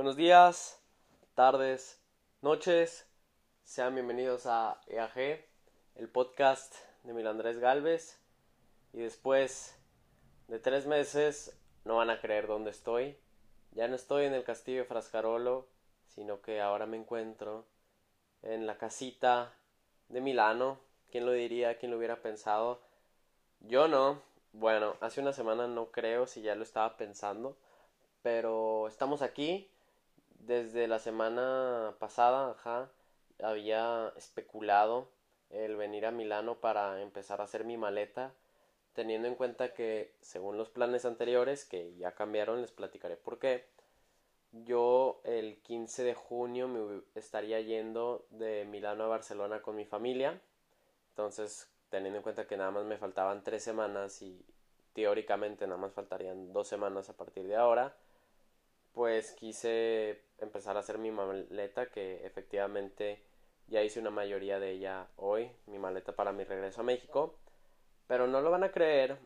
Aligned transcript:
Buenos 0.00 0.16
días, 0.16 0.82
tardes, 1.34 2.00
noches. 2.40 3.06
Sean 3.64 3.94
bienvenidos 3.94 4.46
a 4.46 4.80
EAG, 4.86 5.44
el 5.94 6.08
podcast 6.08 6.74
de 7.02 7.12
Mil 7.12 7.26
Andrés 7.26 7.58
Galvez. 7.58 8.18
Y 8.94 9.00
después 9.00 9.78
de 10.48 10.58
tres 10.58 10.86
meses 10.86 11.54
no 11.84 11.96
van 11.96 12.08
a 12.08 12.18
creer 12.18 12.46
dónde 12.46 12.70
estoy. 12.70 13.18
Ya 13.72 13.88
no 13.88 13.94
estoy 13.94 14.24
en 14.24 14.32
el 14.32 14.42
castillo 14.42 14.78
de 14.78 14.84
Frascarolo, 14.86 15.68
sino 16.06 16.40
que 16.40 16.62
ahora 16.62 16.86
me 16.86 16.96
encuentro 16.96 17.66
en 18.40 18.66
la 18.66 18.78
casita 18.78 19.52
de 20.08 20.22
Milano. 20.22 20.80
¿Quién 21.10 21.26
lo 21.26 21.32
diría? 21.32 21.76
¿Quién 21.76 21.92
lo 21.92 21.98
hubiera 21.98 22.22
pensado? 22.22 22.80
Yo 23.60 23.86
no. 23.86 24.22
Bueno, 24.54 24.96
hace 25.02 25.20
una 25.20 25.34
semana 25.34 25.66
no 25.68 25.90
creo 25.90 26.26
si 26.26 26.40
ya 26.40 26.54
lo 26.54 26.62
estaba 26.62 26.96
pensando. 26.96 27.58
Pero 28.22 28.88
estamos 28.88 29.20
aquí. 29.20 29.68
Desde 30.40 30.88
la 30.88 30.98
semana 30.98 31.94
pasada, 31.98 32.56
había 33.42 34.12
especulado 34.16 35.10
el 35.50 35.76
venir 35.76 36.06
a 36.06 36.10
Milano 36.10 36.60
para 36.60 37.02
empezar 37.02 37.40
a 37.40 37.44
hacer 37.44 37.64
mi 37.64 37.76
maleta, 37.76 38.32
teniendo 38.94 39.28
en 39.28 39.34
cuenta 39.34 39.74
que, 39.74 40.14
según 40.22 40.56
los 40.56 40.70
planes 40.70 41.04
anteriores, 41.04 41.64
que 41.64 41.94
ya 41.96 42.12
cambiaron, 42.12 42.62
les 42.62 42.72
platicaré 42.72 43.16
por 43.16 43.38
qué, 43.38 43.68
yo 44.52 45.20
el 45.24 45.60
15 45.62 46.04
de 46.04 46.14
junio 46.14 46.68
me 46.68 47.02
estaría 47.14 47.60
yendo 47.60 48.26
de 48.30 48.64
Milano 48.64 49.04
a 49.04 49.08
Barcelona 49.08 49.60
con 49.60 49.76
mi 49.76 49.84
familia, 49.84 50.40
entonces, 51.10 51.70
teniendo 51.90 52.16
en 52.16 52.22
cuenta 52.22 52.46
que 52.46 52.56
nada 52.56 52.70
más 52.70 52.84
me 52.84 52.96
faltaban 52.96 53.44
tres 53.44 53.62
semanas 53.62 54.22
y 54.22 54.42
teóricamente 54.94 55.66
nada 55.66 55.80
más 55.80 55.92
faltarían 55.92 56.52
dos 56.52 56.66
semanas 56.66 57.10
a 57.10 57.16
partir 57.16 57.46
de 57.46 57.56
ahora, 57.56 57.94
pues 58.92 59.32
quise 59.32 60.22
empezar 60.38 60.76
a 60.76 60.80
hacer 60.80 60.98
mi 60.98 61.10
maleta 61.10 61.90
que 61.90 62.26
efectivamente 62.26 63.22
ya 63.66 63.82
hice 63.82 64.00
una 64.00 64.10
mayoría 64.10 64.58
de 64.58 64.72
ella 64.72 65.08
hoy, 65.16 65.52
mi 65.66 65.78
maleta 65.78 66.16
para 66.16 66.32
mi 66.32 66.44
regreso 66.44 66.80
a 66.80 66.84
México, 66.84 67.38
pero 68.06 68.26
no 68.26 68.40
lo 68.40 68.50
van 68.50 68.64
a 68.64 68.72
creer 68.72 69.18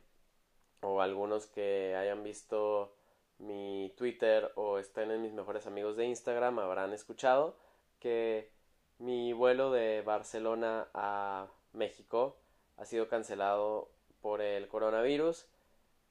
o 0.82 1.00
algunos 1.00 1.46
que 1.46 1.96
hayan 1.96 2.22
visto 2.22 2.94
mi 3.38 3.92
Twitter 3.96 4.52
o 4.56 4.78
estén 4.78 5.10
en 5.10 5.22
mis 5.22 5.32
mejores 5.32 5.66
amigos 5.66 5.96
de 5.96 6.06
Instagram 6.06 6.58
habrán 6.58 6.92
escuchado 6.92 7.56
que 7.98 8.52
mi 8.98 9.32
vuelo 9.32 9.72
de 9.72 10.02
Barcelona 10.02 10.88
a 10.94 11.48
México 11.72 12.36
ha 12.76 12.84
sido 12.84 13.08
cancelado 13.08 13.90
por 14.20 14.40
el 14.40 14.68
coronavirus 14.68 15.46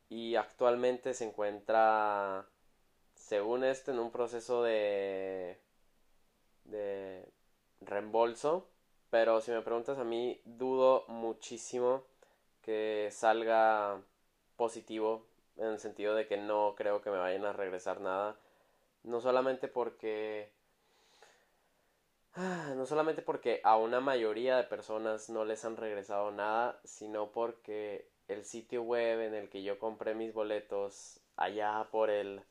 y 0.10 0.36
actualmente 0.36 1.14
se 1.14 1.26
encuentra 1.26 2.48
según 3.34 3.64
este 3.64 3.90
en 3.90 3.98
un 3.98 4.12
proceso 4.12 4.62
de 4.62 5.58
de 6.66 7.28
reembolso 7.82 8.68
pero 9.10 9.42
si 9.42 9.50
me 9.50 9.64
preguntas 9.64 9.98
a 9.98 10.04
mí 10.04 10.40
dudo 10.46 11.04
muchísimo 11.08 12.04
que 12.62 13.10
salga 13.12 14.00
positivo 14.56 15.26
en 15.58 15.66
el 15.66 15.80
sentido 15.80 16.14
de 16.14 16.28
que 16.28 16.38
no 16.38 16.76
creo 16.78 17.02
que 17.02 17.10
me 17.10 17.18
vayan 17.18 17.46
a 17.46 17.54
regresar 17.54 18.02
nada. 18.02 18.38
No 19.04 19.20
solamente 19.20 19.68
porque 19.68 20.52
no 22.76 22.86
solamente 22.86 23.24
porque 23.24 23.62
a 23.64 23.78
una 23.78 24.00
mayoría 24.00 24.58
de 24.58 24.64
personas 24.64 25.32
no 25.32 25.44
les 25.44 25.66
han 25.66 25.76
regresado 25.78 26.32
nada, 26.32 26.80
sino 26.84 27.32
porque 27.32 28.08
el 28.28 28.46
sitio 28.46 28.84
web 28.84 29.22
en 29.22 29.34
el 29.34 29.50
que 29.50 29.64
yo 29.64 29.80
compré 29.80 30.14
mis 30.14 30.34
boletos 30.34 31.20
allá 31.36 31.88
por 31.92 32.12
el 32.12 32.44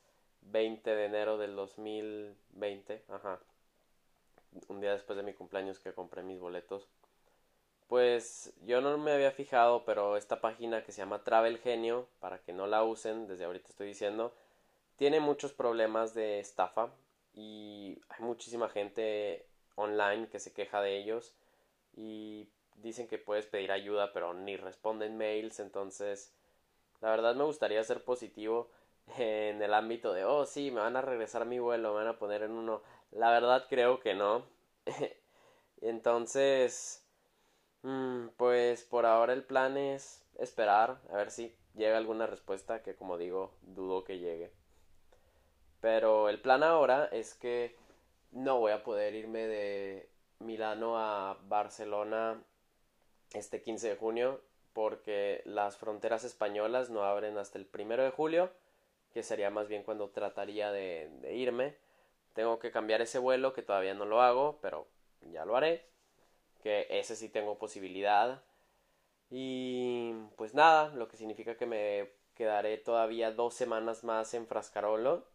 20 0.43 0.95
de 0.95 1.05
enero 1.05 1.39
del 1.39 1.55
2020, 1.57 3.05
ajá, 3.09 3.41
un 4.69 4.81
día 4.81 4.93
después 4.93 5.17
de 5.17 5.23
mi 5.23 5.33
cumpleaños 5.33 5.79
que 5.79 5.95
compré 5.95 6.23
mis 6.23 6.39
boletos, 6.41 6.89
pues 7.89 8.53
yo 8.65 8.81
no 8.81 8.97
me 8.99 9.13
había 9.13 9.33
fijado, 9.33 9.85
pero 9.85 10.17
esta 10.17 10.41
página 10.41 10.83
que 10.83 10.93
se 10.93 10.99
llama 10.99 11.25
Travel 11.25 11.59
Genio, 11.59 12.09
para 12.21 12.39
que 12.39 12.53
no 12.53 12.67
la 12.67 12.85
usen, 12.85 13.27
desde 13.27 13.45
ahorita 13.45 13.69
estoy 13.69 13.89
diciendo, 13.89 14.35
tiene 14.97 15.21
muchos 15.21 15.53
problemas 15.53 16.15
de 16.15 16.41
estafa 16.41 16.91
y 17.35 17.99
hay 18.09 18.25
muchísima 18.25 18.69
gente 18.69 19.47
online 19.75 20.29
que 20.29 20.39
se 20.39 20.53
queja 20.53 20.81
de 20.81 20.99
ellos 20.99 21.35
y 21.95 22.49
dicen 22.77 23.09
que 23.09 23.19
puedes 23.19 23.47
pedir 23.47 23.73
ayuda 23.73 24.13
pero 24.13 24.35
ni 24.35 24.57
responden 24.57 25.17
mails 25.17 25.61
entonces 25.61 26.33
la 27.01 27.11
verdad 27.11 27.35
me 27.35 27.45
gustaría 27.45 27.83
ser 27.85 28.05
positivo 28.05 28.71
en 29.19 29.63
el 29.63 29.75
ámbito 29.75 30.13
de 30.13 30.25
oh 30.25 30.47
sí 30.47 30.71
me 30.71 30.81
van 30.81 30.97
a 30.97 31.03
regresar 31.03 31.45
mi 31.45 31.59
vuelo 31.59 31.91
me 31.91 31.97
van 31.97 32.09
a 32.09 32.19
poner 32.19 32.43
en 32.43 32.53
uno 32.53 32.83
la 33.11 33.31
verdad 33.31 33.67
creo 33.69 34.01
que 34.01 34.15
no. 34.15 34.45
Entonces 35.81 37.05
mm, 37.83 38.29
pues 38.37 38.83
por 38.85 39.07
ahora 39.07 39.33
el 39.33 39.45
plan 39.45 39.77
es 39.77 40.25
esperar 40.39 41.01
a 41.11 41.17
ver 41.17 41.31
si 41.31 41.55
llega 41.75 41.97
alguna 41.97 42.27
respuesta 42.27 42.83
que 42.83 42.95
como 42.95 43.19
digo 43.19 43.55
dudo 43.63 44.05
que 44.05 44.19
llegue. 44.19 44.53
Pero 45.81 46.29
el 46.29 46.41
plan 46.41 46.63
ahora 46.63 47.07
es 47.07 47.35
que 47.35 47.77
no 48.31 48.61
voy 48.61 48.73
a 48.73 48.85
poder 48.85 49.15
irme 49.15 49.47
de 49.47 50.09
Milano 50.39 50.99
a 50.99 51.39
Barcelona 51.49 52.43
este 53.35 53.63
15 53.63 53.91
de 53.91 53.97
junio 53.97 54.41
porque 54.73 55.43
las 55.45 55.77
fronteras 55.77 56.25
españolas 56.25 56.91
no 56.91 57.05
abren 57.05 57.37
hasta 57.37 57.59
el 57.59 57.67
primero 57.67 58.03
de 58.03 58.11
julio, 58.11 58.51
que 59.13 59.23
sería 59.23 59.51
más 59.51 59.69
bien 59.69 59.83
cuando 59.83 60.11
trataría 60.11 60.71
de, 60.73 61.11
irme. 61.35 61.77
Tengo 62.35 62.59
que 62.59 62.71
cambiar 62.71 63.03
ese 63.03 63.19
vuelo, 63.19 63.53
que 63.53 63.63
todavía 63.63 63.95
no 63.95 64.05
lo 64.07 64.23
hago, 64.23 64.59
pero 64.63 64.89
ya 65.21 65.45
lo 65.45 65.57
haré. 65.57 65.87
Que 66.63 66.87
ese 66.91 67.17
sí 67.17 67.29
tengo 67.29 67.59
posibilidad. 67.59 68.43
Y 69.31 70.15
pues 70.37 70.55
nada, 70.55 70.89
lo 70.95 71.09
que 71.09 71.17
significa 71.17 71.57
que 71.57 71.67
me 71.67 72.11
quedaré 72.35 72.79
todavía 72.79 73.31
dos 73.33 73.55
semanas 73.55 74.05
más 74.05 74.35
en 74.35 74.47
Frascarolo 74.47 75.27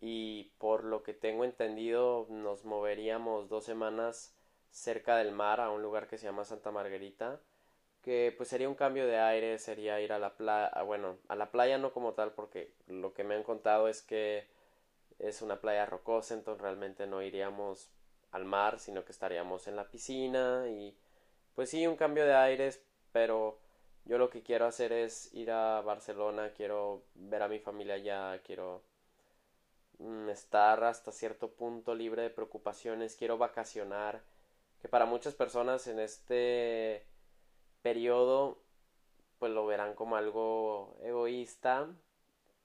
y 0.00 0.52
por 0.58 0.84
lo 0.84 1.02
que 1.02 1.14
tengo 1.14 1.44
entendido 1.44 2.26
nos 2.28 2.64
moveríamos 2.64 3.48
dos 3.48 3.64
semanas 3.64 4.34
cerca 4.70 5.16
del 5.16 5.32
mar 5.32 5.60
a 5.60 5.70
un 5.70 5.82
lugar 5.82 6.08
que 6.08 6.18
se 6.18 6.26
llama 6.26 6.44
Santa 6.44 6.70
Margarita 6.70 7.40
que 8.04 8.34
pues 8.36 8.48
sería 8.48 8.68
un 8.68 8.74
cambio 8.74 9.06
de 9.06 9.18
aire 9.18 9.58
sería 9.58 10.00
ir 10.00 10.12
a 10.12 10.18
la 10.18 10.36
playa 10.36 10.70
bueno 10.82 11.18
a 11.28 11.36
la 11.36 11.50
playa 11.50 11.78
no 11.78 11.92
como 11.92 12.14
tal 12.14 12.32
porque 12.32 12.72
lo 12.86 13.14
que 13.14 13.24
me 13.24 13.34
han 13.34 13.42
contado 13.42 13.88
es 13.88 14.02
que 14.02 14.46
es 15.18 15.42
una 15.42 15.60
playa 15.60 15.86
rocosa 15.86 16.34
entonces 16.34 16.62
realmente 16.62 17.06
no 17.06 17.22
iríamos 17.22 17.90
al 18.32 18.44
mar 18.44 18.78
sino 18.78 19.04
que 19.04 19.12
estaríamos 19.12 19.66
en 19.68 19.76
la 19.76 19.88
piscina 19.90 20.66
y 20.68 20.96
pues 21.54 21.70
sí 21.70 21.86
un 21.86 21.96
cambio 21.96 22.26
de 22.26 22.34
aires 22.34 22.82
pero 23.12 23.58
yo 24.04 24.18
lo 24.18 24.30
que 24.30 24.42
quiero 24.42 24.66
hacer 24.66 24.92
es 24.92 25.32
ir 25.34 25.50
a 25.50 25.80
Barcelona 25.80 26.52
quiero 26.56 27.04
ver 27.14 27.42
a 27.42 27.48
mi 27.48 27.58
familia 27.58 27.94
allá 27.94 28.40
quiero 28.44 28.82
Mm, 29.98 30.28
estar 30.30 30.82
hasta 30.84 31.12
cierto 31.12 31.52
punto 31.52 31.94
libre 31.94 32.22
de 32.22 32.30
preocupaciones, 32.30 33.16
quiero 33.16 33.38
vacacionar, 33.38 34.22
que 34.80 34.88
para 34.88 35.06
muchas 35.06 35.34
personas 35.34 35.86
en 35.86 35.98
este 36.00 37.06
periodo 37.84 38.58
pues 39.38 39.52
lo 39.52 39.66
verán 39.66 39.94
como 39.94 40.16
algo 40.16 40.96
egoísta, 41.02 41.88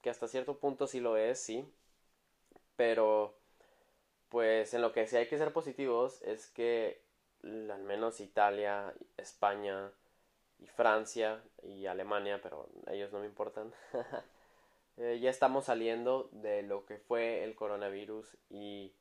que 0.02 0.09
hasta 0.09 0.30
cierto 0.30 0.59
punto 0.59 0.88
sí 0.88 1.02
lo 1.02 1.18
es, 1.18 1.41
sí, 1.41 1.66
pero 2.78 3.38
pues 4.29 4.74
en 4.74 4.81
lo 4.81 4.94
que 4.94 5.06
sí 5.06 5.18
hay 5.18 5.28
que 5.28 5.38
ser 5.38 5.52
positivos 5.52 6.22
es 6.22 6.47
que 6.47 7.03
al 7.44 7.84
menos 7.84 8.22
Italia, 8.22 8.94
España 9.18 9.91
y 10.59 10.68
Francia 10.68 11.44
y 11.63 11.85
Alemania, 11.85 12.40
pero 12.41 12.69
ellos 12.88 13.12
no 13.12 13.19
me 13.19 13.25
importan, 13.28 13.74
Eh, 15.02 15.19
ya 15.22 15.29
estamos 15.29 15.63
saliendo 15.63 16.28
de 16.34 16.62
lo 16.62 16.85
que 16.85 16.97
fue 16.97 17.46
el 17.46 17.56
coronavirus 17.56 18.35
y 18.49 18.94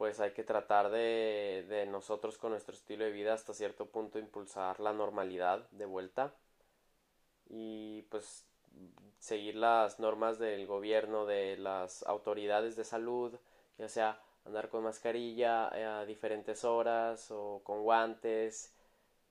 pues 0.00 0.18
hay 0.18 0.30
que 0.30 0.44
tratar 0.44 0.90
de, 0.90 1.86
nosotros 1.90 2.38
con 2.38 2.52
nuestro 2.52 2.74
estilo 2.74 3.04
de 3.04 3.10
vida 3.10 3.34
hasta 3.34 3.52
cierto 3.52 3.90
punto 3.90 4.18
impulsar 4.18 4.80
la 4.80 4.94
normalidad 4.94 5.68
de 5.72 5.84
vuelta 5.84 6.32
y 7.50 8.00
pues 8.08 8.46
seguir 9.18 9.56
las 9.56 10.00
normas 10.00 10.38
del 10.38 10.66
gobierno, 10.66 11.26
de 11.26 11.58
las 11.58 12.02
autoridades 12.04 12.76
de 12.76 12.84
salud, 12.84 13.38
ya 13.76 13.88
sea 13.90 14.22
andar 14.46 14.70
con 14.70 14.84
mascarilla 14.84 15.68
a 16.00 16.06
diferentes 16.06 16.64
horas 16.64 17.30
o 17.30 17.60
con 17.62 17.82
guantes, 17.82 18.74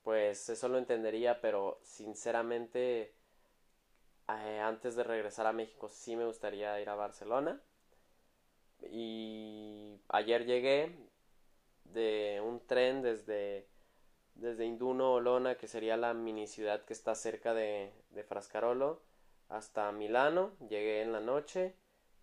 pues 0.04 0.50
eso 0.50 0.70
lo 0.70 0.78
entendería, 0.78 1.42
pero 1.42 1.80
sinceramente 1.82 3.16
eh, 4.28 4.60
antes 4.60 4.96
de 4.96 5.04
regresar 5.04 5.48
a 5.48 5.52
México 5.52 5.90
sí 5.90 6.16
me 6.16 6.28
gustaría 6.28 6.80
ir 6.80 6.90
a 6.90 6.96
Barcelona. 6.96 7.60
Y 8.92 10.00
ayer 10.10 10.46
llegué 10.46 10.96
de 11.86 12.42
un 12.44 12.66
tren 12.66 13.02
desde, 13.02 13.68
desde 14.36 14.66
Induno 14.66 15.14
Olona, 15.14 15.56
que 15.56 15.68
sería 15.68 15.98
la 15.98 16.14
mini 16.14 16.48
ciudad 16.48 16.84
que 16.86 16.94
está 16.94 17.16
cerca 17.16 17.54
de, 17.54 17.92
de 18.12 18.24
Frascarolo, 18.24 19.02
hasta 19.50 19.92
Milano. 19.92 20.52
Llegué 20.70 21.02
en 21.02 21.12
la 21.12 21.20
noche 21.20 21.76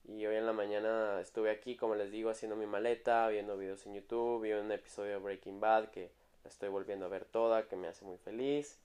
Y 0.05 0.25
hoy 0.27 0.37
en 0.37 0.47
la 0.47 0.53
mañana 0.53 1.21
estuve 1.21 1.51
aquí, 1.51 1.77
como 1.77 1.95
les 1.97 2.11
digo, 2.13 2.31
haciendo 2.31 2.57
mi 2.57 2.67
maleta, 2.67 3.29
viendo 3.29 3.57
videos 3.59 3.85
en 3.87 3.95
YouTube, 3.95 4.43
vi 4.43 4.53
un 4.53 4.71
episodio 4.73 5.13
de 5.13 5.19
Breaking 5.19 5.61
Bad 5.61 5.91
que 5.91 6.13
la 6.45 6.51
estoy 6.51 6.69
volviendo 6.69 7.07
a 7.07 7.09
ver 7.09 7.25
toda, 7.25 7.67
que 7.69 7.77
me 7.77 7.89
hace 7.89 8.05
muy 8.05 8.19
feliz. 8.19 8.79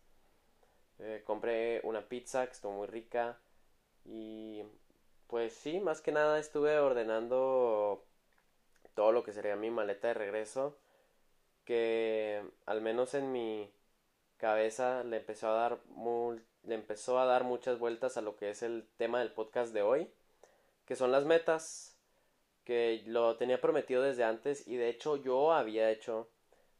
Eh, 1.00 1.22
compré 1.26 1.82
una 1.84 2.08
pizza 2.08 2.46
que 2.46 2.54
estuvo 2.54 2.74
muy 2.74 2.88
rica. 2.88 3.40
Y 4.06 4.64
pues 5.32 5.54
sí, 5.54 5.80
más 5.80 6.02
que 6.02 6.12
nada 6.12 6.40
estuve 6.40 6.78
ordenando 6.78 8.04
todo 8.96 9.14
lo 9.14 9.24
que 9.24 9.32
sería 9.32 9.56
mi 9.56 9.72
maleta 9.72 10.10
de 10.10 10.14
regreso. 10.14 10.78
Que 11.64 12.44
al 12.66 12.82
menos 12.82 13.14
en 13.14 13.32
mi 13.32 13.74
cabeza 14.36 15.06
le 15.06 15.18
empezó 15.18 15.50
a 15.50 15.54
dar 15.54 15.80
le 16.64 16.76
empezó 16.76 17.18
a 17.18 17.26
dar 17.26 17.46
muchas 17.46 17.80
vueltas 17.80 18.18
a 18.18 18.22
lo 18.22 18.36
que 18.36 18.50
es 18.50 18.62
el 18.62 18.90
tema 18.98 19.20
del 19.20 19.32
podcast 19.32 19.74
de 19.74 19.82
hoy, 19.82 20.12
que 20.86 20.98
son 20.98 21.14
las 21.14 21.24
metas, 21.24 21.98
que 22.66 23.02
lo 23.08 23.38
tenía 23.38 23.62
prometido 23.62 24.04
desde 24.04 24.26
antes 24.26 24.68
y 24.68 24.76
de 24.76 24.90
hecho 24.90 25.16
yo 25.16 25.54
había 25.54 25.90
hecho 25.92 26.30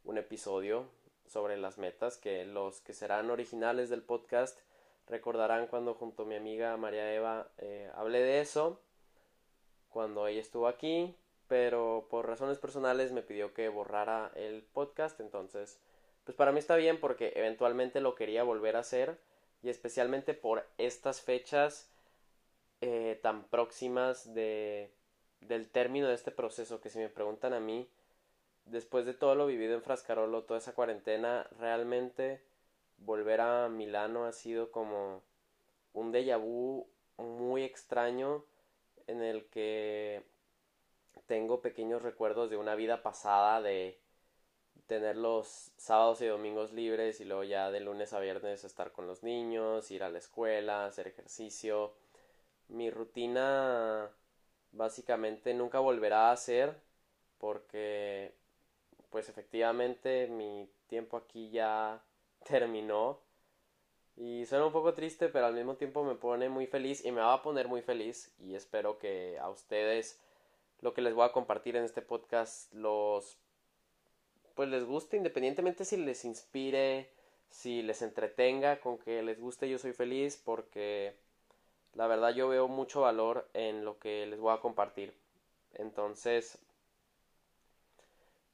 un 0.04 0.18
episodio 0.18 0.90
sobre 1.26 1.56
las 1.58 1.78
metas 1.78 2.18
que 2.18 2.46
los 2.46 2.82
que 2.82 2.94
serán 2.94 3.32
originales 3.32 3.90
del 3.90 4.04
podcast 4.04 4.60
recordarán 5.08 5.68
cuando 5.68 5.94
junto 5.94 6.24
a 6.24 6.26
mi 6.26 6.36
amiga 6.36 6.78
María 6.78 7.14
Eva 7.14 7.50
eh, 7.58 7.90
hablé 7.96 8.22
de 8.22 8.42
eso 8.42 8.82
cuando 9.90 10.28
ella 10.28 10.42
estuvo 10.42 10.68
aquí 10.68 11.16
pero 11.48 12.08
por 12.10 12.28
razones 12.28 12.60
personales 12.60 13.12
me 13.12 13.22
pidió 13.22 13.54
que 13.54 13.68
borrara 13.70 14.32
el 14.36 14.64
podcast 14.64 15.20
entonces 15.20 15.80
pues 16.24 16.38
para 16.38 16.52
mí 16.52 16.60
está 16.60 16.76
bien 16.76 17.00
porque 17.00 17.34
eventualmente 17.36 18.00
lo 18.00 18.16
quería 18.16 18.44
volver 18.44 18.76
a 18.76 18.80
hacer 18.80 19.20
y 19.64 19.70
especialmente 19.70 20.34
por 20.34 20.66
estas 20.78 21.22
fechas 21.22 21.92
eh, 22.82 23.20
tan 23.22 23.44
próximas 23.46 24.34
de 24.34 24.92
del 25.42 25.70
término 25.70 26.08
de 26.08 26.14
este 26.14 26.32
proceso 26.32 26.82
que 26.82 26.90
si 26.90 27.00
me 27.00 27.10
preguntan 27.10 27.54
a 27.54 27.60
mí 27.60 27.90
después 28.66 29.06
de 29.06 29.14
todo 29.14 29.36
lo 29.36 29.48
vivido 29.48 29.74
en 29.74 29.82
Frascarolo 29.82 30.44
toda 30.44 30.60
esa 30.60 30.74
cuarentena 30.74 31.48
realmente 31.60 32.42
volver 33.06 33.42
a 33.42 33.70
Milano 33.70 34.26
ha 34.26 34.32
sido 34.32 34.72
como 34.72 35.22
un 35.94 36.12
déjà 36.12 36.38
vu 36.38 36.88
muy 37.18 37.64
extraño 37.64 38.46
en 39.08 39.22
el 39.22 39.46
que 39.50 40.24
tengo 41.28 41.62
pequeños 41.62 42.02
recuerdos 42.02 42.50
de 42.50 42.58
una 42.58 42.76
vida 42.76 43.04
pasada 43.04 43.62
de 43.62 44.00
tener 44.88 45.16
los 45.16 45.72
sábados 45.78 46.22
y 46.22 46.26
domingos 46.28 46.74
libres 46.74 47.22
y 47.22 47.26
luego 47.26 47.44
ya 47.44 47.72
de 47.72 47.80
lunes 47.80 48.14
a 48.14 48.20
viernes 48.20 48.64
estar 48.64 48.92
con 48.92 49.08
los 49.08 49.24
niños, 49.24 49.90
ir 49.92 50.04
a 50.04 50.10
la 50.10 50.20
escuela, 50.20 50.86
hacer 50.86 51.08
ejercicio. 51.08 51.94
Mi 52.68 52.90
rutina 52.90 54.10
básicamente 54.72 55.54
nunca 55.54 55.80
volverá 55.80 56.32
a 56.32 56.38
ser 56.38 56.76
porque 57.38 58.34
pues 59.10 59.30
efectivamente 59.30 60.28
mi 60.28 60.70
tiempo 60.88 61.18
aquí 61.18 61.50
ya 61.50 62.02
terminó 62.44 63.20
y 64.18 64.46
suena 64.46 64.66
un 64.66 64.74
poco 64.74 64.94
triste 64.94 65.30
pero 65.30 65.46
al 65.46 65.54
mismo 65.54 65.76
tiempo 65.76 66.04
me 66.04 66.16
pone 66.16 66.50
muy 66.50 66.68
feliz 66.68 67.04
y 67.06 67.12
me 67.12 67.22
va 67.22 67.34
a 67.34 67.42
poner 67.42 67.68
muy 67.68 67.82
feliz 67.82 68.34
y 68.40 68.56
espero 68.56 69.00
que 69.00 69.40
a 69.40 69.50
ustedes 69.50 70.20
lo 70.82 70.94
que 70.94 71.02
les 71.02 71.14
voy 71.14 71.26
a 71.26 71.32
compartir 71.32 71.76
en 71.76 71.84
este 71.84 72.02
podcast 72.02 72.74
los 72.74 73.38
pues 74.56 74.70
les 74.70 74.84
guste, 74.84 75.18
independientemente 75.18 75.86
si 75.86 75.98
les 75.98 76.26
inspire, 76.26 77.10
si 77.50 77.82
les 77.82 78.02
entretenga, 78.02 78.80
con 78.80 78.98
que 78.98 79.24
les 79.24 79.40
guste 79.40 79.70
yo 79.70 79.78
soy 79.78 79.94
feliz 79.94 80.38
porque 80.38 81.16
la 81.94 82.08
verdad 82.08 82.34
yo 82.34 82.50
veo 82.50 82.68
mucho 82.68 83.02
valor 83.02 83.50
en 83.54 83.86
lo 83.86 83.98
que 84.00 84.26
les 84.28 84.40
voy 84.40 84.54
a 84.54 84.60
compartir. 84.60 85.14
Entonces, 85.74 86.58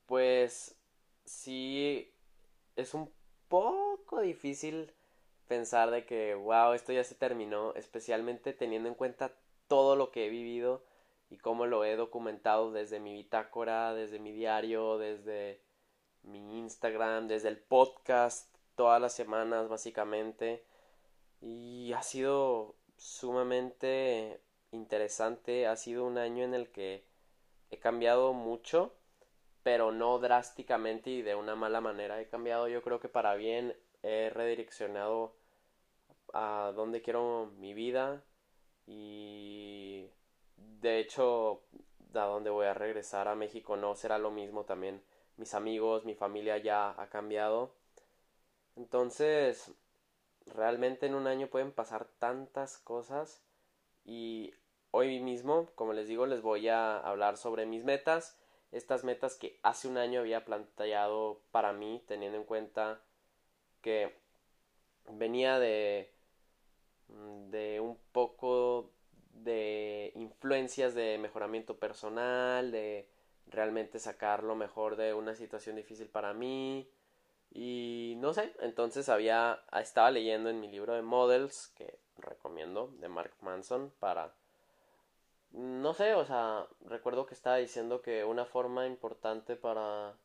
pues 0.06 0.76
sí 1.26 2.12
es 2.76 2.94
un 2.94 3.12
poco 3.48 4.22
difícil 4.22 4.94
pensar 5.48 5.92
de 5.92 6.06
que 6.06 6.36
wow, 6.36 6.74
esto 6.74 6.92
ya 6.94 7.04
se 7.04 7.16
terminó, 7.16 7.74
especialmente 7.76 8.54
teniendo 8.54 8.90
en 8.90 8.96
cuenta 8.96 9.34
todo 9.68 9.96
lo 9.96 10.12
que 10.12 10.26
he 10.26 10.30
vivido 10.30 10.84
y 11.30 11.38
cómo 11.38 11.66
lo 11.66 11.84
he 11.84 11.96
documentado 11.96 12.72
desde 12.72 13.00
mi 13.00 13.14
bitácora, 13.14 13.94
desde 13.94 14.20
mi 14.20 14.32
diario, 14.32 14.98
desde 14.98 15.62
mi 16.24 16.60
Instagram, 16.60 17.28
desde 17.28 17.50
el 17.50 17.58
podcast, 17.58 18.54
todas 18.76 19.02
las 19.02 19.14
semanas 19.14 19.68
básicamente. 19.70 20.64
Y 21.42 21.94
ha 21.94 22.02
sido 22.02 22.76
sumamente 22.98 24.42
interesante, 24.72 25.68
ha 25.68 25.76
sido 25.76 26.06
un 26.06 26.18
año 26.18 26.44
en 26.44 26.54
el 26.54 26.70
que 26.72 27.06
he 27.70 27.78
cambiado 27.78 28.34
mucho, 28.34 28.94
pero 29.68 29.92
no 29.92 30.18
drásticamente 30.18 31.10
y 31.10 31.22
de 31.22 31.36
una 31.36 31.54
mala 31.54 31.82
manera. 31.82 32.22
He 32.22 32.30
cambiado 32.30 32.70
yo 32.70 32.82
creo 32.82 33.02
que 33.02 33.10
para 33.10 33.36
bien, 33.36 33.76
he 34.02 34.30
redireccionado 34.30 35.36
a 36.34 36.72
dónde 36.74 37.02
quiero 37.02 37.52
mi 37.58 37.74
vida 37.74 38.24
y 38.86 40.10
de 40.56 41.00
hecho 41.00 41.64
a 42.14 42.24
dónde 42.28 42.50
voy 42.50 42.68
a 42.68 42.74
regresar 42.74 43.28
a 43.28 43.36
México 43.36 43.76
no 43.76 43.94
será 43.96 44.18
lo 44.18 44.32
mismo 44.32 44.64
también 44.64 45.04
mis 45.36 45.54
amigos, 45.54 46.06
mi 46.06 46.16
familia 46.16 46.58
ya 46.60 46.96
ha 46.98 47.10
cambiado. 47.10 47.76
Entonces, 48.78 49.74
realmente 50.46 51.08
en 51.08 51.14
un 51.14 51.28
año 51.28 51.48
pueden 51.48 51.74
pasar 51.74 52.08
tantas 52.20 52.78
cosas 52.78 53.44
y 54.06 54.54
hoy 54.92 55.20
mismo, 55.20 55.68
como 55.76 55.92
les 55.92 56.08
digo, 56.08 56.26
les 56.26 56.42
voy 56.42 56.70
a 56.70 56.98
hablar 57.00 57.36
sobre 57.36 57.66
mis 57.66 57.84
metas, 57.84 58.38
estas 58.78 59.04
metas 59.04 59.36
que 59.36 59.60
hace 59.64 59.88
un 59.88 59.98
año 59.98 60.22
había 60.22 60.46
planteado 60.46 61.42
para 61.52 61.74
mí, 61.74 62.04
teniendo 62.08 62.38
en 62.38 62.44
cuenta 62.44 63.02
que 63.82 64.16
venía 65.08 65.60
de 65.60 66.12
de 67.50 67.80
un 67.80 67.98
poco 68.12 68.92
de 69.32 70.12
influencias 70.16 70.94
de 70.94 71.18
mejoramiento 71.18 71.78
personal, 71.78 72.72
de 72.72 73.08
realmente 73.48 74.00
sacar 74.00 74.44
lo 74.44 74.56
mejor 74.56 74.96
de 74.98 75.14
una 75.14 75.36
situación 75.36 75.76
difícil 75.76 76.08
para 76.08 76.34
mí. 76.34 76.90
Y 77.52 78.16
no 78.18 78.34
sé, 78.34 78.54
entonces 78.60 79.10
había 79.10 79.64
estaba 79.80 80.12
leyendo 80.12 80.50
en 80.50 80.60
mi 80.60 80.68
libro 80.68 80.94
de 80.94 81.02
Models 81.02 81.72
que 81.76 82.00
recomiendo 82.18 82.94
de 83.00 83.08
Mark 83.08 83.34
Manson 83.42 83.94
para 84.00 84.34
no 85.52 85.94
sé, 85.94 86.14
o 86.16 86.26
sea, 86.26 86.68
recuerdo 86.86 87.26
que 87.26 87.34
estaba 87.34 87.58
diciendo 87.58 88.02
que 88.02 88.24
una 88.26 88.46
forma 88.46 88.88
importante 88.88 89.56
para 89.56 90.16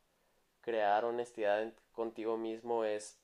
crear 0.62 1.04
honestidad 1.04 1.73
contigo 1.92 2.37
mismo 2.37 2.85
es 2.85 3.18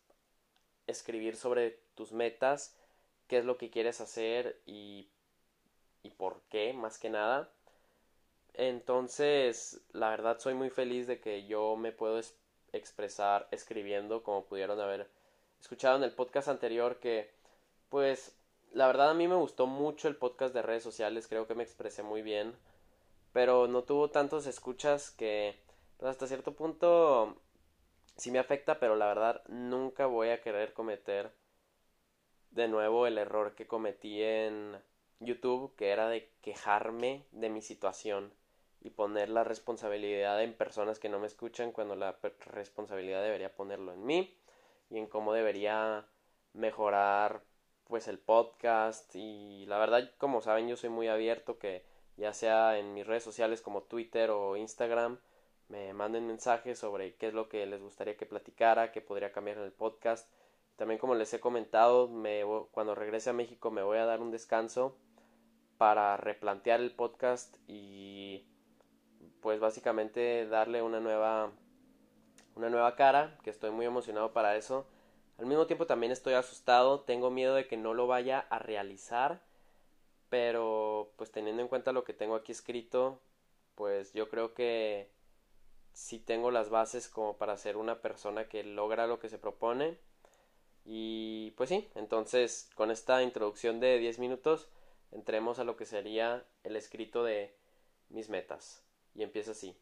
escribir 0.86 1.36
sobre 1.36 1.78
tus 1.94 2.12
metas, 2.12 2.76
qué 3.28 3.38
es 3.38 3.44
lo 3.44 3.58
que 3.58 3.70
quieres 3.70 4.00
hacer 4.00 4.60
y 4.66 5.08
y 6.02 6.10
por 6.10 6.40
qué, 6.50 6.72
más 6.72 6.98
que 6.98 7.10
nada. 7.10 7.50
Entonces, 8.54 9.80
la 9.92 10.10
verdad 10.10 10.38
soy 10.40 10.54
muy 10.54 10.70
feliz 10.70 11.06
de 11.06 11.20
que 11.20 11.46
yo 11.46 11.76
me 11.76 11.92
puedo 11.92 12.20
expresar 12.72 13.48
escribiendo, 13.50 14.22
como 14.22 14.44
pudieron 14.44 14.80
haber 14.80 15.08
escuchado 15.60 15.96
en 15.96 16.04
el 16.04 16.12
podcast 16.12 16.48
anterior, 16.48 16.98
que 16.98 17.30
pues 17.88 18.36
la 18.72 18.86
verdad 18.86 19.10
a 19.10 19.14
mí 19.14 19.28
me 19.28 19.34
gustó 19.34 19.66
mucho 19.66 20.08
el 20.08 20.16
podcast 20.16 20.54
de 20.54 20.62
redes 20.62 20.82
sociales, 20.82 21.28
creo 21.28 21.46
que 21.46 21.54
me 21.54 21.62
expresé 21.62 22.02
muy 22.02 22.22
bien, 22.22 22.54
pero 23.32 23.68
no 23.68 23.82
tuvo 23.82 24.10
tantos 24.10 24.46
escuchas 24.46 25.10
que 25.10 25.58
pues, 25.98 26.10
hasta 26.10 26.26
cierto 26.26 26.54
punto 26.54 27.36
sí 28.16 28.30
me 28.30 28.38
afecta, 28.38 28.78
pero 28.78 28.96
la 28.96 29.06
verdad 29.06 29.42
nunca 29.48 30.06
voy 30.06 30.30
a 30.30 30.42
querer 30.42 30.72
cometer 30.72 31.32
de 32.50 32.68
nuevo 32.68 33.06
el 33.06 33.18
error 33.18 33.54
que 33.54 33.66
cometí 33.66 34.22
en 34.22 34.78
YouTube, 35.20 35.74
que 35.76 35.90
era 35.90 36.08
de 36.08 36.30
quejarme 36.42 37.26
de 37.32 37.48
mi 37.50 37.62
situación 37.62 38.32
y 38.80 38.90
poner 38.90 39.28
la 39.28 39.44
responsabilidad 39.44 40.42
en 40.42 40.54
personas 40.54 40.98
que 40.98 41.08
no 41.08 41.18
me 41.18 41.26
escuchan 41.26 41.72
cuando 41.72 41.96
la 41.96 42.18
responsabilidad 42.46 43.22
debería 43.22 43.54
ponerlo 43.54 43.92
en 43.92 44.04
mí 44.04 44.36
y 44.90 44.98
en 44.98 45.06
cómo 45.06 45.32
debería 45.32 46.06
mejorar 46.52 47.42
pues 47.88 48.06
el 48.08 48.18
podcast 48.18 49.14
y 49.16 49.66
la 49.66 49.78
verdad 49.78 50.10
como 50.18 50.40
saben 50.40 50.68
yo 50.68 50.76
soy 50.76 50.90
muy 50.90 51.08
abierto 51.08 51.58
que 51.58 51.84
ya 52.16 52.32
sea 52.32 52.78
en 52.78 52.94
mis 52.94 53.06
redes 53.06 53.24
sociales 53.24 53.62
como 53.62 53.82
Twitter 53.82 54.30
o 54.30 54.56
Instagram 54.56 55.18
me 55.68 55.92
manden 55.92 56.26
mensajes 56.26 56.78
sobre 56.78 57.14
qué 57.16 57.28
es 57.28 57.34
lo 57.34 57.48
que 57.48 57.66
les 57.66 57.82
gustaría 57.82 58.16
que 58.16 58.26
platicara, 58.26 58.90
qué 58.90 59.00
podría 59.00 59.32
cambiar 59.32 59.58
en 59.58 59.64
el 59.64 59.72
podcast. 59.72 60.30
También 60.76 60.98
como 60.98 61.14
les 61.14 61.32
he 61.34 61.40
comentado, 61.40 62.08
me, 62.08 62.42
cuando 62.70 62.94
regrese 62.94 63.30
a 63.30 63.34
México 63.34 63.70
me 63.70 63.82
voy 63.82 63.98
a 63.98 64.06
dar 64.06 64.20
un 64.20 64.30
descanso 64.30 64.96
para 65.76 66.16
replantear 66.16 66.80
el 66.80 66.94
podcast 66.94 67.56
y 67.66 68.46
pues 69.42 69.60
básicamente 69.60 70.46
darle 70.46 70.82
una 70.82 71.00
nueva 71.00 71.52
una 72.56 72.70
nueva 72.70 72.96
cara, 72.96 73.38
que 73.44 73.50
estoy 73.50 73.70
muy 73.70 73.86
emocionado 73.86 74.32
para 74.32 74.56
eso. 74.56 74.86
Al 75.38 75.46
mismo 75.46 75.66
tiempo 75.66 75.86
también 75.86 76.12
estoy 76.12 76.34
asustado, 76.34 77.00
tengo 77.00 77.30
miedo 77.30 77.54
de 77.54 77.66
que 77.66 77.76
no 77.76 77.94
lo 77.94 78.06
vaya 78.06 78.40
a 78.50 78.58
realizar 78.58 79.40
pero 80.28 81.12
pues 81.16 81.30
teniendo 81.30 81.62
en 81.62 81.68
cuenta 81.68 81.92
lo 81.92 82.04
que 82.04 82.12
tengo 82.12 82.34
aquí 82.34 82.52
escrito, 82.52 83.20
pues 83.74 84.12
yo 84.12 84.28
creo 84.28 84.54
que 84.54 85.10
sí 85.92 86.18
tengo 86.18 86.50
las 86.50 86.70
bases 86.70 87.08
como 87.08 87.38
para 87.38 87.56
ser 87.56 87.76
una 87.76 88.00
persona 88.02 88.48
que 88.48 88.62
logra 88.64 89.06
lo 89.06 89.18
que 89.18 89.28
se 89.28 89.38
propone. 89.38 89.98
Y 90.84 91.52
pues 91.52 91.68
sí, 91.70 91.88
entonces 91.94 92.70
con 92.74 92.90
esta 92.90 93.22
introducción 93.22 93.80
de 93.80 93.98
10 93.98 94.18
minutos 94.18 94.68
entremos 95.12 95.58
a 95.58 95.64
lo 95.64 95.76
que 95.76 95.86
sería 95.86 96.44
el 96.64 96.76
escrito 96.76 97.24
de 97.24 97.54
mis 98.10 98.28
metas. 98.28 98.82
Y 99.14 99.22
empieza 99.22 99.52
así. 99.52 99.76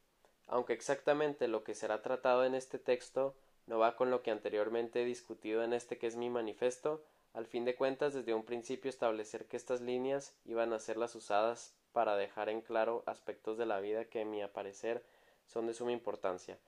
Aunque 0.46 0.72
exactamente 0.72 1.48
lo 1.48 1.64
que 1.64 1.74
será 1.74 2.02
tratado 2.02 2.44
en 2.44 2.54
este 2.54 2.78
texto 2.78 3.34
no 3.66 3.78
va 3.78 3.96
con 3.96 4.10
lo 4.10 4.22
que 4.22 4.30
anteriormente 4.30 5.02
he 5.02 5.04
discutido 5.04 5.62
en 5.62 5.72
este 5.72 5.98
que 5.98 6.06
es 6.06 6.16
mi 6.16 6.30
manifiesto, 6.30 7.02
al 7.34 7.46
fin 7.46 7.64
de 7.64 7.74
cuentas 7.74 8.14
desde 8.14 8.34
un 8.34 8.44
principio 8.44 8.88
establecer 8.88 9.46
que 9.46 9.56
estas 9.56 9.80
líneas 9.80 10.34
iban 10.44 10.72
a 10.72 10.78
ser 10.78 10.96
las 10.96 11.14
usadas 11.14 11.74
para 11.92 12.16
dejar 12.16 12.48
en 12.48 12.60
claro 12.60 13.02
aspectos 13.06 13.58
de 13.58 13.66
la 13.66 13.80
vida 13.80 14.04
que 14.04 14.22
a 14.22 14.24
mi 14.24 14.46
parecer 14.46 15.02
son 15.46 15.66
de 15.66 15.74
suma 15.74 15.92
importancia. 15.92 16.58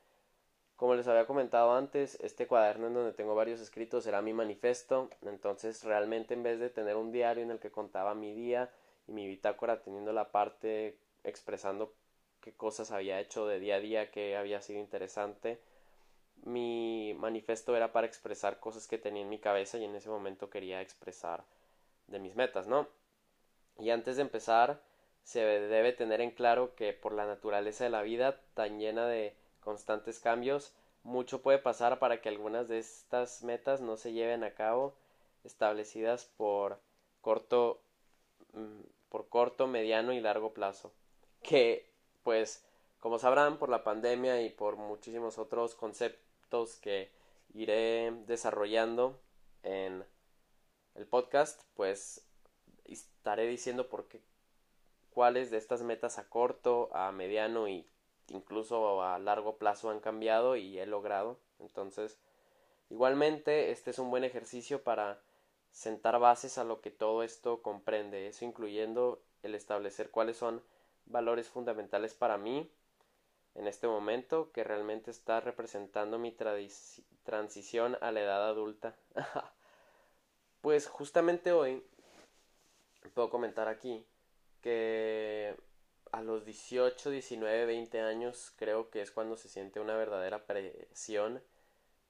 Como 0.77 0.95
les 0.95 1.09
había 1.09 1.27
comentado 1.27 1.73
antes, 1.73 2.19
este 2.21 2.47
cuaderno 2.47 2.87
en 2.87 2.95
donde 2.95 3.13
tengo 3.13 3.35
varios 3.35 3.61
escritos 3.61 4.07
era 4.07 4.23
mi 4.23 4.33
manifiesto, 4.33 5.11
entonces 5.23 5.83
realmente 5.85 6.35
en 6.35 6.43
vez 6.43 6.61
de 6.61 6.71
tener 6.71 6.97
un 6.97 7.11
diario 7.11 7.43
en 7.43 7.51
el 7.51 7.59
que 7.59 7.71
contaba 7.71 8.15
mi 8.15 8.33
día 8.33 8.71
y 9.09 9.13
mi 9.13 9.27
bitácora 9.27 9.83
teniendo 9.83 10.13
la 10.13 10.31
parte 10.31 10.97
expresando 11.25 11.95
qué 12.41 12.53
cosas 12.53 12.93
había 12.93 13.21
hecho 13.21 13.47
de 13.47 13.59
día 13.59 13.77
a 13.77 13.81
día 13.81 14.11
que 14.11 14.37
había 14.37 14.61
sido 14.61 14.79
interesante, 14.79 15.61
mi 16.45 17.15
manifiesto 17.19 17.77
era 17.77 17.93
para 17.93 18.07
expresar 18.07 18.61
cosas 18.61 18.87
que 18.87 18.99
tenía 18.99 19.23
en 19.23 19.29
mi 19.29 19.39
cabeza 19.39 19.79
y 19.79 19.85
en 19.85 19.95
ese 19.95 20.09
momento 20.09 20.51
quería 20.51 20.81
expresar 20.81 21.45
de 22.07 22.19
mis 22.19 22.37
metas, 22.37 22.67
¿no? 22.67 22.89
Y 23.79 23.91
antes 23.91 24.17
de 24.17 24.23
empezar, 24.23 24.81
se 25.23 25.41
debe 25.45 25.93
tener 25.93 26.21
en 26.21 26.31
claro 26.31 26.75
que 26.75 26.93
por 26.93 27.13
la 27.13 27.27
naturaleza 27.27 27.85
de 27.85 27.91
la 27.91 28.03
vida 28.03 28.41
tan 28.55 28.79
llena 28.79 29.07
de 29.07 29.37
constantes 29.61 30.19
cambios, 30.21 30.73
mucho 31.03 31.43
puede 31.43 31.59
pasar 31.59 31.99
para 31.99 32.21
que 32.21 32.29
algunas 32.29 32.69
de 32.69 32.79
estas 32.79 33.43
metas 33.43 33.81
no 33.81 33.97
se 33.97 34.13
lleven 34.13 34.45
a 34.45 34.55
cabo 34.55 34.95
establecidas 35.45 36.25
por 36.25 36.81
corto 37.21 37.81
mm, 38.53 38.81
por 39.09 39.29
corto, 39.29 39.67
mediano 39.67 40.13
y 40.13 40.21
largo 40.21 40.53
plazo. 40.53 40.93
Que 41.43 41.91
pues 42.23 42.65
como 43.01 43.19
sabrán 43.19 43.59
por 43.59 43.69
la 43.69 43.85
pandemia 43.85 44.43
y 44.43 44.51
por 44.51 44.77
muchísimos 44.77 45.39
otros 45.39 45.75
conceptos 45.75 46.28
que 46.81 47.11
iré 47.53 48.11
desarrollando 48.27 49.21
en 49.63 50.05
el 50.95 51.07
podcast, 51.07 51.63
pues 51.75 52.27
estaré 52.85 53.47
diciendo 53.47 53.89
por 53.89 54.09
qué 54.09 54.23
cuáles 55.11 55.51
de 55.51 55.59
estas 55.59 55.83
metas 55.83 56.19
a 56.19 56.29
corto, 56.29 56.89
a 56.95 57.13
mediano 57.13 57.69
y 57.69 57.87
incluso 58.29 59.03
a 59.03 59.19
largo 59.19 59.59
plazo 59.59 59.91
han 59.91 60.01
cambiado 60.01 60.57
y 60.57 60.79
he 60.79 60.87
logrado. 60.87 61.39
Entonces, 61.59 62.19
igualmente, 62.89 63.71
este 63.71 63.91
es 63.91 63.99
un 63.99 64.11
buen 64.11 64.25
ejercicio 64.25 64.83
para 64.83 65.21
sentar 65.71 66.19
bases 66.19 66.57
a 66.57 66.65
lo 66.65 66.81
que 66.81 66.91
todo 66.91 67.23
esto 67.23 67.61
comprende, 67.61 68.27
eso 68.27 68.47
incluyendo 68.47 69.23
el 69.43 69.55
establecer 69.55 70.11
cuáles 70.11 70.39
son 70.39 70.63
valores 71.05 71.49
fundamentales 71.49 72.15
para 72.15 72.39
mí 72.39 72.71
en 73.59 73.67
este 73.67 73.89
momento 73.89 74.53
que 74.53 74.63
realmente 74.63 75.11
está 75.11 75.41
representando 75.41 76.19
mi 76.19 76.35
transición 77.25 77.99
a 78.01 78.13
la 78.13 78.21
edad 78.21 78.49
adulta. 78.49 78.95
pues 80.61 80.87
justamente 80.87 81.51
hoy 81.51 81.83
puedo 83.15 83.31
comentar 83.31 83.67
aquí 83.67 84.07
que 84.61 85.57
a 86.13 86.23
los 86.23 86.45
18, 86.45 87.11
19, 87.11 87.67
20 87.67 88.01
años 88.01 88.53
creo 88.57 88.91
que 88.91 89.03
es 89.03 89.11
cuando 89.11 89.37
se 89.37 89.49
siente 89.49 89.81
una 89.81 89.97
verdadera 89.97 90.47
presión 90.47 91.43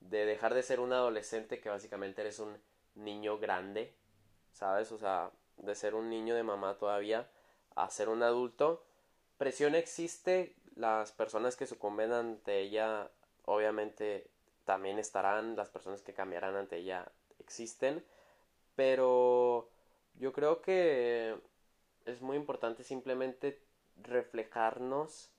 de 0.00 0.26
dejar 0.26 0.52
de 0.52 0.62
ser 0.62 0.80
un 0.80 0.92
adolescente 0.92 1.60
que 1.60 1.70
básicamente 1.70 2.20
eres 2.20 2.40
un 2.40 2.58
niño 2.94 3.38
grande, 3.38 3.94
¿sabes? 4.52 4.92
O 4.92 4.98
sea, 4.98 5.30
de 5.56 5.74
ser 5.74 5.94
un 5.94 6.10
niño 6.10 6.34
de 6.34 6.42
mamá 6.42 6.76
todavía 6.76 7.30
a 7.74 7.88
ser 7.88 8.10
un 8.10 8.22
adulto. 8.22 8.84
Presión 9.38 9.74
existe 9.74 10.54
las 10.78 11.10
personas 11.10 11.56
que 11.56 11.66
sucumben 11.66 12.12
ante 12.12 12.60
ella, 12.60 13.10
obviamente, 13.44 14.30
también 14.64 14.98
estarán, 15.00 15.56
las 15.56 15.70
personas 15.70 16.02
que 16.02 16.14
cambiarán 16.14 16.54
ante 16.54 16.76
ella 16.76 17.10
existen, 17.40 18.04
pero 18.76 19.68
yo 20.14 20.32
creo 20.32 20.62
que 20.62 21.34
es 22.06 22.22
muy 22.22 22.36
importante 22.36 22.84
simplemente 22.84 23.60
reflejarnos, 24.00 25.32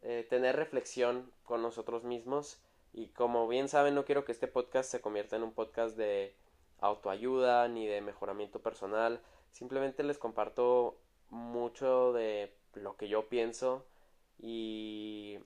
eh, 0.00 0.26
tener 0.30 0.56
reflexión 0.56 1.30
con 1.44 1.60
nosotros 1.60 2.04
mismos 2.04 2.58
y 2.94 3.08
como 3.08 3.46
bien 3.48 3.68
saben 3.68 3.94
no 3.94 4.06
quiero 4.06 4.24
que 4.24 4.32
este 4.32 4.48
podcast 4.48 4.90
se 4.90 5.02
convierta 5.02 5.36
en 5.36 5.42
un 5.42 5.52
podcast 5.52 5.94
de 5.96 6.34
autoayuda 6.80 7.68
ni 7.68 7.86
de 7.86 8.00
mejoramiento 8.00 8.60
personal, 8.60 9.20
simplemente 9.52 10.02
les 10.04 10.16
comparto 10.16 10.96
mucho 11.28 12.14
de 12.14 12.54
lo 12.74 12.96
que 12.96 13.08
yo 13.08 13.28
pienso 13.28 13.84
y 14.38 15.38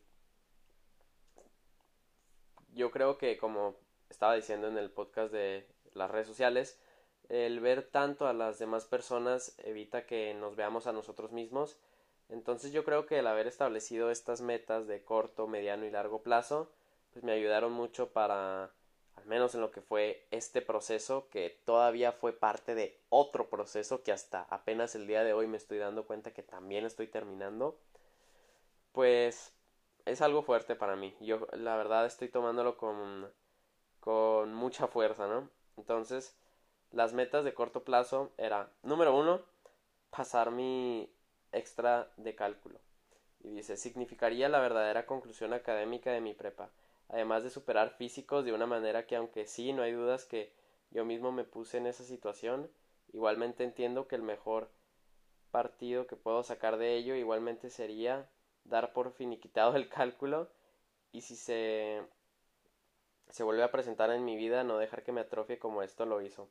yo 2.74 2.90
creo 2.90 3.18
que 3.18 3.36
como 3.38 3.76
estaba 4.08 4.34
diciendo 4.34 4.68
en 4.68 4.78
el 4.78 4.90
podcast 4.90 5.32
de 5.32 5.66
las 5.94 6.10
redes 6.10 6.26
sociales, 6.26 6.80
el 7.28 7.60
ver 7.60 7.82
tanto 7.82 8.26
a 8.26 8.32
las 8.32 8.58
demás 8.58 8.86
personas 8.86 9.54
evita 9.58 10.06
que 10.06 10.34
nos 10.34 10.56
veamos 10.56 10.86
a 10.86 10.92
nosotros 10.92 11.32
mismos. 11.32 11.78
Entonces 12.28 12.72
yo 12.72 12.84
creo 12.84 13.06
que 13.06 13.18
el 13.18 13.26
haber 13.26 13.46
establecido 13.46 14.10
estas 14.10 14.40
metas 14.40 14.86
de 14.86 15.02
corto, 15.02 15.46
mediano 15.46 15.86
y 15.86 15.90
largo 15.90 16.22
plazo, 16.22 16.70
pues 17.12 17.24
me 17.24 17.32
ayudaron 17.32 17.72
mucho 17.72 18.12
para, 18.12 18.64
al 19.16 19.26
menos 19.26 19.54
en 19.54 19.60
lo 19.60 19.70
que 19.70 19.80
fue 19.80 20.26
este 20.30 20.62
proceso, 20.62 21.28
que 21.30 21.60
todavía 21.64 22.12
fue 22.12 22.32
parte 22.32 22.74
de 22.74 22.98
otro 23.08 23.48
proceso 23.48 24.02
que 24.02 24.12
hasta 24.12 24.42
apenas 24.50 24.94
el 24.94 25.06
día 25.06 25.24
de 25.24 25.32
hoy 25.32 25.46
me 25.46 25.56
estoy 25.56 25.78
dando 25.78 26.06
cuenta 26.06 26.32
que 26.32 26.42
también 26.42 26.84
estoy 26.86 27.08
terminando 27.08 27.78
pues 28.98 29.54
es 30.06 30.22
algo 30.22 30.42
fuerte 30.42 30.74
para 30.74 30.96
mí. 30.96 31.16
Yo 31.20 31.46
la 31.52 31.76
verdad 31.76 32.04
estoy 32.04 32.30
tomándolo 32.30 32.76
con, 32.76 33.32
con 34.00 34.52
mucha 34.52 34.88
fuerza, 34.88 35.28
¿no? 35.28 35.48
Entonces, 35.76 36.36
las 36.90 37.12
metas 37.12 37.44
de 37.44 37.54
corto 37.54 37.84
plazo 37.84 38.32
era, 38.38 38.72
número 38.82 39.16
uno, 39.16 39.40
pasar 40.10 40.50
mi 40.50 41.08
extra 41.52 42.10
de 42.16 42.34
cálculo. 42.34 42.80
Y 43.38 43.50
dice, 43.50 43.76
significaría 43.76 44.48
la 44.48 44.58
verdadera 44.58 45.06
conclusión 45.06 45.52
académica 45.52 46.10
de 46.10 46.20
mi 46.20 46.34
prepa, 46.34 46.72
además 47.08 47.44
de 47.44 47.50
superar 47.50 47.90
físicos 47.90 48.44
de 48.44 48.52
una 48.52 48.66
manera 48.66 49.06
que 49.06 49.14
aunque 49.14 49.46
sí, 49.46 49.72
no 49.72 49.82
hay 49.82 49.92
dudas 49.92 50.24
que 50.24 50.52
yo 50.90 51.04
mismo 51.04 51.30
me 51.30 51.44
puse 51.44 51.78
en 51.78 51.86
esa 51.86 52.02
situación, 52.02 52.68
igualmente 53.12 53.62
entiendo 53.62 54.08
que 54.08 54.16
el 54.16 54.22
mejor 54.22 54.72
partido 55.52 56.08
que 56.08 56.16
puedo 56.16 56.42
sacar 56.42 56.78
de 56.78 56.96
ello 56.96 57.14
igualmente 57.14 57.70
sería 57.70 58.28
dar 58.68 58.92
por 58.92 59.12
finiquitado 59.12 59.76
el 59.76 59.88
cálculo 59.88 60.48
y 61.12 61.22
si 61.22 61.36
se 61.36 62.02
se 63.30 63.42
vuelve 63.42 63.62
a 63.62 63.70
presentar 63.70 64.10
en 64.10 64.24
mi 64.24 64.36
vida 64.36 64.64
no 64.64 64.78
dejar 64.78 65.02
que 65.02 65.12
me 65.12 65.20
atrofie 65.20 65.58
como 65.58 65.82
esto 65.82 66.06
lo 66.06 66.22
hizo. 66.22 66.48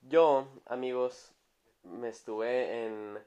Yo, 0.00 0.48
amigos, 0.66 1.32
me 1.82 2.08
estuve 2.08 2.86
en 2.86 3.18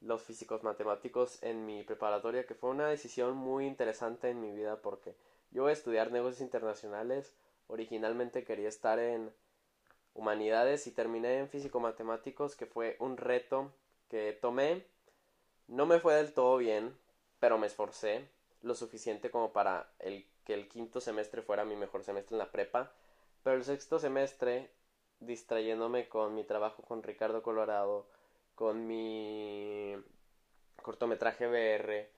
los 0.00 0.22
físicos 0.22 0.62
matemáticos 0.62 1.42
en 1.42 1.66
mi 1.66 1.82
preparatoria 1.82 2.46
que 2.46 2.54
fue 2.54 2.70
una 2.70 2.86
decisión 2.88 3.36
muy 3.36 3.66
interesante 3.66 4.30
en 4.30 4.40
mi 4.40 4.52
vida 4.52 4.76
porque 4.82 5.16
yo 5.50 5.62
voy 5.62 5.70
a 5.70 5.74
estudiar 5.74 6.12
negocios 6.12 6.42
internacionales, 6.42 7.34
originalmente 7.66 8.44
quería 8.44 8.68
estar 8.68 8.98
en 8.98 9.32
humanidades 10.14 10.86
y 10.86 10.92
terminé 10.92 11.38
en 11.38 11.48
físico 11.48 11.80
matemáticos 11.80 12.56
que 12.56 12.66
fue 12.66 12.96
un 13.00 13.16
reto 13.16 13.72
que 14.08 14.32
tomé 14.32 14.86
no 15.66 15.86
me 15.86 15.98
fue 15.98 16.14
del 16.14 16.32
todo 16.32 16.58
bien 16.58 16.96
pero 17.40 17.58
me 17.58 17.66
esforcé 17.66 18.28
lo 18.62 18.74
suficiente 18.74 19.30
como 19.30 19.52
para 19.52 19.92
el, 19.98 20.26
que 20.44 20.54
el 20.54 20.68
quinto 20.68 21.00
semestre 21.00 21.42
fuera 21.42 21.64
mi 21.64 21.76
mejor 21.76 22.04
semestre 22.04 22.34
en 22.34 22.38
la 22.38 22.50
prepa, 22.50 22.92
pero 23.42 23.56
el 23.56 23.64
sexto 23.64 23.98
semestre, 23.98 24.70
distrayéndome 25.20 26.08
con 26.08 26.34
mi 26.34 26.44
trabajo 26.44 26.82
con 26.82 27.02
Ricardo 27.02 27.42
Colorado, 27.42 28.08
con 28.54 28.86
mi 28.86 29.94
cortometraje 30.82 31.46
BR, 31.46 32.10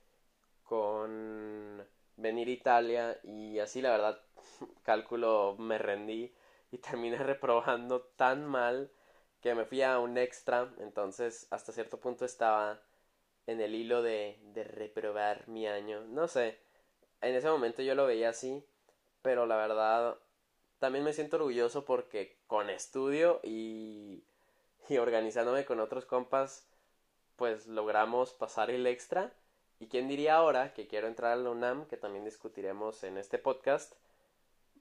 con 0.65 1.87
venir 2.17 2.49
a 2.49 2.51
Italia 2.51 3.21
y 3.23 3.59
así 3.59 3.81
la 3.81 3.91
verdad 3.91 4.21
cálculo 4.83 5.57
me 5.59 5.79
rendí 5.79 6.35
y 6.71 6.79
terminé 6.79 7.19
reprobando 7.19 8.03
tan 8.17 8.47
mal 8.47 8.91
que 9.41 9.55
me 9.55 9.65
fui 9.65 9.83
a 9.83 9.99
un 10.01 10.19
extra, 10.19 10.73
entonces 10.79 11.47
hasta 11.51 11.73
cierto 11.73 12.01
punto 12.01 12.25
estaba 12.25 12.81
en 13.49 13.63
el 13.63 13.75
hilo 13.75 14.03
de, 14.03 14.39
de 14.53 14.63
reprobar 14.63 15.49
mi 15.49 15.67
año. 15.67 16.03
No 16.03 16.29
sé, 16.29 16.59
en 17.23 17.35
ese 17.35 17.49
momento 17.49 17.83
yo 17.83 17.95
lo 17.95 18.07
veía 18.07 18.29
así, 18.29 18.63
pero 19.23 19.47
la 19.47 19.57
verdad 19.57 20.19
también 20.79 21.03
me 21.03 21.15
siento 21.15 21.37
orgulloso 21.37 21.87
porque 21.87 22.37
con 22.47 22.69
estudio 22.69 23.41
y, 23.43 24.23
y 24.91 24.99
organizándome 24.99 25.65
con 25.65 25.81
otros 25.81 26.05
compas, 26.05 26.69
pues 27.37 27.67
logramos 27.67 28.35
pasar 28.35 28.71
el 28.71 28.87
extra. 28.87 29.33
Y 29.81 29.89
quién 29.89 30.09
diría 30.09 30.37
ahora 30.37 30.75
que 30.75 30.87
quiero 30.87 31.07
entrar 31.07 31.33
a 31.33 31.37
la 31.37 31.51
UNAM, 31.51 31.87
que 31.87 31.97
también 31.97 32.27
discutiremos 32.27 33.03
en 33.03 33.17
este 33.17 33.39
podcast, 33.39 33.95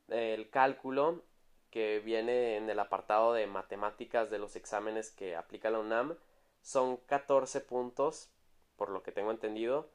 el 0.09 0.50
cálculo 0.50 1.24
que 1.71 2.00
viene 2.00 2.57
en 2.57 2.69
el 2.69 2.79
apartado 2.79 3.31
de 3.31 3.47
matemáticas 3.47 4.29
de 4.29 4.39
los 4.39 4.57
exámenes 4.57 5.09
que 5.09 5.38
aplica 5.38 5.69
la 5.69 5.79
UNAM 5.79 6.17
son 6.62 6.97
14 6.97 7.62
puntos, 7.62 8.29
por 8.77 8.89
lo 8.89 9.03
que 9.03 9.12
tengo 9.12 9.31
entendido, 9.31 9.89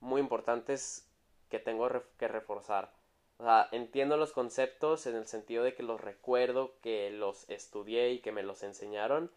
muy 0.00 0.20
importantes 0.20 1.08
que 1.48 1.58
tengo 1.58 1.88
que 2.18 2.28
reforzar. 2.28 2.92
O 3.38 3.44
sea, 3.44 3.68
entiendo 3.72 4.16
los 4.16 4.32
conceptos 4.32 5.06
en 5.06 5.16
el 5.16 5.26
sentido 5.26 5.64
de 5.64 5.74
que 5.74 5.82
los 5.82 6.00
recuerdo, 6.00 6.78
que 6.80 7.10
los 7.10 7.48
estudié 7.48 8.10
y 8.12 8.20
que 8.20 8.32
me 8.32 8.42
los 8.42 8.62
enseñaron, 8.62 9.30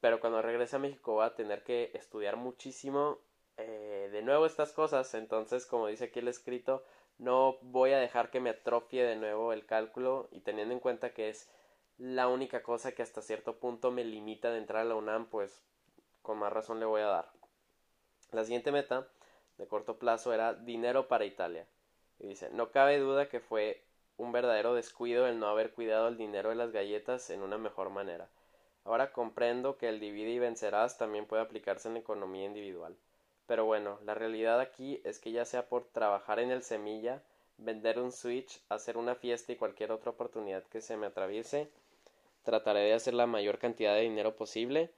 pero 0.00 0.20
cuando 0.20 0.42
regrese 0.42 0.76
a 0.76 0.80
México 0.80 1.12
voy 1.14 1.26
a 1.26 1.34
tener 1.34 1.62
que 1.62 1.90
estudiar 1.94 2.36
muchísimo 2.36 3.18
eh, 3.56 4.08
de 4.12 4.22
nuevo 4.22 4.46
estas 4.46 4.72
cosas, 4.72 5.12
entonces 5.14 5.66
como 5.66 5.86
dice 5.86 6.04
aquí 6.04 6.20
el 6.20 6.28
escrito, 6.28 6.84
no 7.18 7.58
voy 7.60 7.92
a 7.92 7.98
dejar 7.98 8.30
que 8.30 8.40
me 8.40 8.50
atrofie 8.50 9.04
de 9.04 9.16
nuevo 9.16 9.52
el 9.52 9.66
cálculo 9.66 10.28
y 10.32 10.40
teniendo 10.40 10.72
en 10.72 10.80
cuenta 10.80 11.12
que 11.12 11.28
es 11.28 11.50
la 11.98 12.28
única 12.28 12.62
cosa 12.62 12.92
que 12.92 13.02
hasta 13.02 13.20
cierto 13.20 13.58
punto 13.58 13.90
me 13.90 14.04
limita 14.04 14.50
de 14.50 14.58
entrar 14.58 14.82
a 14.82 14.84
la 14.86 14.94
UNAM, 14.94 15.26
pues 15.26 15.62
con 16.22 16.38
más 16.38 16.52
razón 16.52 16.80
le 16.80 16.86
voy 16.86 17.02
a 17.02 17.06
dar. 17.06 17.39
La 18.32 18.44
siguiente 18.44 18.72
meta 18.72 19.06
de 19.58 19.66
corto 19.66 19.98
plazo 19.98 20.32
era 20.32 20.54
dinero 20.54 21.08
para 21.08 21.24
Italia. 21.24 21.66
Y 22.18 22.28
dice, 22.28 22.50
no 22.50 22.70
cabe 22.70 22.98
duda 22.98 23.28
que 23.28 23.40
fue 23.40 23.82
un 24.16 24.32
verdadero 24.32 24.74
descuido 24.74 25.26
el 25.26 25.38
no 25.38 25.48
haber 25.48 25.72
cuidado 25.72 26.08
el 26.08 26.16
dinero 26.16 26.50
de 26.50 26.54
las 26.54 26.70
galletas 26.70 27.30
en 27.30 27.42
una 27.42 27.58
mejor 27.58 27.90
manera. 27.90 28.28
Ahora 28.84 29.12
comprendo 29.12 29.76
que 29.76 29.88
el 29.88 30.00
divide 30.00 30.30
y 30.30 30.38
vencerás 30.38 30.98
también 30.98 31.26
puede 31.26 31.42
aplicarse 31.42 31.88
en 31.88 31.96
economía 31.96 32.46
individual. 32.46 32.96
Pero 33.46 33.64
bueno, 33.64 33.98
la 34.04 34.14
realidad 34.14 34.60
aquí 34.60 35.00
es 35.04 35.18
que 35.18 35.32
ya 35.32 35.44
sea 35.44 35.68
por 35.68 35.84
trabajar 35.84 36.38
en 36.38 36.50
el 36.50 36.62
semilla, 36.62 37.22
vender 37.58 37.98
un 37.98 38.12
Switch, 38.12 38.60
hacer 38.68 38.96
una 38.96 39.14
fiesta 39.14 39.52
y 39.52 39.56
cualquier 39.56 39.92
otra 39.92 40.12
oportunidad 40.12 40.62
que 40.64 40.80
se 40.80 40.96
me 40.96 41.06
atraviese, 41.06 41.68
trataré 42.44 42.80
de 42.80 42.94
hacer 42.94 43.14
la 43.14 43.26
mayor 43.26 43.58
cantidad 43.58 43.94
de 43.94 44.02
dinero 44.02 44.36
posible, 44.36 44.90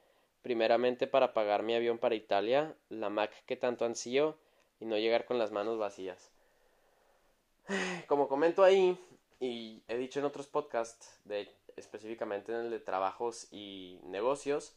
primeramente 0.43 1.07
para 1.07 1.33
pagar 1.33 1.63
mi 1.63 1.75
avión 1.75 1.99
para 1.99 2.15
Italia, 2.15 2.75
la 2.89 3.09
Mac 3.09 3.33
que 3.47 3.57
tanto 3.57 3.85
ansío, 3.85 4.37
y 4.81 4.85
no 4.85 4.99
llegar 4.99 5.25
con 5.25 5.39
las 5.39 5.53
manos 5.53 5.79
vacías. 5.79 6.31
Como 8.09 8.29
comento 8.29 8.65
ahí, 8.65 8.99
y 9.41 9.83
he 9.89 9.97
dicho 9.97 10.19
en 10.19 10.27
otros 10.27 10.49
podcasts, 10.49 11.21
de, 11.25 11.49
específicamente 11.77 12.53
en 12.53 12.59
el 12.59 12.71
de 12.71 12.81
trabajos 12.81 13.49
y 13.53 14.01
negocios, 14.05 14.75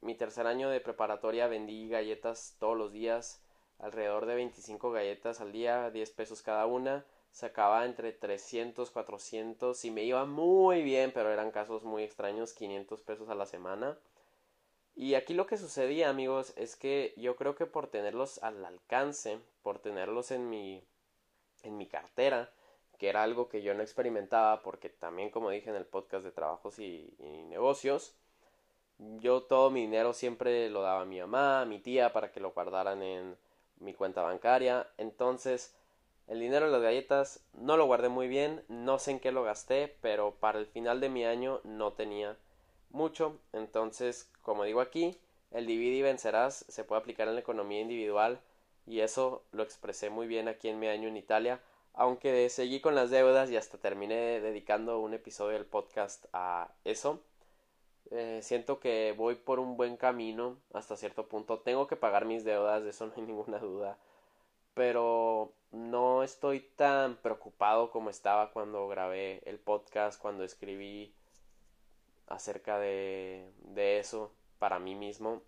mi 0.00 0.14
tercer 0.14 0.46
año 0.46 0.68
de 0.68 0.80
preparatoria 0.80 1.46
vendí 1.46 1.88
galletas 1.88 2.56
todos 2.58 2.76
los 2.76 2.92
días, 2.92 3.40
alrededor 3.78 4.26
de 4.26 4.34
25 4.34 4.90
galletas 4.90 5.40
al 5.40 5.52
día, 5.52 5.90
10 5.90 6.10
pesos 6.10 6.42
cada 6.42 6.66
una, 6.66 7.04
sacaba 7.30 7.84
entre 7.84 8.12
300, 8.12 8.90
400 8.90 9.84
y 9.84 9.90
me 9.90 10.04
iba 10.04 10.24
muy 10.24 10.82
bien, 10.82 11.12
pero 11.12 11.32
eran 11.32 11.50
casos 11.50 11.84
muy 11.84 12.02
extraños, 12.02 12.52
500 12.54 13.02
pesos 13.02 13.28
a 13.28 13.34
la 13.34 13.46
semana. 13.46 13.98
Y 14.96 15.14
aquí 15.14 15.34
lo 15.34 15.46
que 15.46 15.58
sucedía, 15.58 16.08
amigos, 16.08 16.52
es 16.56 16.74
que 16.76 17.14
yo 17.16 17.36
creo 17.36 17.54
que 17.54 17.66
por 17.66 17.86
tenerlos 17.88 18.42
al 18.42 18.64
alcance, 18.64 19.38
por 19.62 19.78
tenerlos 19.78 20.30
en 20.32 20.50
mi 20.50 20.82
en 21.62 21.76
mi 21.76 21.86
cartera, 21.86 22.50
que 22.98 23.08
era 23.08 23.22
algo 23.22 23.48
que 23.48 23.62
yo 23.62 23.74
no 23.74 23.82
experimentaba 23.82 24.62
porque 24.62 24.88
también 24.88 25.30
como 25.30 25.50
dije 25.50 25.70
en 25.70 25.76
el 25.76 25.86
podcast 25.86 26.24
de 26.24 26.32
trabajos 26.32 26.78
y 26.78 27.14
negocios, 27.48 28.14
yo 28.98 29.42
todo 29.42 29.70
mi 29.70 29.82
dinero 29.82 30.12
siempre 30.12 30.70
lo 30.70 30.82
daba 30.82 31.02
a 31.02 31.06
mi 31.06 31.20
mamá, 31.20 31.62
a 31.62 31.66
mi 31.66 31.78
tía 31.78 32.12
para 32.12 32.32
que 32.32 32.40
lo 32.40 32.52
guardaran 32.52 33.02
en 33.02 33.36
mi 33.78 33.94
cuenta 33.94 34.22
bancaria. 34.22 34.88
Entonces, 34.96 35.74
el 36.28 36.40
dinero 36.40 36.66
de 36.66 36.72
las 36.72 36.82
galletas 36.82 37.44
no 37.52 37.76
lo 37.76 37.86
guardé 37.86 38.08
muy 38.08 38.28
bien, 38.28 38.64
no 38.68 38.98
sé 38.98 39.12
en 39.12 39.20
qué 39.20 39.32
lo 39.32 39.42
gasté, 39.44 39.96
pero 40.00 40.34
para 40.36 40.58
el 40.58 40.66
final 40.66 41.00
de 41.00 41.08
mi 41.10 41.24
año 41.24 41.60
no 41.64 41.92
tenía 41.92 42.36
mucho. 42.96 43.38
Entonces, 43.52 44.28
como 44.42 44.64
digo 44.64 44.80
aquí, 44.80 45.16
el 45.52 45.66
divide 45.66 45.96
y 45.96 46.02
vencerás 46.02 46.64
se 46.68 46.82
puede 46.82 47.00
aplicar 47.00 47.28
en 47.28 47.34
la 47.34 47.40
economía 47.40 47.80
individual 47.80 48.40
y 48.86 49.00
eso 49.00 49.44
lo 49.52 49.62
expresé 49.62 50.10
muy 50.10 50.26
bien 50.26 50.48
aquí 50.48 50.68
en 50.68 50.78
mi 50.78 50.88
año 50.88 51.08
en 51.08 51.16
Italia, 51.16 51.60
aunque 51.94 52.48
seguí 52.50 52.80
con 52.80 52.94
las 52.94 53.10
deudas 53.10 53.50
y 53.50 53.56
hasta 53.56 53.78
terminé 53.78 54.40
dedicando 54.40 54.98
un 55.00 55.14
episodio 55.14 55.54
del 55.54 55.66
podcast 55.66 56.26
a 56.32 56.72
eso. 56.84 57.20
Eh, 58.10 58.40
siento 58.42 58.78
que 58.78 59.14
voy 59.16 59.34
por 59.34 59.58
un 59.58 59.76
buen 59.76 59.96
camino 59.96 60.58
hasta 60.72 60.96
cierto 60.96 61.26
punto. 61.28 61.60
Tengo 61.60 61.86
que 61.88 61.96
pagar 61.96 62.24
mis 62.24 62.44
deudas, 62.44 62.84
de 62.84 62.90
eso 62.90 63.06
no 63.06 63.12
hay 63.16 63.22
ninguna 63.26 63.58
duda. 63.58 63.98
Pero 64.74 65.52
no 65.72 66.22
estoy 66.22 66.60
tan 66.60 67.16
preocupado 67.16 67.90
como 67.90 68.10
estaba 68.10 68.52
cuando 68.52 68.88
grabé 68.88 69.42
el 69.46 69.58
podcast, 69.58 70.20
cuando 70.20 70.44
escribí 70.44 71.15
acerca 72.26 72.78
de, 72.78 73.52
de 73.60 73.98
eso 73.98 74.32
para 74.58 74.78
mí 74.78 74.94
mismo. 74.94 75.42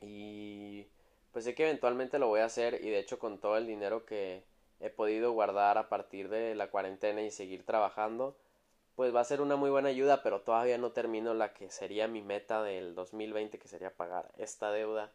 Y 0.00 0.86
pues 1.32 1.44
sé 1.44 1.54
que 1.54 1.64
eventualmente 1.64 2.18
lo 2.18 2.28
voy 2.28 2.40
a 2.40 2.46
hacer 2.46 2.80
y 2.82 2.90
de 2.90 2.98
hecho 2.98 3.18
con 3.18 3.38
todo 3.38 3.56
el 3.56 3.66
dinero 3.66 4.04
que 4.04 4.44
he 4.80 4.90
podido 4.90 5.32
guardar 5.32 5.78
a 5.78 5.88
partir 5.88 6.28
de 6.28 6.54
la 6.54 6.70
cuarentena 6.70 7.22
y 7.22 7.30
seguir 7.30 7.64
trabajando, 7.64 8.36
pues 8.96 9.14
va 9.14 9.20
a 9.20 9.24
ser 9.24 9.40
una 9.40 9.56
muy 9.56 9.70
buena 9.70 9.90
ayuda, 9.90 10.22
pero 10.22 10.40
todavía 10.40 10.78
no 10.78 10.92
termino 10.92 11.34
la 11.34 11.52
que 11.52 11.70
sería 11.70 12.08
mi 12.08 12.22
meta 12.22 12.62
del 12.62 12.94
2020, 12.94 13.58
que 13.58 13.68
sería 13.68 13.94
pagar 13.94 14.32
esta 14.38 14.70
deuda 14.72 15.12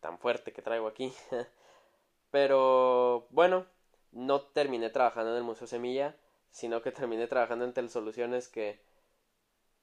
tan 0.00 0.18
fuerte 0.18 0.52
que 0.52 0.62
traigo 0.62 0.86
aquí. 0.86 1.12
pero 2.30 3.26
bueno, 3.30 3.66
no 4.12 4.42
terminé 4.42 4.90
trabajando 4.90 5.32
en 5.32 5.38
el 5.38 5.44
Museo 5.44 5.66
Semilla, 5.66 6.16
sino 6.50 6.82
que 6.82 6.92
terminé 6.92 7.26
trabajando 7.26 7.64
en 7.64 7.72
Telesoluciones 7.72 8.48
que 8.48 8.80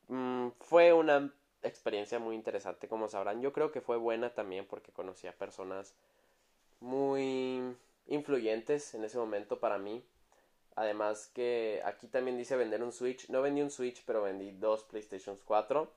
mm, 0.07 0.49
fue 0.59 0.93
una 0.93 1.33
experiencia 1.63 2.19
muy 2.19 2.35
interesante, 2.35 2.87
como 2.87 3.07
sabrán. 3.07 3.41
Yo 3.41 3.53
creo 3.53 3.71
que 3.71 3.81
fue 3.81 3.97
buena 3.97 4.33
también 4.33 4.65
porque 4.67 4.91
conocí 4.91 5.27
a 5.27 5.37
personas 5.37 5.95
muy 6.79 7.75
influyentes 8.07 8.93
en 8.93 9.03
ese 9.03 9.17
momento 9.17 9.59
para 9.59 9.77
mí 9.77 10.03
Además 10.75 11.31
que 11.33 11.81
aquí 11.85 12.07
también 12.07 12.37
dice 12.37 12.55
vender 12.57 12.83
un 12.83 12.91
Switch. 12.91 13.29
No 13.29 13.41
vendí 13.41 13.61
un 13.61 13.71
Switch, 13.71 14.03
pero 14.05 14.21
vendí 14.21 14.51
dos 14.51 14.83
PlayStation 14.83 15.37
4. 15.45 15.89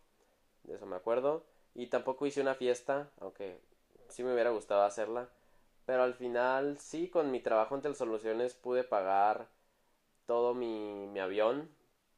De 0.64 0.74
eso 0.76 0.86
me 0.86 0.96
acuerdo. 0.96 1.44
Y 1.74 1.88
tampoco 1.88 2.26
hice 2.26 2.40
una 2.40 2.54
fiesta, 2.54 3.10
aunque 3.20 3.58
sí 4.08 4.22
me 4.22 4.32
hubiera 4.32 4.50
gustado 4.50 4.82
hacerla. 4.82 5.28
Pero 5.84 6.02
al 6.04 6.14
final 6.14 6.78
sí, 6.78 7.08
con 7.08 7.30
mi 7.30 7.40
trabajo 7.40 7.74
en 7.74 7.82
Telesoluciones 7.82 8.54
pude 8.54 8.84
pagar 8.84 9.48
todo 10.26 10.54
mi, 10.54 11.06
mi 11.08 11.20
avión 11.20 11.68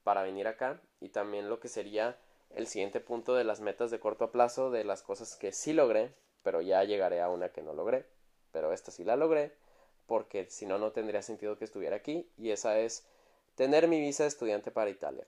para 0.04 0.22
venir 0.22 0.48
acá. 0.48 0.80
Y 1.00 1.10
también 1.10 1.48
lo 1.48 1.60
que 1.60 1.68
sería 1.68 2.18
el 2.50 2.66
siguiente 2.66 3.00
punto 3.00 3.34
de 3.34 3.44
las 3.44 3.60
metas 3.60 3.90
de 3.90 4.00
corto 4.00 4.30
plazo, 4.30 4.70
de 4.70 4.84
las 4.84 5.02
cosas 5.02 5.36
que 5.36 5.52
sí 5.52 5.72
logré, 5.72 6.14
pero 6.42 6.60
ya 6.60 6.84
llegaré 6.84 7.20
a 7.20 7.28
una 7.28 7.50
que 7.50 7.62
no 7.62 7.74
logré. 7.74 8.06
Pero 8.52 8.72
esta 8.72 8.90
sí 8.90 9.04
la 9.04 9.16
logré 9.16 9.52
porque 10.10 10.50
si 10.50 10.66
no, 10.66 10.76
no 10.76 10.90
tendría 10.90 11.22
sentido 11.22 11.56
que 11.56 11.64
estuviera 11.64 11.94
aquí, 11.94 12.28
y 12.36 12.50
esa 12.50 12.80
es 12.80 13.06
tener 13.54 13.86
mi 13.86 14.00
visa 14.00 14.24
de 14.24 14.28
estudiante 14.28 14.72
para 14.72 14.90
Italia. 14.90 15.24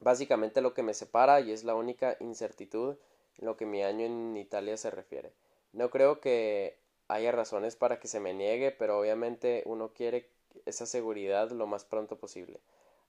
Básicamente 0.00 0.60
lo 0.60 0.72
que 0.72 0.84
me 0.84 0.94
separa 0.94 1.40
y 1.40 1.50
es 1.50 1.64
la 1.64 1.74
única 1.74 2.16
incertidumbre 2.20 2.96
en 3.38 3.44
lo 3.44 3.56
que 3.56 3.66
mi 3.66 3.82
año 3.82 4.06
en 4.06 4.36
Italia 4.36 4.76
se 4.76 4.92
refiere. 4.92 5.32
No 5.72 5.90
creo 5.90 6.20
que 6.20 6.78
haya 7.08 7.32
razones 7.32 7.74
para 7.74 7.98
que 7.98 8.06
se 8.06 8.20
me 8.20 8.34
niegue, 8.34 8.70
pero 8.70 9.00
obviamente 9.00 9.64
uno 9.66 9.92
quiere 9.92 10.30
esa 10.64 10.86
seguridad 10.86 11.50
lo 11.50 11.66
más 11.66 11.84
pronto 11.84 12.20
posible. 12.20 12.60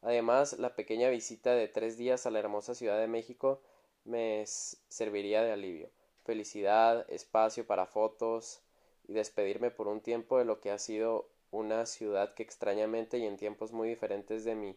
Además, 0.02 0.60
la 0.60 0.76
pequeña 0.76 1.10
visita 1.10 1.54
de 1.54 1.68
tres 1.68 1.98
días 1.98 2.26
a 2.26 2.32
la 2.32 2.40
hermosa 2.40 2.76
Ciudad 2.76 3.00
de 3.00 3.08
México 3.08 3.62
me 4.06 4.46
serviría 4.46 5.44
de 5.44 5.52
alivio. 5.52 5.90
Felicidad, 6.24 7.06
espacio 7.10 7.66
para 7.66 7.86
fotos, 7.86 8.62
y 9.08 9.14
despedirme 9.14 9.72
por 9.72 9.88
un 9.88 10.02
tiempo 10.02 10.38
de 10.38 10.46
lo 10.46 10.60
que 10.60 10.72
ha 10.72 10.78
sido 10.78 11.30
una 11.52 11.86
ciudad 11.86 12.34
que 12.34 12.44
extrañamente 12.44 13.18
y 13.18 13.26
en 13.26 13.38
tiempos 13.38 13.72
muy 13.72 13.88
diferentes 13.88 14.44
de 14.44 14.56
mi 14.56 14.76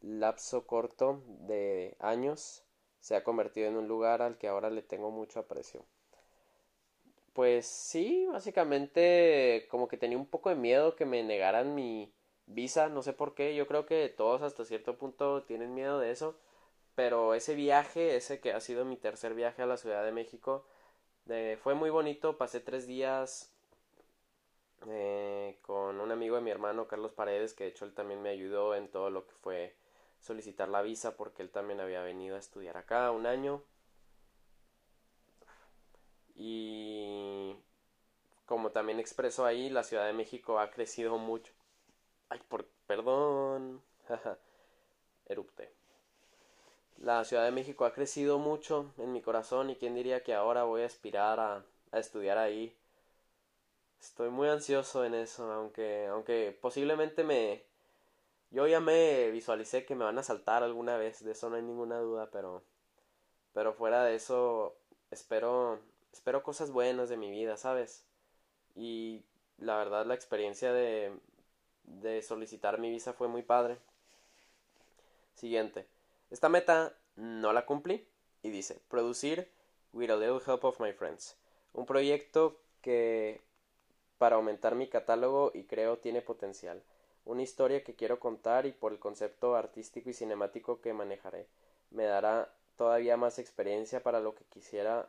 lapso 0.00 0.66
corto 0.66 1.22
de 1.26 1.96
años 2.00 2.64
se 2.98 3.14
ha 3.14 3.24
convertido 3.24 3.68
en 3.68 3.76
un 3.76 3.88
lugar 3.88 4.22
al 4.22 4.38
que 4.38 4.48
ahora 4.48 4.70
le 4.70 4.82
tengo 4.82 5.10
mucho 5.10 5.40
aprecio. 5.40 5.84
Pues 7.34 7.66
sí, 7.66 8.26
básicamente 8.26 9.66
como 9.70 9.88
que 9.88 9.96
tenía 9.96 10.18
un 10.18 10.26
poco 10.26 10.50
de 10.50 10.56
miedo 10.56 10.96
que 10.96 11.06
me 11.06 11.22
negaran 11.22 11.74
mi 11.74 12.12
visa, 12.46 12.88
no 12.88 13.02
sé 13.02 13.12
por 13.12 13.34
qué, 13.34 13.54
yo 13.54 13.66
creo 13.66 13.86
que 13.86 14.08
todos 14.08 14.42
hasta 14.42 14.64
cierto 14.64 14.96
punto 14.98 15.42
tienen 15.44 15.74
miedo 15.74 15.98
de 15.98 16.10
eso, 16.10 16.36
pero 16.94 17.34
ese 17.34 17.54
viaje, 17.54 18.16
ese 18.16 18.40
que 18.40 18.52
ha 18.52 18.60
sido 18.60 18.84
mi 18.84 18.96
tercer 18.96 19.34
viaje 19.34 19.62
a 19.62 19.66
la 19.66 19.76
Ciudad 19.76 20.04
de 20.04 20.12
México, 20.12 20.64
fue 21.62 21.74
muy 21.74 21.90
bonito, 21.90 22.36
pasé 22.36 22.60
tres 22.60 22.86
días 22.86 23.52
eh, 24.88 25.58
con 25.62 26.00
un 26.00 26.10
amigo 26.10 26.36
de 26.36 26.42
mi 26.42 26.50
hermano, 26.50 26.88
Carlos 26.88 27.12
Paredes, 27.12 27.54
que 27.54 27.64
de 27.64 27.70
hecho 27.70 27.84
él 27.84 27.94
también 27.94 28.20
me 28.22 28.30
ayudó 28.30 28.74
en 28.74 28.88
todo 28.88 29.10
lo 29.10 29.26
que 29.26 29.34
fue 29.34 29.76
solicitar 30.20 30.68
la 30.68 30.82
visa 30.82 31.16
porque 31.16 31.42
él 31.42 31.50
también 31.50 31.80
había 31.80 32.02
venido 32.02 32.36
a 32.36 32.38
estudiar 32.38 32.76
acá 32.76 33.10
un 33.10 33.26
año. 33.26 33.62
Y 36.34 37.56
como 38.46 38.70
también 38.70 38.98
expreso 39.00 39.44
ahí, 39.44 39.70
la 39.70 39.84
Ciudad 39.84 40.06
de 40.06 40.12
México 40.12 40.58
ha 40.58 40.70
crecido 40.70 41.18
mucho. 41.18 41.52
Ay, 42.32 42.40
por 42.48 42.64
perdón. 42.86 43.82
Erupte. 45.28 45.70
La 46.96 47.22
Ciudad 47.24 47.44
de 47.44 47.50
México 47.50 47.84
ha 47.84 47.92
crecido 47.92 48.38
mucho 48.38 48.90
en 48.96 49.12
mi 49.12 49.20
corazón 49.20 49.68
y 49.68 49.76
quién 49.76 49.94
diría 49.94 50.22
que 50.22 50.32
ahora 50.32 50.64
voy 50.64 50.80
a 50.80 50.86
aspirar 50.86 51.38
a, 51.40 51.62
a 51.90 51.98
estudiar 51.98 52.38
ahí. 52.38 52.74
Estoy 54.00 54.30
muy 54.30 54.48
ansioso 54.48 55.04
en 55.04 55.14
eso, 55.14 55.50
aunque, 55.52 56.06
aunque 56.06 56.56
posiblemente 56.60 57.22
me, 57.24 57.62
yo 58.50 58.66
ya 58.66 58.80
me 58.80 59.30
visualicé 59.32 59.86
que 59.86 59.94
me 59.94 60.04
van 60.04 60.18
a 60.18 60.22
saltar 60.24 60.62
alguna 60.62 60.96
vez, 60.96 61.24
de 61.24 61.32
eso 61.32 61.50
no 61.50 61.56
hay 61.56 61.62
ninguna 61.62 61.98
duda, 62.00 62.30
pero 62.32 62.62
pero 63.54 63.74
fuera 63.74 64.04
de 64.04 64.16
eso 64.16 64.76
espero 65.10 65.80
espero 66.12 66.42
cosas 66.42 66.70
buenas 66.72 67.08
de 67.10 67.16
mi 67.18 67.30
vida, 67.30 67.56
¿sabes? 67.56 68.04
Y 68.76 69.24
la 69.58 69.76
verdad 69.78 70.06
la 70.06 70.14
experiencia 70.14 70.72
de 70.72 71.12
de 71.84 72.22
solicitar 72.22 72.78
mi 72.78 72.90
visa 72.90 73.12
fue 73.12 73.28
muy 73.28 73.42
padre. 73.42 73.78
Siguiente. 75.34 75.86
Esta 76.30 76.48
meta 76.48 76.96
no 77.16 77.52
la 77.52 77.66
cumplí 77.66 78.06
y 78.42 78.50
dice, 78.50 78.80
producir 78.88 79.50
with 79.92 80.10
a 80.10 80.16
little 80.16 80.40
help 80.46 80.64
of 80.64 80.80
my 80.80 80.92
friends. 80.92 81.36
Un 81.72 81.86
proyecto 81.86 82.58
que 82.80 83.40
para 84.18 84.36
aumentar 84.36 84.74
mi 84.74 84.88
catálogo 84.88 85.50
y 85.54 85.64
creo 85.64 85.98
tiene 85.98 86.22
potencial 86.22 86.82
una 87.24 87.42
historia 87.42 87.84
que 87.84 87.94
quiero 87.94 88.18
contar 88.18 88.66
y 88.66 88.72
por 88.72 88.92
el 88.92 88.98
concepto 88.98 89.54
artístico 89.54 90.10
y 90.10 90.14
cinemático 90.14 90.80
que 90.80 90.92
manejaré. 90.92 91.46
Me 91.90 92.04
dará 92.04 92.52
todavía 92.76 93.16
más 93.16 93.38
experiencia 93.38 94.02
para 94.02 94.20
lo 94.20 94.34
que 94.34 94.44
quisiera 94.44 95.08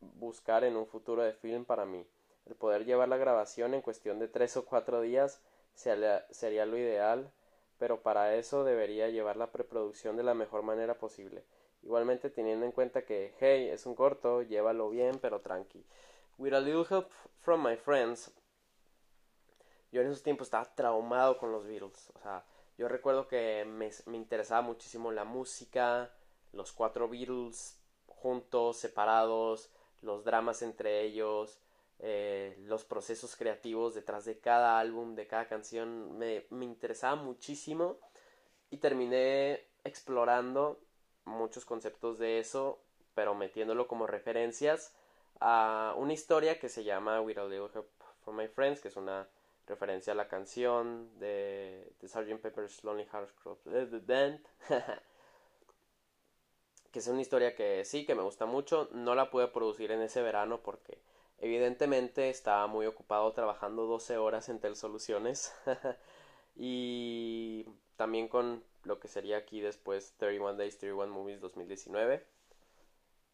buscar 0.00 0.64
en 0.64 0.76
un 0.76 0.86
futuro 0.86 1.22
de 1.22 1.32
film 1.32 1.64
para 1.64 1.84
mí. 1.84 2.06
El 2.46 2.54
poder 2.54 2.84
llevar 2.84 3.08
la 3.08 3.16
grabación 3.16 3.74
en 3.74 3.82
cuestión 3.82 4.18
de 4.18 4.28
tres 4.28 4.56
o 4.56 4.64
cuatro 4.64 5.00
días 5.00 5.40
sería 5.76 6.66
lo 6.66 6.76
ideal, 6.76 7.30
pero 7.78 8.02
para 8.02 8.34
eso 8.34 8.64
debería 8.64 9.08
llevar 9.08 9.36
la 9.36 9.52
preproducción 9.52 10.16
de 10.16 10.22
la 10.22 10.34
mejor 10.34 10.62
manera 10.62 10.98
posible. 10.98 11.44
Igualmente 11.82 12.30
teniendo 12.30 12.66
en 12.66 12.72
cuenta 12.72 13.04
que, 13.04 13.34
hey, 13.38 13.68
es 13.68 13.86
un 13.86 13.94
corto, 13.94 14.42
llévalo 14.42 14.90
bien, 14.90 15.18
pero 15.20 15.40
tranqui. 15.40 15.84
With 16.38 16.54
a 16.54 16.60
little 16.60 16.86
help 16.88 17.10
from 17.40 17.64
my 17.64 17.76
friends, 17.76 18.32
yo 19.92 20.00
en 20.00 20.08
esos 20.08 20.22
tiempos 20.22 20.48
estaba 20.48 20.74
traumado 20.74 21.38
con 21.38 21.52
los 21.52 21.66
Beatles. 21.66 22.10
O 22.14 22.18
sea, 22.18 22.44
yo 22.76 22.88
recuerdo 22.88 23.28
que 23.28 23.64
me, 23.64 23.90
me 24.06 24.16
interesaba 24.16 24.62
muchísimo 24.62 25.12
la 25.12 25.24
música, 25.24 26.10
los 26.52 26.72
cuatro 26.72 27.08
Beatles 27.08 27.78
juntos, 28.06 28.78
separados, 28.78 29.70
los 30.02 30.24
dramas 30.24 30.62
entre 30.62 31.02
ellos, 31.02 31.60
eh, 31.98 32.56
los 32.60 32.84
procesos 32.84 33.36
creativos 33.36 33.94
detrás 33.94 34.24
de 34.24 34.38
cada 34.38 34.78
álbum, 34.78 35.14
de 35.14 35.26
cada 35.26 35.48
canción, 35.48 36.16
me, 36.18 36.46
me 36.50 36.64
interesaba 36.64 37.16
muchísimo 37.16 37.98
y 38.70 38.78
terminé 38.78 39.64
explorando 39.84 40.80
muchos 41.24 41.64
conceptos 41.64 42.18
de 42.18 42.38
eso, 42.38 42.82
pero 43.14 43.34
metiéndolo 43.34 43.88
como 43.88 44.06
referencias 44.06 44.94
a 45.40 45.94
una 45.96 46.12
historia 46.12 46.58
que 46.58 46.68
se 46.68 46.84
llama 46.84 47.20
We 47.20 47.38
All 47.38 47.52
Help 47.52 47.88
for 48.24 48.34
My 48.34 48.48
Friends, 48.48 48.80
que 48.80 48.88
es 48.88 48.96
una 48.96 49.28
referencia 49.66 50.12
a 50.12 50.16
la 50.16 50.28
canción 50.28 51.18
de, 51.18 51.92
de 52.00 52.08
Sgt. 52.08 52.40
Pepper's 52.40 52.84
Lonely 52.84 53.06
Hearts 53.06 53.32
Club 53.32 53.58
Band. 54.06 54.40
que 56.92 57.00
es 57.00 57.08
una 57.08 57.20
historia 57.20 57.54
que 57.54 57.84
sí, 57.84 58.06
que 58.06 58.14
me 58.14 58.22
gusta 58.22 58.46
mucho. 58.46 58.88
No 58.92 59.14
la 59.14 59.30
pude 59.30 59.48
producir 59.48 59.90
en 59.92 60.00
ese 60.00 60.22
verano 60.22 60.62
porque 60.62 60.98
evidentemente 61.38 62.30
estaba 62.30 62.66
muy 62.66 62.86
ocupado 62.86 63.32
trabajando 63.32 63.86
12 63.86 64.16
horas 64.18 64.48
en 64.48 64.60
Tel 64.60 64.76
Soluciones. 64.76 65.52
y 66.56 67.66
también 67.96 68.28
con 68.28 68.62
lo 68.84 69.00
que 69.00 69.08
sería 69.08 69.38
aquí 69.38 69.60
después 69.60 70.14
31 70.18 70.54
Days, 70.54 70.78
31 70.78 71.12
Movies 71.12 71.40
2019. 71.40 72.24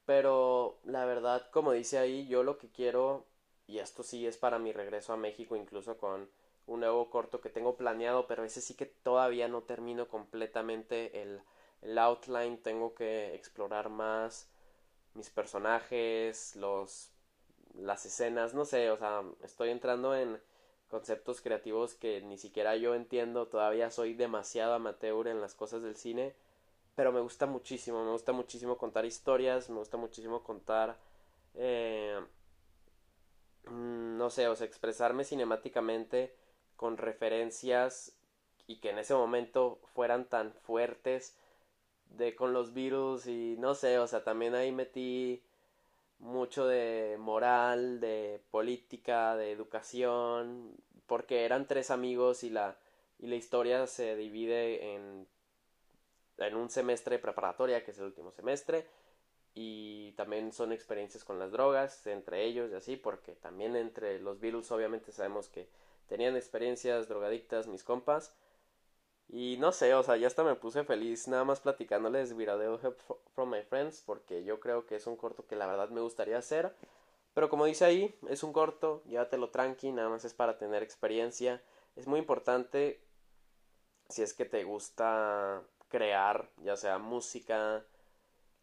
Pero 0.05 0.81
la 0.85 1.05
verdad, 1.05 1.51
como 1.51 1.73
dice 1.73 1.99
ahí, 1.99 2.27
yo 2.27 2.43
lo 2.43 2.59
que 2.59 2.71
quiero 2.71 3.27
y 3.67 3.79
esto 3.79 4.03
sí 4.03 4.27
es 4.27 4.37
para 4.37 4.59
mi 4.59 4.73
regreso 4.73 5.12
a 5.12 5.17
México, 5.17 5.57
incluso 5.57 5.97
con 5.97 6.29
un 6.67 6.81
nuevo 6.81 7.11
corto 7.11 7.41
que 7.41 7.49
tengo 7.51 7.77
planeado, 7.77 8.27
pero 8.27 8.45
ese 8.45 8.61
sí 8.61 8.75
que 8.75 8.87
todavía 8.87 9.49
no 9.49 9.62
termino 9.62 10.09
completamente 10.09 11.23
el, 11.23 11.43
el 11.81 11.99
outline, 11.99 12.59
tengo 12.59 12.95
que 12.95 13.35
explorar 13.35 13.88
más 13.88 14.51
mis 15.15 15.31
personajes, 15.31 16.57
los 16.57 17.12
las 17.75 18.07
escenas, 18.07 18.55
no 18.55 18.65
sé, 18.65 18.91
o 18.91 18.97
sea, 18.97 19.23
estoy 19.43 19.71
entrando 19.71 20.15
en 20.17 20.41
conceptos 20.89 21.41
creativos 21.41 21.95
que 21.95 22.21
ni 22.23 22.39
siquiera 22.39 22.77
yo 22.77 22.95
entiendo, 22.95 23.49
todavía 23.49 23.91
soy 23.91 24.15
demasiado 24.15 24.75
amateur 24.75 25.29
en 25.29 25.41
las 25.41 25.55
cosas 25.55 25.83
del 25.83 25.97
cine, 25.97 26.35
pero 26.97 27.13
me 27.13 27.21
gusta 27.21 27.47
muchísimo, 27.47 28.05
me 28.05 28.13
gusta 28.13 28.33
muchísimo 28.33 28.79
contar 28.79 29.05
historias, 29.07 29.71
me 29.71 29.79
gusta 29.79 29.97
muchísimo 29.97 30.43
contar 30.43 30.99
eh, 31.55 32.21
Mm, 33.65 34.17
no 34.19 34.31
sé, 34.31 34.49
o 34.49 34.57
sea, 34.57 34.67
expresarme 34.67 35.25
cinemáticamente 35.25 36.35
con 36.77 36.97
referencias 36.97 38.17
y 38.67 38.77
que 38.81 38.91
en 38.91 38.99
ese 38.99 39.15
momento 39.15 39.81
fueran 39.95 40.29
tan 40.29 40.53
fuertes 40.55 41.37
de 42.11 42.35
con 42.37 42.53
los 42.53 42.75
Beatles 42.75 43.27
y 43.27 43.57
no 43.59 43.75
sé, 43.75 43.99
o 43.99 44.07
sea, 44.07 44.25
también 44.25 44.55
ahí 44.55 44.73
metí 44.73 45.43
mucho 46.23 46.67
de 46.67 47.17
moral, 47.19 48.01
de 48.01 48.41
política, 48.51 49.37
de 49.37 49.53
educación, 49.53 50.73
porque 51.07 51.45
eran 51.45 51.67
tres 51.67 51.91
amigos 51.91 52.45
y 52.45 52.51
la 52.51 52.79
y 53.19 53.27
la 53.29 53.37
historia 53.37 53.87
se 53.87 54.17
divide 54.17 54.95
en 54.95 55.27
en 56.39 56.57
un 56.57 56.71
semestre 56.71 57.19
preparatoria, 57.19 57.85
que 57.85 57.91
es 57.93 57.99
el 57.99 58.07
último 58.07 58.33
semestre, 58.33 58.87
y 59.55 60.13
también 60.13 60.53
son 60.53 60.73
experiencias 60.73 61.25
con 61.25 61.39
las 61.39 61.53
drogas 61.53 62.07
entre 62.07 62.45
ellos 62.45 62.71
y 62.73 62.75
así 62.75 62.97
porque 62.97 63.33
también 63.33 63.77
entre 63.77 64.19
los 64.19 64.41
Beatles 64.41 64.71
obviamente 64.73 65.13
sabemos 65.13 65.49
que 65.49 65.69
tenían 66.09 66.37
experiencias 66.37 67.09
drogadictas 67.09 67.67
mis 67.67 67.85
compas 67.85 68.35
y 69.33 69.57
no 69.59 69.73
sé, 69.73 69.95
o 69.95 70.03
sea, 70.05 70.16
ya 70.16 70.29
hasta 70.29 70.45
me 70.45 70.55
puse 70.55 70.85
feliz 70.85 71.27
nada 71.27 71.42
más 71.45 71.59
platicándoles 71.61 72.37
Viradeo 72.37 72.79
from 73.35 73.51
My 73.51 73.62
Friends 73.62 74.03
porque 74.07 74.45
yo 74.45 74.61
creo 74.61 74.87
que 74.87 74.97
es 74.97 75.07
un 75.09 75.16
corto 75.16 75.47
que 75.47 75.57
la 75.57 75.66
verdad 75.66 75.88
me 75.88 76.01
gustaría 76.01 76.38
hacer 76.38 76.77
pero 77.35 77.49
como 77.49 77.64
dice 77.64 77.85
ahí, 77.85 78.14
es 78.29 78.42
un 78.42 78.53
corto, 78.53 79.03
llévatelo 79.07 79.51
tranqui, 79.51 79.90
nada 79.92 80.09
más 80.09 80.25
es 80.25 80.35
para 80.35 80.59
tener 80.59 80.83
experiencia. 80.83 81.62
Es 81.97 82.07
muy 82.07 82.21
importante 82.21 83.01
si 84.09 84.23
es 84.23 84.35
que 84.35 84.45
te 84.45 84.64
gusta 84.64 85.62
crear, 85.88 86.51
ya 86.59 86.77
sea 86.77 86.99
música, 86.99 87.85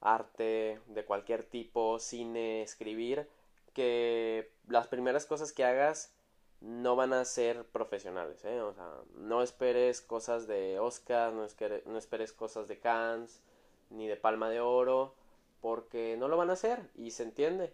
arte 0.01 0.79
de 0.87 1.05
cualquier 1.05 1.43
tipo, 1.43 1.99
cine, 1.99 2.61
escribir, 2.61 3.27
que 3.73 4.51
las 4.67 4.87
primeras 4.87 5.25
cosas 5.25 5.51
que 5.51 5.65
hagas 5.65 6.13
no 6.61 6.95
van 6.95 7.13
a 7.13 7.25
ser 7.25 7.65
profesionales, 7.65 8.43
¿eh? 8.45 8.61
O 8.61 8.73
sea, 8.73 8.89
no 9.15 9.41
esperes 9.41 10.01
cosas 10.01 10.47
de 10.47 10.79
Oscar, 10.79 11.33
no, 11.33 11.47
no 11.85 11.97
esperes 11.97 12.33
cosas 12.33 12.67
de 12.67 12.79
Cannes, 12.79 13.41
ni 13.89 14.07
de 14.07 14.17
Palma 14.17 14.49
de 14.49 14.61
Oro, 14.61 15.15
porque 15.61 16.15
no 16.17 16.27
lo 16.27 16.37
van 16.37 16.49
a 16.49 16.53
hacer 16.53 16.89
y 16.95 17.11
se 17.11 17.23
entiende, 17.23 17.73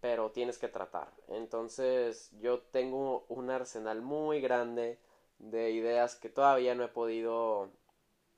pero 0.00 0.30
tienes 0.32 0.58
que 0.58 0.68
tratar. 0.68 1.12
Entonces, 1.28 2.30
yo 2.40 2.60
tengo 2.60 3.24
un 3.28 3.50
arsenal 3.50 4.02
muy 4.02 4.40
grande 4.40 4.98
de 5.38 5.70
ideas 5.70 6.16
que 6.16 6.28
todavía 6.28 6.74
no 6.74 6.84
he 6.84 6.88
podido 6.88 7.70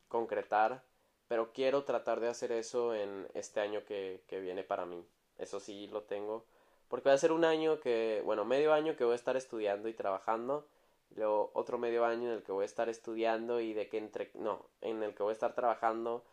concretar 0.08 0.82
pero 1.28 1.52
quiero 1.52 1.84
tratar 1.84 2.20
de 2.20 2.28
hacer 2.28 2.52
eso 2.52 2.94
en 2.94 3.28
este 3.34 3.60
año 3.60 3.84
que, 3.84 4.22
que 4.28 4.40
viene 4.40 4.62
para 4.62 4.86
mí. 4.86 5.04
Eso 5.38 5.60
sí 5.60 5.88
lo 5.88 6.02
tengo. 6.02 6.44
Porque 6.88 7.08
va 7.08 7.14
a 7.14 7.18
ser 7.18 7.32
un 7.32 7.44
año 7.44 7.80
que, 7.80 8.22
bueno, 8.24 8.44
medio 8.44 8.72
año 8.72 8.96
que 8.96 9.04
voy 9.04 9.12
a 9.12 9.16
estar 9.16 9.36
estudiando 9.36 9.88
y 9.88 9.94
trabajando. 9.94 10.66
Luego 11.14 11.50
otro 11.54 11.78
medio 11.78 12.04
año 12.04 12.28
en 12.28 12.36
el 12.38 12.42
que 12.42 12.52
voy 12.52 12.62
a 12.62 12.66
estar 12.66 12.88
estudiando 12.88 13.60
y 13.60 13.72
de 13.72 13.88
que 13.88 13.98
entre, 13.98 14.30
no, 14.34 14.66
en 14.80 15.02
el 15.02 15.14
que 15.14 15.22
voy 15.22 15.30
a 15.30 15.32
estar 15.32 15.54
trabajando. 15.54 16.24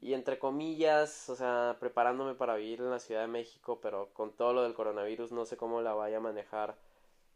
Y 0.00 0.14
entre 0.14 0.38
comillas, 0.38 1.28
o 1.28 1.36
sea, 1.36 1.76
preparándome 1.80 2.34
para 2.34 2.56
vivir 2.56 2.80
en 2.80 2.90
la 2.90 2.98
Ciudad 2.98 3.22
de 3.22 3.28
México, 3.28 3.80
pero 3.80 4.10
con 4.12 4.32
todo 4.32 4.52
lo 4.52 4.62
del 4.62 4.74
coronavirus 4.74 5.32
no 5.32 5.44
sé 5.44 5.56
cómo 5.56 5.80
la 5.80 5.94
vaya 5.94 6.18
a 6.18 6.20
manejar 6.20 6.76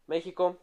México. 0.07 0.57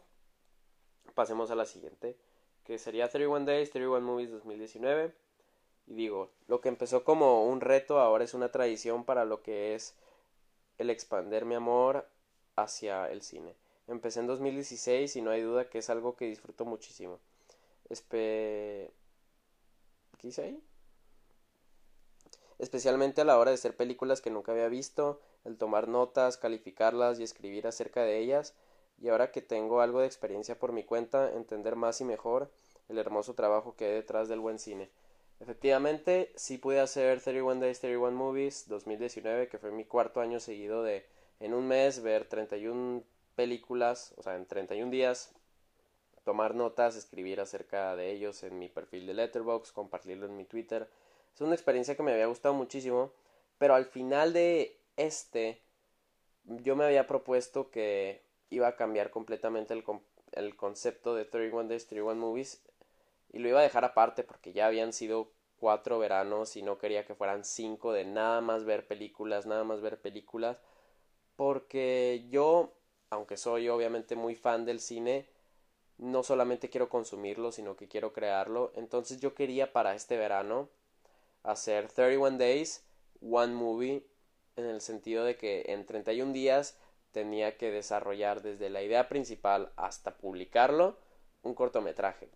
Pasemos 1.15 1.51
a 1.51 1.55
la 1.55 1.65
siguiente, 1.65 2.17
que 2.63 2.77
sería 2.77 3.09
31 3.09 3.45
Days, 3.45 3.71
31 3.71 4.05
Movies 4.05 4.31
2019 4.31 5.13
y 5.87 5.95
digo, 5.95 6.29
lo 6.47 6.59
que 6.59 6.69
empezó 6.69 7.03
como 7.03 7.45
un 7.45 7.61
reto 7.61 7.99
ahora 7.99 8.25
es 8.25 8.33
una 8.33 8.51
tradición 8.51 9.05
para 9.05 9.23
lo 9.23 9.41
que 9.41 9.73
es 9.73 9.95
el 10.77 10.89
expander 10.89 11.45
mi 11.45 11.55
amor 11.55 12.07
hacia 12.55 13.09
el 13.09 13.21
cine. 13.21 13.55
Empecé 13.87 14.19
en 14.19 14.27
2016 14.27 15.15
y 15.15 15.21
no 15.21 15.31
hay 15.31 15.41
duda 15.41 15.69
que 15.69 15.79
es 15.79 15.89
algo 15.89 16.15
que 16.15 16.25
disfruto 16.25 16.65
muchísimo. 16.65 17.19
¿qué 18.09 18.91
hice 20.23 20.41
ahí? 20.41 20.63
Especialmente 22.59 23.21
a 23.21 23.25
la 23.25 23.37
hora 23.37 23.51
de 23.51 23.55
hacer 23.55 23.75
películas 23.75 24.19
que 24.19 24.31
nunca 24.31 24.51
había 24.51 24.67
visto, 24.67 25.21
el 25.45 25.57
tomar 25.57 25.87
notas, 25.87 26.37
calificarlas 26.37 27.19
y 27.19 27.23
escribir 27.23 27.67
acerca 27.67 28.01
de 28.03 28.17
ellas, 28.17 28.55
y 28.99 29.09
ahora 29.09 29.31
que 29.31 29.41
tengo 29.41 29.79
algo 29.81 29.99
de 30.01 30.07
experiencia 30.07 30.57
por 30.57 30.71
mi 30.71 30.83
cuenta, 30.83 31.31
entender 31.33 31.75
más 31.75 32.01
y 32.01 32.03
mejor 32.03 32.51
el 32.89 32.97
hermoso 32.97 33.35
trabajo 33.35 33.75
que 33.75 33.85
hay 33.85 33.93
detrás 33.93 34.27
del 34.27 34.39
buen 34.39 34.59
cine. 34.59 34.89
Efectivamente, 35.39 36.31
sí 36.35 36.57
pude 36.57 36.79
hacer 36.79 37.21
31 37.21 37.61
Days, 37.61 37.79
31 37.79 38.17
Movies 38.17 38.67
2019, 38.67 39.47
que 39.47 39.59
fue 39.59 39.71
mi 39.71 39.85
cuarto 39.85 40.19
año 40.19 40.39
seguido 40.39 40.83
de 40.83 41.05
en 41.39 41.53
un 41.53 41.67
mes 41.67 42.01
ver 42.01 42.25
31 42.25 43.03
películas, 43.35 44.13
o 44.17 44.23
sea, 44.23 44.35
en 44.35 44.47
31 44.47 44.89
días, 44.89 45.31
tomar 46.23 46.55
notas, 46.55 46.95
escribir 46.95 47.39
acerca 47.39 47.95
de 47.95 48.11
ellos 48.11 48.41
en 48.43 48.57
mi 48.57 48.67
perfil 48.67 49.05
de 49.05 49.13
Letterboxd, 49.13 49.73
compartirlo 49.73 50.25
en 50.25 50.35
mi 50.35 50.43
Twitter. 50.43 50.89
Es 51.35 51.41
una 51.41 51.53
experiencia 51.53 51.95
que 51.95 52.03
me 52.03 52.11
había 52.11 52.25
gustado 52.25 52.55
muchísimo, 52.55 53.11
pero 53.59 53.75
al 53.75 53.85
final 53.85 54.33
de 54.33 54.75
este, 54.97 55.61
yo 56.45 56.75
me 56.75 56.85
había 56.85 57.05
propuesto 57.05 57.69
que 57.69 58.23
iba 58.49 58.67
a 58.67 58.75
cambiar 58.75 59.11
completamente 59.11 59.75
el, 59.75 59.83
el 60.31 60.55
concepto 60.55 61.13
de 61.13 61.25
31 61.25 61.69
Days, 61.69 61.85
31 61.85 62.19
Movies 62.19 62.63
y 63.37 63.39
lo 63.39 63.49
iba 63.49 63.59
a 63.59 63.63
dejar 63.63 63.85
aparte 63.85 64.23
porque 64.23 64.51
ya 64.51 64.65
habían 64.65 64.93
sido 64.93 65.31
cuatro 65.57 65.99
veranos 65.99 66.55
y 66.55 66.63
no 66.63 66.79
quería 66.79 67.05
que 67.05 67.13
fueran 67.13 67.45
cinco 67.45 67.93
de 67.93 68.03
nada 68.03 68.41
más 68.41 68.65
ver 68.65 68.87
películas, 68.87 69.45
nada 69.45 69.63
más 69.63 69.79
ver 69.79 70.01
películas, 70.01 70.59
porque 71.35 72.25
yo, 72.29 72.73
aunque 73.11 73.37
soy 73.37 73.69
obviamente 73.69 74.15
muy 74.15 74.33
fan 74.33 74.65
del 74.65 74.79
cine, 74.79 75.29
no 75.99 76.23
solamente 76.23 76.71
quiero 76.71 76.89
consumirlo, 76.89 77.51
sino 77.51 77.75
que 77.75 77.87
quiero 77.87 78.11
crearlo. 78.11 78.71
Entonces 78.75 79.19
yo 79.19 79.35
quería 79.35 79.71
para 79.71 79.93
este 79.93 80.17
verano 80.17 80.69
hacer 81.43 81.91
31 81.91 82.39
Days, 82.39 82.87
One 83.21 83.53
Movie, 83.53 84.07
en 84.55 84.65
el 84.65 84.81
sentido 84.81 85.23
de 85.23 85.37
que 85.37 85.65
en 85.67 85.85
31 85.85 86.33
días 86.33 86.79
tenía 87.11 87.55
que 87.55 87.69
desarrollar 87.69 88.41
desde 88.41 88.71
la 88.71 88.81
idea 88.81 89.07
principal 89.07 89.71
hasta 89.75 90.17
publicarlo 90.17 90.97
un 91.43 91.53
cortometraje 91.53 92.31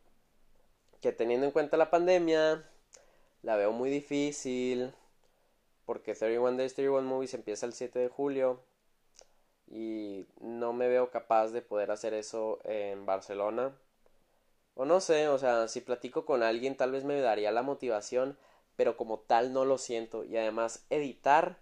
que 1.01 1.11
teniendo 1.11 1.45
en 1.45 1.51
cuenta 1.51 1.77
la 1.77 1.89
pandemia, 1.89 2.63
la 3.41 3.55
veo 3.55 3.71
muy 3.71 3.89
difícil, 3.89 4.93
porque 5.85 6.13
31 6.13 6.57
Days, 6.57 6.75
31 6.75 7.07
Movies 7.07 7.33
empieza 7.33 7.65
el 7.65 7.73
7 7.73 7.99
de 7.99 8.07
julio 8.07 8.61
y 9.67 10.27
no 10.39 10.73
me 10.73 10.87
veo 10.87 11.09
capaz 11.11 11.49
de 11.49 11.61
poder 11.61 11.91
hacer 11.91 12.13
eso 12.13 12.59
en 12.65 13.05
Barcelona. 13.05 13.75
O 14.75 14.85
no 14.85 15.01
sé, 15.01 15.27
o 15.27 15.37
sea, 15.37 15.67
si 15.67 15.81
platico 15.81 16.25
con 16.25 16.43
alguien 16.43 16.77
tal 16.77 16.91
vez 16.91 17.03
me 17.03 17.19
daría 17.19 17.51
la 17.51 17.63
motivación, 17.63 18.37
pero 18.75 18.95
como 18.95 19.19
tal 19.19 19.53
no 19.53 19.65
lo 19.65 19.77
siento. 19.77 20.23
Y 20.23 20.37
además 20.37 20.85
editar, 20.89 21.57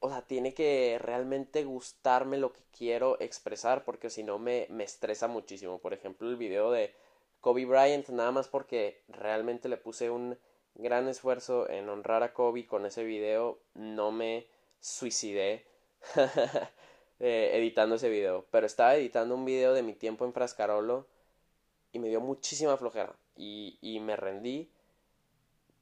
o 0.00 0.08
sea, 0.08 0.22
tiene 0.22 0.54
que 0.54 0.98
realmente 1.00 1.64
gustarme 1.64 2.38
lo 2.38 2.52
que 2.52 2.62
quiero 2.76 3.20
expresar, 3.20 3.84
porque 3.84 4.10
si 4.10 4.22
no 4.24 4.38
me, 4.38 4.66
me 4.70 4.84
estresa 4.84 5.28
muchísimo. 5.28 5.78
Por 5.78 5.94
ejemplo, 5.94 6.28
el 6.28 6.36
video 6.36 6.70
de 6.70 6.94
Kobe 7.42 7.66
Bryant, 7.66 8.08
nada 8.10 8.30
más 8.30 8.46
porque 8.46 9.02
realmente 9.08 9.68
le 9.68 9.76
puse 9.76 10.10
un 10.10 10.38
gran 10.76 11.08
esfuerzo 11.08 11.68
en 11.68 11.88
honrar 11.88 12.22
a 12.22 12.32
Kobe 12.32 12.66
con 12.66 12.86
ese 12.86 13.02
video, 13.02 13.58
no 13.74 14.12
me 14.12 14.46
suicidé 14.80 15.66
eh, 17.20 17.50
editando 17.54 17.96
ese 17.96 18.08
video, 18.08 18.46
pero 18.52 18.64
estaba 18.64 18.94
editando 18.94 19.34
un 19.34 19.44
video 19.44 19.74
de 19.74 19.82
mi 19.82 19.92
tiempo 19.92 20.24
en 20.24 20.32
Frascarolo 20.32 21.08
y 21.92 21.98
me 21.98 22.08
dio 22.08 22.20
muchísima 22.20 22.76
flojera 22.76 23.12
y, 23.36 23.76
y 23.82 23.98
me 23.98 24.14
rendí, 24.14 24.70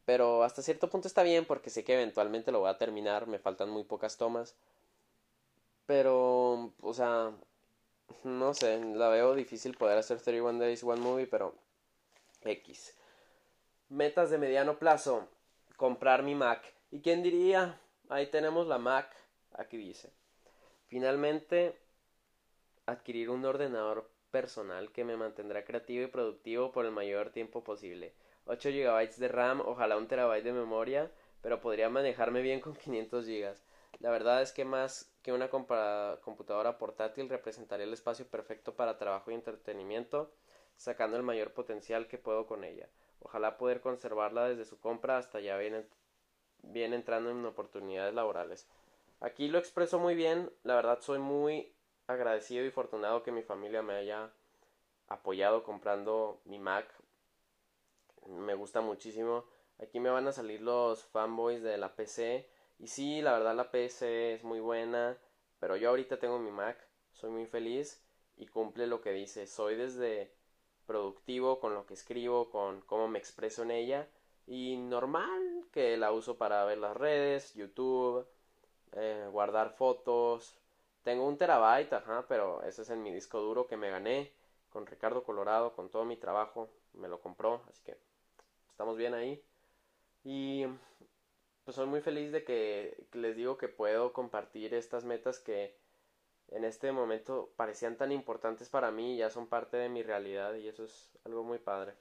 pero 0.07 0.43
hasta 0.43 0.63
cierto 0.63 0.89
punto 0.89 1.09
está 1.09 1.23
bien 1.23 1.45
porque 1.45 1.69
sé 1.69 1.85
que 1.85 1.93
eventualmente 1.93 2.53
lo 2.53 2.61
voy 2.61 2.71
a 2.71 2.79
terminar, 2.79 3.27
me 3.27 3.39
faltan 3.39 3.69
muy 3.69 3.85
pocas 3.85 4.17
tomas, 4.17 4.57
pero, 5.85 6.73
o 6.81 6.95
sea, 6.95 7.33
no 8.25 8.55
sé, 8.55 8.83
la 8.85 9.09
veo 9.09 9.35
difícil 9.35 9.77
poder 9.77 9.99
hacer 9.99 10.21
31 10.21 10.59
Days 10.59 10.85
One 10.85 11.01
Movie, 11.01 11.27
pero 11.27 11.55
X. 12.43 12.97
Metas 13.89 14.31
de 14.31 14.39
mediano 14.39 14.79
plazo. 14.79 15.29
Comprar 15.77 16.23
mi 16.23 16.35
Mac. 16.35 16.63
¿Y 16.91 17.01
quién 17.01 17.23
diría? 17.23 17.81
Ahí 18.09 18.27
tenemos 18.27 18.67
la 18.67 18.79
Mac. 18.79 19.15
Aquí 19.53 19.77
dice. 19.77 20.13
Finalmente, 20.89 21.79
adquirir 22.87 23.31
un 23.31 23.45
ordenador 23.45 24.11
personal 24.31 24.93
que 24.93 25.05
me 25.05 25.17
mantendrá 25.17 25.65
creativo 25.65 26.05
y 26.05 26.09
productivo 26.09 26.73
por 26.73 26.85
el 26.85 26.93
mayor 26.93 27.31
tiempo 27.31 27.63
posible. 27.65 28.15
8 28.47 28.71
GB 28.71 29.17
de 29.17 29.29
RAM, 29.29 29.61
ojalá 29.61 29.97
un 29.97 30.09
terabyte 30.09 30.45
de 30.45 30.53
memoria, 30.53 31.11
pero 31.43 31.61
podría 31.61 31.89
manejarme 31.89 32.43
bien 32.43 32.61
con 32.61 32.75
500 32.75 33.27
GB. 33.27 33.55
La 34.01 34.11
verdad 34.11 34.43
es 34.43 34.53
que 34.53 34.65
más 34.65 35.10
que 35.23 35.33
una 35.33 35.49
computadora 35.51 36.79
portátil 36.79 37.29
representaría 37.29 37.85
el 37.85 37.93
espacio 37.93 38.27
perfecto 38.27 38.75
para 38.75 38.99
trabajo 38.99 39.31
y 39.31 39.35
entretenimiento, 39.35 40.33
sacando 40.77 41.17
el 41.17 41.23
mayor 41.23 41.53
potencial 41.53 42.09
que 42.09 42.19
puedo 42.19 42.47
con 42.47 42.65
ella. 42.65 42.89
Ojalá 43.21 43.59
poder 43.59 43.81
conservarla 43.81 44.49
desde 44.49 44.65
su 44.65 44.81
compra 44.81 45.19
hasta 45.19 45.41
ya 45.41 45.59
bien, 45.59 45.87
bien 46.63 46.95
entrando 46.95 47.31
en 47.31 47.45
oportunidades 47.45 48.15
laborales. 48.15 48.67
Aquí 49.21 49.49
lo 49.49 49.59
expreso 49.59 49.99
muy 49.99 50.15
bien, 50.15 50.51
la 50.63 50.75
verdad 50.75 51.01
soy 51.01 51.19
muy 51.19 51.75
agradecido 52.07 52.65
y 52.65 52.69
afortunado 52.69 53.23
que 53.23 53.33
mi 53.33 53.43
familia 53.43 53.83
me 53.83 53.95
haya 53.95 54.31
apoyado 55.09 55.63
comprando 55.63 56.41
mi 56.47 56.59
Mac. 56.59 56.87
Me 58.27 58.55
gusta 58.55 58.81
muchísimo. 58.81 59.45
Aquí 59.79 60.01
me 60.01 60.11
van 60.11 60.27
a 60.29 60.33
salir 60.33 60.63
los 60.63 61.05
fanboys 61.05 61.63
de 61.63 61.77
la 61.77 61.95
PC 61.95 62.49
y 62.81 62.89
sí, 62.89 63.21
la 63.21 63.33
verdad 63.33 63.55
la 63.55 63.71
PC 63.71 64.35
es 64.35 64.45
muy 64.45 64.59
buena, 64.61 65.19
pero 65.59 65.77
yo 65.77 65.91
ahorita 65.91 66.19
tengo 66.19 66.39
mi 66.39 66.51
Mac, 66.51 66.79
soy 67.13 67.31
muy 67.31 67.47
feliz 67.47 68.03
y 68.37 68.47
cumple 68.47 68.87
lo 68.87 69.03
que 69.03 69.13
dice. 69.13 69.47
Soy 69.47 69.77
desde 69.77 70.33
productivo 70.87 71.61
con 71.61 71.75
lo 71.75 71.87
que 71.87 71.95
escribo, 71.95 72.51
con 72.51 72.81
cómo 72.83 73.07
me 73.07 73.19
expreso 73.19 73.63
en 73.63 73.71
ella 73.71 74.09
y 74.47 74.77
normal 74.79 75.67
que 75.73 75.97
la 75.99 76.11
uso 76.13 76.39
para 76.39 76.65
ver 76.65 76.79
las 76.79 76.97
redes, 76.97 77.55
YouTube, 77.55 78.27
eh, 78.93 79.29
guardar 79.31 79.71
fotos. 79.71 80.57
Tengo 81.03 81.27
un 81.27 81.37
terabyte, 81.39 81.93
ajá, 81.93 82.25
pero 82.29 82.63
ese 82.63 82.83
es 82.83 82.91
en 82.91 83.03
mi 83.03 83.13
disco 83.13 83.41
duro 83.41 83.67
que 83.67 83.77
me 83.77 83.91
gané 83.91 84.33
con 84.71 84.87
Ricardo 84.87 85.23
Colorado, 85.23 85.75
con 85.75 85.91
todo 85.91 86.05
mi 86.05 86.17
trabajo, 86.17 86.71
me 86.95 87.09
lo 87.09 87.21
compró, 87.21 87.63
así 87.69 87.83
que 87.85 87.99
estamos 88.71 88.97
bien 88.97 89.15
ahí. 89.15 89.43
Y 90.25 90.67
pues 91.65 91.77
soy 91.77 91.87
muy 91.87 92.01
feliz 92.01 92.33
de 92.33 92.45
que 92.45 93.07
les 93.13 93.37
digo 93.37 93.59
que 93.59 93.69
puedo 93.69 94.13
compartir 94.13 94.75
estas 94.75 95.05
metas 95.05 95.39
que 95.39 95.77
en 96.49 96.65
este 96.65 96.91
momento 96.93 97.53
parecían 97.57 97.97
tan 97.97 98.13
importantes 98.13 98.69
para 98.69 98.91
mí 98.91 99.15
y 99.15 99.19
ya 99.19 99.31
son 99.31 99.47
parte 99.47 99.77
de 99.77 99.89
mi 99.89 100.03
realidad 100.03 100.55
y 100.55 100.69
eso 100.69 100.85
es 100.85 101.11
algo 101.25 101.45
muy 101.45 101.59
padre. 101.59 101.95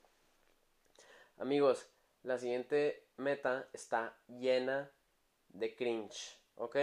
Amigos, 1.38 1.88
la 2.24 2.38
siguiente 2.38 3.06
meta 3.17 3.67
está 3.74 4.17
llena 4.28 4.91
de 5.50 5.76
cringe, 5.76 6.38
¿ok? 6.56 6.78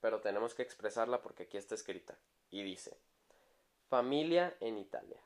Pero 0.00 0.20
tenemos 0.20 0.54
que 0.54 0.62
expresarla 0.62 1.22
porque 1.22 1.44
aquí 1.44 1.56
está 1.56 1.74
escrita 1.74 2.16
y 2.50 2.62
dice, 2.62 2.96
familia 3.88 4.56
en 4.60 4.78
Italia. 4.78 5.20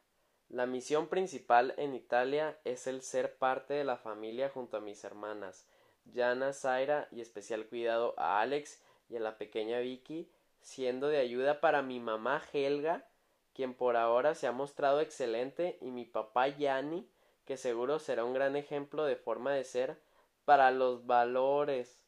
La 0.49 0.67
misión 0.67 1.09
principal 1.09 1.75
en 1.77 1.95
Italia 1.95 2.59
es 2.65 2.87
el 2.87 3.03
ser 3.03 3.37
parte 3.37 3.75
de 3.75 3.85
la 3.85 3.99
familia 3.99 4.49
junto 4.49 4.79
a 4.79 4.81
mis 4.81 5.05
hermanas, 5.05 5.67
Yana, 6.13 6.53
Zaira 6.53 7.09
y 7.11 7.21
especial 7.21 7.67
cuidado 7.67 8.15
a 8.17 8.41
Alex 8.41 8.83
y 9.09 9.17
a 9.17 9.21
la 9.21 9.39
pequeña 9.39 9.79
Vicky, 9.81 10.31
siendo 10.61 11.09
de 11.09 11.19
ayuda 11.19 11.61
para 11.61 11.83
mi 11.83 12.01
mamá 12.01 12.43
Helga, 12.53 13.07
quien 13.55 13.75
por 13.75 13.97
ahora 13.97 14.35
se 14.35 14.47
ha 14.47 14.53
mostrado 14.53 15.01
excelente, 15.01 15.79
y 15.81 15.91
mi 15.91 16.05
papá 16.05 16.49
Yanni, 16.49 17.09
que 17.45 17.57
seguro 17.57 17.99
será 17.99 18.25
un 18.25 18.35
gran 18.35 18.57
ejemplo 18.57 19.05
de 19.05 19.17
forma 19.17 19.53
de 19.53 19.65
ser 19.65 20.01
para 20.45 20.71
los 20.71 21.07
valores. 21.07 22.01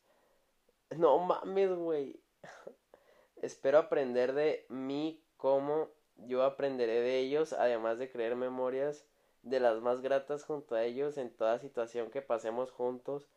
No 0.96 1.18
mames, 1.18 1.72
güey. 1.72 2.20
Espero 3.42 3.78
aprender 3.78 4.34
de 4.34 4.66
mí 4.68 5.24
como 5.36 5.88
yo 6.16 6.42
aprenderé 6.42 7.00
de 7.00 7.18
ellos, 7.18 7.52
además 7.52 7.98
de 7.98 8.10
creer 8.10 8.36
memorias 8.36 9.06
de 9.42 9.60
las 9.60 9.80
más 9.80 10.02
gratas 10.02 10.44
junto 10.44 10.74
a 10.74 10.84
ellos 10.84 11.16
en 11.16 11.30
toda 11.30 11.58
situación 11.58 12.10
que 12.10 12.20
pasemos 12.20 12.70
juntos 12.70 13.28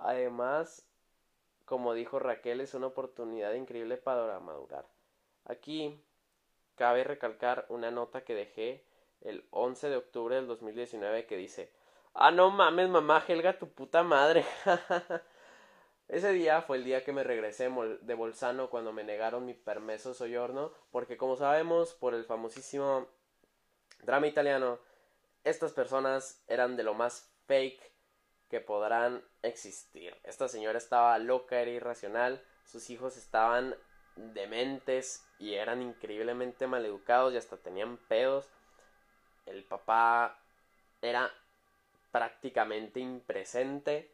Además, 0.00 0.86
como 1.64 1.94
dijo 1.94 2.18
Raquel, 2.18 2.60
es 2.60 2.74
una 2.74 2.88
oportunidad 2.88 3.52
increíble 3.54 3.96
para 3.96 4.40
madurar. 4.40 4.86
Aquí 5.44 6.02
cabe 6.74 7.04
recalcar 7.04 7.66
una 7.68 7.90
nota 7.90 8.24
que 8.24 8.34
dejé 8.34 8.84
el 9.20 9.46
11 9.50 9.90
de 9.90 9.96
octubre 9.96 10.36
del 10.36 10.46
2019 10.46 11.26
que 11.26 11.36
dice, 11.36 11.70
ah, 12.14 12.30
no 12.30 12.50
mames, 12.50 12.88
mamá 12.88 13.22
Helga, 13.26 13.58
tu 13.58 13.68
puta 13.68 14.02
madre. 14.02 14.44
Ese 16.08 16.32
día 16.32 16.62
fue 16.62 16.78
el 16.78 16.84
día 16.84 17.04
que 17.04 17.12
me 17.12 17.22
regresé 17.22 17.70
de 18.00 18.14
Bolzano 18.14 18.68
cuando 18.70 18.92
me 18.92 19.04
negaron 19.04 19.44
mi 19.44 19.54
permiso 19.54 20.12
soyorno, 20.12 20.72
porque 20.90 21.16
como 21.16 21.36
sabemos 21.36 21.94
por 21.94 22.14
el 22.14 22.24
famosísimo 22.24 23.06
drama 24.02 24.26
italiano, 24.26 24.80
estas 25.44 25.72
personas 25.72 26.42
eran 26.48 26.76
de 26.76 26.82
lo 26.82 26.94
más 26.94 27.30
fake 27.46 27.89
que 28.50 28.60
podrán 28.60 29.22
existir. 29.42 30.14
Esta 30.24 30.48
señora 30.48 30.76
estaba 30.76 31.18
loca, 31.18 31.60
era 31.60 31.70
irracional, 31.70 32.42
sus 32.64 32.90
hijos 32.90 33.16
estaban 33.16 33.76
dementes 34.16 35.24
y 35.38 35.54
eran 35.54 35.80
increíblemente 35.80 36.66
maleducados 36.66 37.32
y 37.32 37.36
hasta 37.36 37.56
tenían 37.56 37.96
pedos. 37.96 38.50
El 39.46 39.64
papá 39.64 40.38
era 41.00 41.32
prácticamente 42.10 43.00
impresente. 43.00 44.12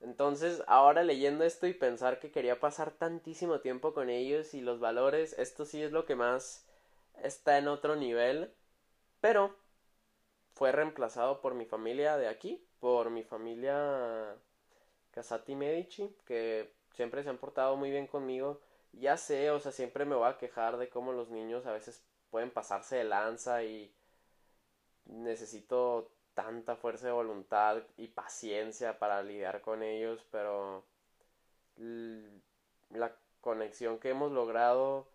Entonces, 0.00 0.62
ahora 0.66 1.02
leyendo 1.02 1.44
esto 1.44 1.66
y 1.66 1.74
pensar 1.74 2.18
que 2.18 2.30
quería 2.30 2.58
pasar 2.58 2.92
tantísimo 2.92 3.60
tiempo 3.60 3.94
con 3.94 4.10
ellos 4.10 4.54
y 4.54 4.60
los 4.60 4.80
valores, 4.80 5.34
esto 5.38 5.64
sí 5.64 5.82
es 5.82 5.92
lo 5.92 6.06
que 6.06 6.16
más 6.16 6.66
está 7.22 7.58
en 7.58 7.68
otro 7.68 7.96
nivel. 7.96 8.52
Pero 9.20 9.56
fue 10.54 10.72
reemplazado 10.72 11.40
por 11.40 11.54
mi 11.54 11.66
familia 11.66 12.16
de 12.16 12.28
aquí, 12.28 12.64
por 12.82 13.10
mi 13.10 13.22
familia 13.22 14.34
Casati 15.12 15.54
Medici, 15.54 16.16
que 16.26 16.74
siempre 16.94 17.22
se 17.22 17.30
han 17.30 17.38
portado 17.38 17.76
muy 17.76 17.92
bien 17.92 18.08
conmigo. 18.08 18.60
Ya 18.90 19.16
sé, 19.16 19.52
o 19.52 19.60
sea, 19.60 19.70
siempre 19.70 20.04
me 20.04 20.16
voy 20.16 20.28
a 20.28 20.36
quejar 20.36 20.76
de 20.78 20.88
cómo 20.88 21.12
los 21.12 21.30
niños 21.30 21.64
a 21.64 21.72
veces 21.72 22.02
pueden 22.32 22.50
pasarse 22.50 22.96
de 22.96 23.04
lanza 23.04 23.62
y 23.62 23.94
necesito 25.04 26.10
tanta 26.34 26.74
fuerza 26.74 27.06
de 27.06 27.12
voluntad 27.12 27.84
y 27.96 28.08
paciencia 28.08 28.98
para 28.98 29.22
lidiar 29.22 29.60
con 29.60 29.84
ellos, 29.84 30.26
pero 30.32 30.82
la 32.90 33.14
conexión 33.40 34.00
que 34.00 34.10
hemos 34.10 34.32
logrado 34.32 35.06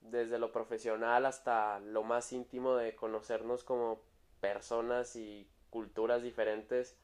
desde 0.00 0.40
lo 0.40 0.50
profesional 0.50 1.24
hasta 1.24 1.78
lo 1.78 2.02
más 2.02 2.32
íntimo 2.32 2.74
de 2.74 2.96
conocernos 2.96 3.62
como 3.62 4.00
personas 4.40 5.14
y 5.14 5.48
culturas 5.76 6.22
diferentes 6.22 6.96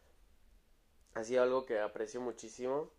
ha 1.12 1.22
sido 1.24 1.42
algo 1.42 1.66
que 1.66 1.78
aprecio 1.78 2.22
muchísimo 2.22 2.90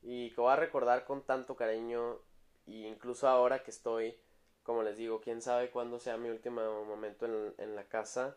y 0.00 0.30
que 0.30 0.40
voy 0.40 0.52
a 0.52 0.54
recordar 0.54 1.04
con 1.04 1.26
tanto 1.26 1.56
cariño 1.56 2.20
y 2.66 2.86
incluso 2.86 3.26
ahora 3.26 3.64
que 3.64 3.72
estoy 3.72 4.16
como 4.62 4.84
les 4.84 4.96
digo 4.96 5.20
quién 5.20 5.42
sabe 5.42 5.72
cuándo 5.72 5.98
sea 5.98 6.18
mi 6.18 6.28
último 6.28 6.84
momento 6.84 7.26
en, 7.26 7.52
en 7.58 7.74
la 7.74 7.88
casa 7.88 8.36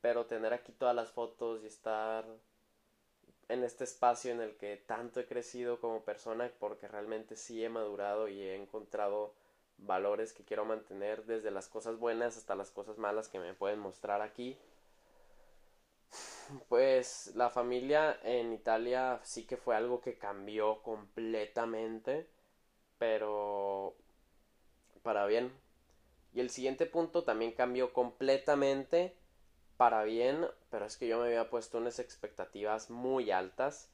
pero 0.00 0.24
tener 0.24 0.54
aquí 0.54 0.72
todas 0.72 0.96
las 0.96 1.10
fotos 1.10 1.62
y 1.62 1.66
estar 1.66 2.24
en 3.48 3.62
este 3.62 3.84
espacio 3.84 4.32
en 4.32 4.40
el 4.40 4.56
que 4.56 4.78
tanto 4.78 5.20
he 5.20 5.26
crecido 5.26 5.80
como 5.80 6.02
persona 6.02 6.50
porque 6.60 6.88
realmente 6.88 7.36
sí 7.36 7.62
he 7.62 7.68
madurado 7.68 8.28
y 8.28 8.40
he 8.40 8.56
encontrado 8.56 9.34
valores 9.76 10.32
que 10.32 10.44
quiero 10.44 10.64
mantener 10.64 11.26
desde 11.26 11.50
las 11.50 11.68
cosas 11.68 11.98
buenas 11.98 12.38
hasta 12.38 12.54
las 12.54 12.70
cosas 12.70 12.96
malas 12.96 13.28
que 13.28 13.38
me 13.38 13.52
pueden 13.52 13.80
mostrar 13.80 14.22
aquí. 14.22 14.56
Pues 16.68 17.32
la 17.34 17.50
familia 17.50 18.18
en 18.22 18.52
Italia 18.52 19.20
sí 19.22 19.46
que 19.46 19.56
fue 19.56 19.76
algo 19.76 20.00
que 20.00 20.18
cambió 20.18 20.82
completamente, 20.82 22.28
pero 22.98 23.96
para 25.02 25.26
bien. 25.26 25.52
Y 26.34 26.40
el 26.40 26.50
siguiente 26.50 26.86
punto 26.86 27.24
también 27.24 27.52
cambió 27.52 27.92
completamente 27.92 29.16
para 29.76 30.04
bien, 30.04 30.46
pero 30.70 30.86
es 30.86 30.96
que 30.96 31.08
yo 31.08 31.18
me 31.20 31.26
había 31.26 31.50
puesto 31.50 31.78
unas 31.78 31.98
expectativas 31.98 32.90
muy 32.90 33.30
altas, 33.30 33.90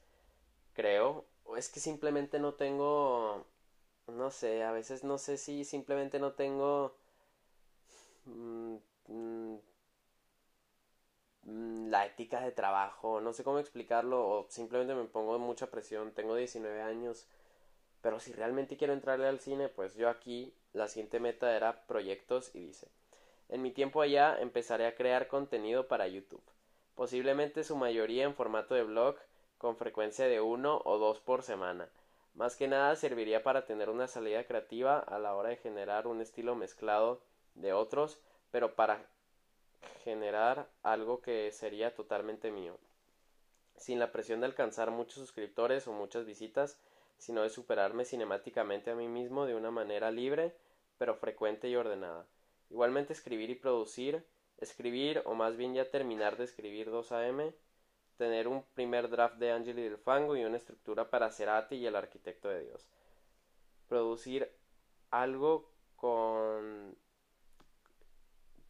creo. 0.75 1.27
O 1.45 1.57
es 1.57 1.69
que 1.71 1.81
simplemente 1.81 2.41
no 2.41 2.55
tengo, 2.55 3.47
no 4.09 4.31
sé, 4.31 4.65
a 4.65 4.73
veces 4.73 5.05
no 5.05 5.19
sé 5.19 5.39
si 5.39 5.65
simplemente 5.65 6.19
no 6.21 6.33
tengo 6.35 6.97
mm, 8.27 8.77
mm, 9.09 9.59
la 11.45 12.07
ética 12.07 12.41
de 12.41 12.53
trabajo, 12.53 13.21
no 13.21 13.33
sé 13.33 13.45
cómo 13.45 13.59
explicarlo, 13.59 14.29
o 14.29 14.47
simplemente 14.49 14.95
me 14.95 15.05
pongo 15.05 15.39
mucha 15.39 15.71
presión, 15.71 16.13
tengo 16.13 16.35
19 16.37 16.83
años, 16.83 17.27
pero 18.03 18.21
si 18.21 18.33
realmente 18.33 18.77
quiero 18.77 18.93
entrarle 18.93 19.27
al 19.27 19.41
cine, 19.41 19.69
pues 19.69 19.95
yo 19.97 20.09
aquí 20.09 20.55
la 20.73 20.89
siguiente 20.89 21.21
meta 21.21 21.55
era 21.57 21.87
proyectos 21.87 22.55
y 22.55 22.61
dice, 22.61 22.89
en 23.49 23.63
mi 23.63 23.73
tiempo 23.73 24.03
allá 24.03 24.39
empezaré 24.41 24.87
a 24.87 24.95
crear 24.95 25.29
contenido 25.29 25.89
para 25.89 26.09
YouTube, 26.09 26.45
posiblemente 26.95 27.65
su 27.65 27.77
mayoría 27.77 28.25
en 28.25 28.35
formato 28.35 28.75
de 28.75 28.85
blog, 28.85 29.17
con 29.59 29.77
frecuencia 29.77 30.27
de 30.27 30.41
uno 30.41 30.81
o 30.85 30.99
dos 30.99 31.21
por 31.21 31.43
semana. 31.43 31.91
Más 32.35 32.57
que 32.57 32.69
nada 32.69 32.97
serviría 32.97 33.43
para 33.43 33.67
tener 33.67 33.91
una 33.91 34.07
salida 34.07 34.45
creativa 34.45 34.99
a 34.99 35.19
la 35.19 35.35
hora 35.35 35.51
de 35.51 35.57
generar 35.57 36.07
un 36.07 36.21
estilo 36.23 36.55
mezclado 36.55 37.21
de 37.55 37.73
otros, 37.73 38.21
pero 38.51 38.75
para 38.75 39.05
generar 40.05 40.69
algo 40.83 41.21
que 41.21 41.51
sería 41.53 41.95
totalmente 41.95 42.51
mío. 42.51 42.79
Sin 43.77 43.99
la 43.99 44.13
presión 44.13 44.41
de 44.41 44.47
alcanzar 44.47 44.91
muchos 44.91 45.15
suscriptores 45.15 45.87
o 45.89 45.93
muchas 45.93 46.27
visitas, 46.27 46.81
sino 47.19 47.43
de 47.43 47.51
superarme 47.51 48.05
cinemáticamente 48.05 48.91
a 48.91 48.95
mí 48.95 49.09
mismo 49.09 49.47
de 49.47 49.55
una 49.55 49.71
manera 49.71 50.11
libre, 50.11 50.55
pero 50.99 51.15
frecuente 51.15 51.69
y 51.69 51.77
ordenada. 51.77 52.27
Igualmente 52.71 53.13
escribir 53.13 53.51
y 53.51 53.55
producir, 53.55 54.25
escribir 54.59 55.23
o 55.25 55.35
más 55.35 55.57
bien 55.57 55.75
ya 55.75 55.91
terminar 55.91 56.37
de 56.37 56.45
escribir 56.45 56.91
2AM, 56.91 57.55
tener 58.17 58.49
un 58.49 58.63
primer 58.75 59.09
draft 59.09 59.37
de 59.37 59.53
Angeli 59.53 59.83
del 59.83 59.97
Fango 59.99 60.37
y 60.37 60.45
una 60.45 60.59
estructura 60.59 61.09
para 61.09 61.31
Cerati 61.31 61.77
y 61.77 61.87
el 61.87 61.97
arquitecto 61.97 62.49
de 62.49 62.65
Dios. 62.65 62.87
Producir 63.89 64.51
algo 65.11 65.71
con 65.97 66.97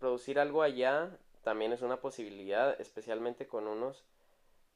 producir 0.00 0.40
algo 0.40 0.62
allá 0.62 1.16
también 1.44 1.72
es 1.72 1.82
una 1.82 2.00
posibilidad, 2.00 2.80
especialmente 2.80 3.46
con 3.46 3.68
unos 3.68 4.02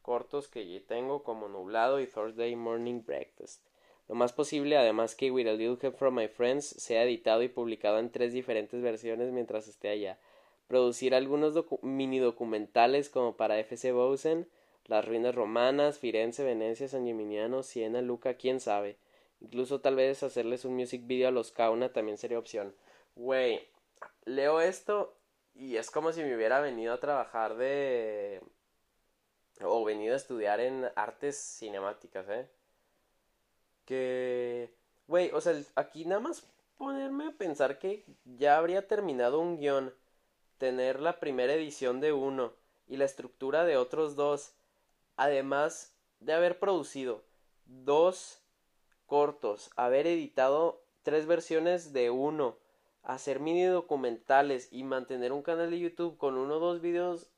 cortos 0.03 0.49
que 0.49 0.85
tengo 0.87 1.25
como 1.25 1.49
Nublado 1.49 1.99
y 1.99 2.07
Thursday 2.07 2.55
Morning 2.55 3.03
Breakfast. 3.05 3.65
Lo 4.07 4.15
más 4.15 4.35
posible, 4.35 4.77
además, 4.77 5.15
que 5.15 5.31
With 5.31 5.49
a 5.49 5.53
Little 5.53 5.79
Help 5.81 5.97
from 5.97 6.17
My 6.17 6.29
Friends 6.29 6.67
sea 6.67 7.05
editado 7.05 7.43
y 7.43 7.49
publicado 7.49 7.99
en 7.99 8.11
tres 8.11 8.35
diferentes 8.35 8.83
versiones 8.83 9.33
mientras 9.33 9.67
esté 9.67 9.89
allá. 9.89 10.19
Producir 10.69 11.15
algunos 11.15 11.55
mini 11.81 12.19
documentales 12.19 13.09
como 13.09 13.37
para 13.37 13.59
FC 13.59 13.93
Bosen, 13.93 14.47
las 14.85 15.07
ruinas 15.07 15.35
romanas, 15.35 15.99
Firenze, 15.99 16.45
Venecia, 16.45 16.87
San 16.89 17.07
Gimignano, 17.07 17.63
Siena, 17.63 18.03
Luca, 18.03 18.35
quién 18.35 18.61
sabe. 18.61 18.99
Incluso 19.41 19.81
tal 19.81 19.97
vez 19.97 20.23
hacerles 20.23 20.67
un 20.67 20.77
music 20.77 21.07
video 21.07 21.29
a 21.29 21.33
los 21.33 21.51
Kauna 21.51 21.93
también 21.93 22.19
sería 22.19 22.39
opción. 22.39 22.75
Güey, 23.17 23.67
leo 24.25 24.61
esto 24.61 25.17
y 25.55 25.77
es 25.77 25.91
como 25.91 26.13
si 26.13 26.23
me 26.23 26.35
hubiera 26.35 26.61
venido 26.61 26.93
a 26.93 27.01
trabajar 27.01 27.57
de... 27.57 28.43
o 29.63 29.85
venido 29.85 30.15
a 30.15 30.17
estudiar 30.17 30.61
en 30.61 30.91
artes 30.97 31.37
cinemáticas, 31.59 32.29
¿eh? 32.29 32.49
que, 33.85 34.75
güey, 35.07 35.31
o 35.33 35.41
sea, 35.41 35.55
aquí 35.77 36.05
nada 36.05 36.21
más 36.21 36.47
ponerme 36.77 37.29
a 37.29 37.33
pensar 37.33 37.79
que 37.79 38.05
ya 38.25 38.57
habría 38.57 38.89
terminado 38.89 39.41
un 39.41 39.59
guion, 39.59 39.95
tener 40.59 41.01
la 41.01 41.21
primera 41.21 41.55
edición 41.55 42.01
de 42.01 42.13
uno 42.13 42.55
y 42.87 42.97
la 42.97 43.05
estructura 43.05 43.65
de 43.65 43.77
otros 43.77 44.17
dos, 44.17 44.55
además 45.17 45.95
de 46.21 46.33
haber 46.33 46.59
producido 46.59 47.23
dos 47.67 48.41
cortos, 49.07 49.71
haber 49.77 50.07
editado 50.07 50.85
tres 51.03 51.27
versiones 51.27 51.93
de 51.93 52.11
uno, 52.11 52.59
hacer 53.05 53.39
mini 53.41 53.65
documentales 53.65 54.69
y 54.73 54.83
mantener 54.83 55.33
un 55.33 55.43
canal 55.43 55.71
de 55.71 55.79
YouTube 55.79 56.19
con 56.19 56.37
uno 56.37 56.57
o 56.57 56.61
dos 56.61 56.81
videos 56.81 57.29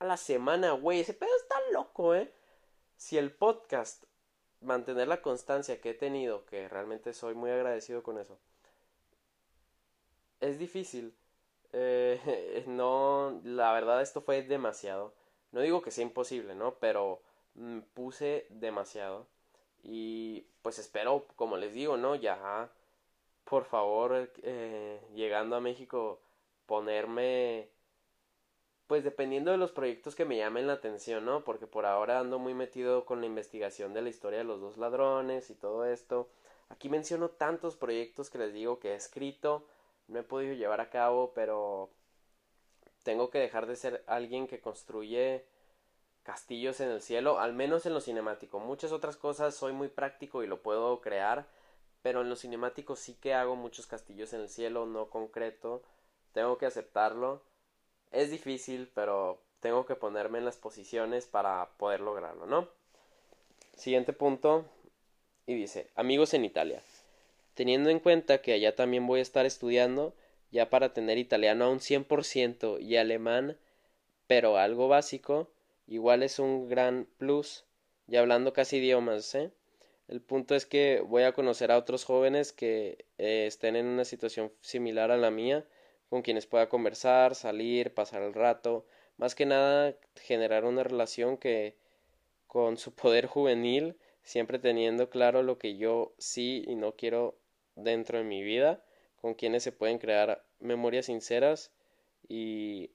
a 0.00 0.04
la 0.04 0.16
semana, 0.16 0.72
güey, 0.72 1.00
ese 1.00 1.14
pedo 1.14 1.34
está 1.36 1.56
loco, 1.72 2.14
eh. 2.14 2.32
Si 2.96 3.16
el 3.16 3.32
podcast 3.32 4.04
mantener 4.60 5.08
la 5.08 5.22
constancia 5.22 5.80
que 5.80 5.90
he 5.90 5.94
tenido, 5.94 6.44
que 6.46 6.68
realmente 6.68 7.12
soy 7.12 7.34
muy 7.34 7.50
agradecido 7.50 8.02
con 8.02 8.18
eso, 8.18 8.38
es 10.40 10.58
difícil. 10.58 11.14
Eh, 11.72 12.64
no, 12.66 13.40
la 13.44 13.72
verdad 13.72 14.02
esto 14.02 14.20
fue 14.22 14.42
demasiado. 14.42 15.14
No 15.52 15.60
digo 15.60 15.82
que 15.82 15.90
sea 15.90 16.04
imposible, 16.04 16.54
¿no? 16.54 16.74
Pero 16.74 17.22
mm, 17.54 17.80
puse 17.94 18.46
demasiado. 18.50 19.26
Y 19.82 20.46
pues 20.62 20.78
espero, 20.78 21.26
como 21.36 21.56
les 21.56 21.74
digo, 21.74 21.96
¿no? 21.96 22.14
Ya, 22.14 22.70
por 23.54 23.66
favor, 23.66 24.32
eh, 24.42 25.00
llegando 25.14 25.54
a 25.54 25.60
México, 25.60 26.20
ponerme 26.66 27.68
pues 28.88 29.04
dependiendo 29.04 29.52
de 29.52 29.58
los 29.58 29.70
proyectos 29.70 30.16
que 30.16 30.24
me 30.24 30.36
llamen 30.36 30.66
la 30.66 30.72
atención, 30.72 31.24
¿no? 31.24 31.44
Porque 31.44 31.68
por 31.68 31.86
ahora 31.86 32.18
ando 32.18 32.40
muy 32.40 32.52
metido 32.52 33.04
con 33.04 33.20
la 33.20 33.26
investigación 33.26 33.94
de 33.94 34.02
la 34.02 34.08
historia 34.08 34.40
de 34.40 34.44
los 34.44 34.60
dos 34.60 34.76
ladrones 34.76 35.50
y 35.50 35.54
todo 35.54 35.84
esto. 35.84 36.28
Aquí 36.68 36.88
menciono 36.88 37.28
tantos 37.28 37.76
proyectos 37.76 38.28
que 38.28 38.38
les 38.38 38.52
digo 38.52 38.80
que 38.80 38.90
he 38.90 38.96
escrito, 38.96 39.68
no 40.08 40.18
he 40.18 40.24
podido 40.24 40.54
llevar 40.54 40.80
a 40.80 40.90
cabo, 40.90 41.30
pero 41.32 41.90
tengo 43.04 43.30
que 43.30 43.38
dejar 43.38 43.66
de 43.68 43.76
ser 43.76 44.02
alguien 44.08 44.48
que 44.48 44.60
construye 44.60 45.46
castillos 46.24 46.80
en 46.80 46.88
el 46.88 47.02
cielo, 47.02 47.38
al 47.38 47.52
menos 47.52 47.86
en 47.86 47.94
lo 47.94 48.00
cinemático. 48.00 48.58
Muchas 48.58 48.90
otras 48.90 49.16
cosas 49.16 49.54
soy 49.54 49.72
muy 49.72 49.86
práctico 49.86 50.42
y 50.42 50.48
lo 50.48 50.60
puedo 50.60 51.00
crear, 51.00 51.46
pero 52.04 52.20
en 52.20 52.28
lo 52.28 52.36
cinemático 52.36 52.94
sí 52.94 53.16
que 53.20 53.34
hago 53.34 53.56
muchos 53.56 53.88
castillos 53.88 54.32
en 54.32 54.42
el 54.42 54.48
cielo, 54.48 54.86
no 54.86 55.10
concreto. 55.10 55.82
Tengo 56.32 56.56
que 56.58 56.66
aceptarlo 56.66 57.42
es 58.14 58.30
difícil, 58.30 58.88
pero 58.94 59.40
tengo 59.60 59.86
que 59.86 59.96
ponerme 59.96 60.38
en 60.38 60.44
las 60.44 60.56
posiciones 60.56 61.26
para 61.26 61.68
poder 61.78 62.00
lograrlo, 62.00 62.46
¿no? 62.46 62.68
Siguiente 63.76 64.12
punto, 64.12 64.64
y 65.46 65.54
dice, 65.54 65.90
amigos 65.96 66.32
en 66.32 66.44
Italia. 66.44 66.80
Teniendo 67.54 67.90
en 67.90 67.98
cuenta 67.98 68.40
que 68.40 68.52
allá 68.52 68.74
también 68.74 69.06
voy 69.06 69.18
a 69.18 69.22
estar 69.22 69.46
estudiando, 69.46 70.14
ya 70.52 70.70
para 70.70 70.92
tener 70.92 71.18
italiano 71.18 71.64
a 71.64 71.70
un 71.70 71.80
100% 71.80 72.80
y 72.80 72.96
alemán, 72.96 73.58
pero 74.28 74.56
algo 74.56 74.86
básico, 74.86 75.50
igual 75.88 76.22
es 76.22 76.38
un 76.38 76.68
gran 76.68 77.08
plus, 77.18 77.64
y 78.06 78.16
hablando 78.16 78.52
casi 78.52 78.76
idiomas, 78.76 79.34
¿eh? 79.34 79.50
El 80.06 80.20
punto 80.20 80.54
es 80.54 80.66
que 80.66 81.00
voy 81.00 81.22
a 81.22 81.32
conocer 81.32 81.72
a 81.72 81.78
otros 81.78 82.04
jóvenes 82.04 82.52
que 82.52 83.06
eh, 83.18 83.46
estén 83.46 83.74
en 83.76 83.86
una 83.86 84.04
situación 84.04 84.52
similar 84.60 85.10
a 85.10 85.16
la 85.16 85.30
mía, 85.30 85.66
con 86.10 86.22
quienes 86.22 86.46
pueda 86.46 86.68
conversar, 86.68 87.34
salir, 87.34 87.94
pasar 87.94 88.22
el 88.22 88.34
rato, 88.34 88.86
más 89.16 89.34
que 89.34 89.46
nada 89.46 89.96
generar 90.16 90.64
una 90.64 90.84
relación 90.84 91.38
que 91.38 91.76
con 92.46 92.76
su 92.76 92.94
poder 92.94 93.26
juvenil, 93.26 93.96
siempre 94.22 94.58
teniendo 94.58 95.10
claro 95.10 95.42
lo 95.42 95.58
que 95.58 95.76
yo 95.76 96.14
sí 96.18 96.64
y 96.66 96.74
no 96.74 96.92
quiero 96.96 97.38
dentro 97.74 98.18
de 98.18 98.24
mi 98.24 98.42
vida, 98.42 98.84
con 99.20 99.34
quienes 99.34 99.62
se 99.62 99.72
pueden 99.72 99.98
crear 99.98 100.44
memorias 100.60 101.06
sinceras 101.06 101.72
y 102.28 102.90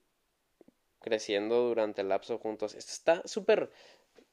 creciendo 1.00 1.68
durante 1.68 2.02
el 2.02 2.08
lapso 2.08 2.38
juntos. 2.38 2.74
Esto 2.74 2.92
está 2.92 3.28
súper 3.28 3.70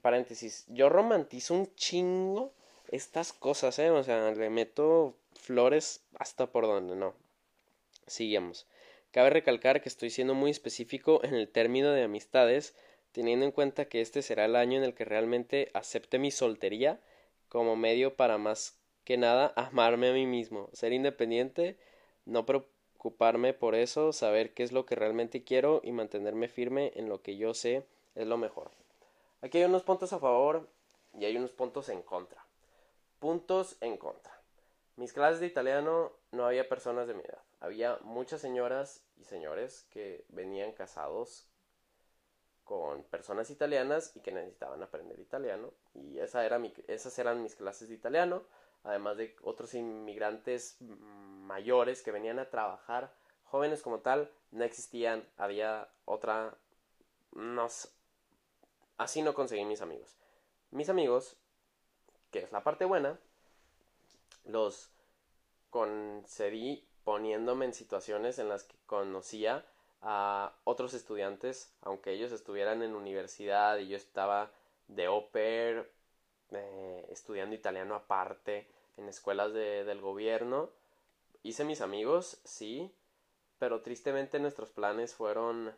paréntesis. 0.02 0.66
Yo 0.68 0.90
romantizo 0.90 1.56
un 1.56 1.74
chingo 1.76 2.54
estas 2.90 3.34
cosas, 3.34 3.80
¿eh? 3.80 3.90
O 3.90 4.04
sea, 4.04 4.32
le 4.32 4.50
meto 4.50 5.16
flores 5.34 6.02
hasta 6.18 6.48
por 6.48 6.66
donde 6.66 6.96
no. 6.96 7.14
Sigamos. 8.06 8.68
Cabe 9.12 9.30
recalcar 9.30 9.82
que 9.82 9.90
estoy 9.90 10.10
siendo 10.10 10.34
muy 10.34 10.52
específico 10.52 11.22
en 11.24 11.34
el 11.34 11.48
término 11.48 11.92
de 11.92 12.04
amistades, 12.04 12.76
teniendo 13.12 13.46
en 13.46 13.52
cuenta 13.52 13.86
que 13.86 14.02
este 14.02 14.22
será 14.22 14.46
el 14.46 14.56
año 14.56 14.78
en 14.78 14.84
el 14.84 14.94
que 14.94 15.06
realmente 15.06 15.72
acepte 15.74 16.20
mi 16.20 16.32
soltería 16.32 17.00
como 17.50 17.76
medio 17.76 18.16
para 18.16 18.38
más 18.38 18.78
que 19.06 19.18
nada 19.18 19.54
amarme 19.56 20.10
a 20.10 20.14
mí 20.14 20.26
mismo, 20.26 20.70
ser 20.74 20.92
independiente, 20.92 21.78
no 22.26 22.46
preocuparme 22.46 23.54
por 23.54 23.74
eso, 23.74 24.12
saber 24.12 24.54
qué 24.54 24.64
es 24.64 24.74
lo 24.74 24.86
que 24.86 24.96
realmente 24.96 25.44
quiero 25.44 25.82
y 25.84 25.94
mantenerme 25.94 26.50
firme 26.50 26.92
en 26.96 27.08
lo 27.08 27.22
que 27.22 27.38
yo 27.38 27.54
sé 27.54 27.86
es 28.16 28.28
lo 28.28 28.38
mejor. 28.38 28.70
Aquí 29.42 29.60
hay 29.60 29.64
unos 29.64 29.84
puntos 29.84 30.12
a 30.12 30.20
favor 30.20 30.68
y 31.18 31.26
hay 31.26 31.38
unos 31.38 31.52
puntos 31.52 31.88
en 31.90 32.02
contra. 32.02 32.47
Puntos 33.20 33.78
en 33.82 33.98
contra. 33.98 34.40
Mis 34.96 35.14
clases 35.14 35.40
de 35.40 35.48
italiano 35.48 36.12
no 36.32 36.46
había 36.46 36.70
personas 36.70 37.08
de 37.08 37.14
mi 37.14 37.22
edad. 37.22 37.44
Había 37.60 37.98
muchas 38.02 38.42
señoras 38.42 39.04
y 39.16 39.24
señores 39.24 39.88
que 39.90 40.26
venían 40.30 40.72
casados 40.72 41.48
con 42.64 43.04
personas 43.04 43.50
italianas 43.50 44.12
y 44.16 44.20
que 44.20 44.32
necesitaban 44.32 44.84
aprender 44.84 45.20
italiano. 45.20 45.74
Y 45.94 46.20
esa 46.20 46.46
era 46.46 46.60
mi, 46.60 46.74
esas 46.88 47.18
eran 47.18 47.42
mis 47.42 47.56
clases 47.56 47.90
de 47.90 47.96
italiano, 47.96 48.44
además 48.84 49.18
de 49.18 49.36
otros 49.42 49.74
inmigrantes 49.74 50.78
mayores 50.82 52.04
que 52.04 52.12
venían 52.12 52.40
a 52.40 52.50
trabajar. 52.50 53.14
Jóvenes 53.46 53.82
como 53.82 54.00
tal 54.00 54.32
no 54.52 54.64
existían, 54.64 55.28
había 55.38 55.90
otra... 56.06 56.58
No, 57.32 57.68
así 58.98 59.22
no 59.22 59.34
conseguí 59.34 59.64
mis 59.66 59.82
amigos. 59.82 60.18
Mis 60.72 60.90
amigos 60.90 61.38
que 62.32 62.40
es 62.40 62.52
la 62.52 62.64
parte 62.64 62.86
buena, 62.86 63.20
los 64.46 64.90
concedí 65.70 66.88
poniéndome 67.04 67.66
en 67.66 67.74
situaciones 67.74 68.40
en 68.40 68.50
las 68.50 68.64
que 68.64 68.76
conocía 68.86 69.66
a 70.02 70.54
otros 70.64 70.94
estudiantes, 70.94 71.74
aunque 71.82 72.12
ellos 72.12 72.32
estuvieran 72.32 72.84
en 72.84 72.96
universidad 72.96 73.78
y 73.78 73.88
yo 73.88 73.98
estaba 73.98 74.52
de 74.88 75.06
au 75.06 75.30
pair, 75.32 75.90
eh, 76.52 77.08
estudiando 77.10 77.56
italiano 77.56 77.96
aparte 77.96 78.68
en 78.98 79.10
escuelas 79.10 79.54
de, 79.54 79.84
del 79.84 80.02
gobierno. 80.02 80.70
Hice 81.44 81.66
mis 81.66 81.82
amigos, 81.82 82.40
sí, 82.44 82.94
pero 83.60 83.82
tristemente 83.82 84.40
nuestros 84.40 84.72
planes 84.72 85.14
fueron 85.14 85.74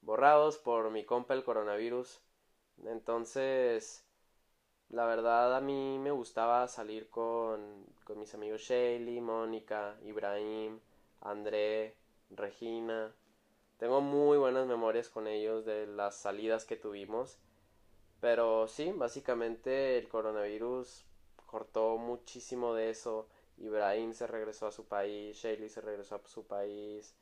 borrados 0.00 0.58
por 0.58 0.90
mi 0.90 1.04
compa 1.04 1.34
el 1.34 1.44
coronavirus. 1.44 2.20
Entonces, 2.84 4.05
la 4.90 5.04
verdad 5.04 5.56
a 5.56 5.60
mí 5.60 5.98
me 5.98 6.10
gustaba 6.10 6.68
salir 6.68 7.08
con, 7.10 7.86
con 8.04 8.18
mis 8.18 8.32
amigos 8.34 8.62
Shaley, 8.62 9.20
Mónica, 9.20 9.96
Ibrahim, 10.04 10.80
André, 11.20 11.96
Regina. 12.30 13.14
Tengo 13.78 14.00
muy 14.00 14.38
buenas 14.38 14.66
memorias 14.66 15.08
con 15.08 15.26
ellos 15.26 15.64
de 15.64 15.86
las 15.86 16.16
salidas 16.16 16.64
que 16.64 16.76
tuvimos. 16.76 17.38
Pero 18.20 18.68
sí, 18.68 18.92
básicamente 18.92 19.98
el 19.98 20.08
coronavirus 20.08 21.04
cortó 21.46 21.98
muchísimo 21.98 22.74
de 22.74 22.90
eso. 22.90 23.28
Ibrahim 23.58 24.12
se 24.12 24.26
regresó 24.26 24.66
a 24.66 24.72
su 24.72 24.86
país, 24.86 25.36
Shaley 25.36 25.68
se 25.68 25.80
regresó 25.80 26.16
a 26.16 26.28
su 26.28 26.46
país. 26.46 27.14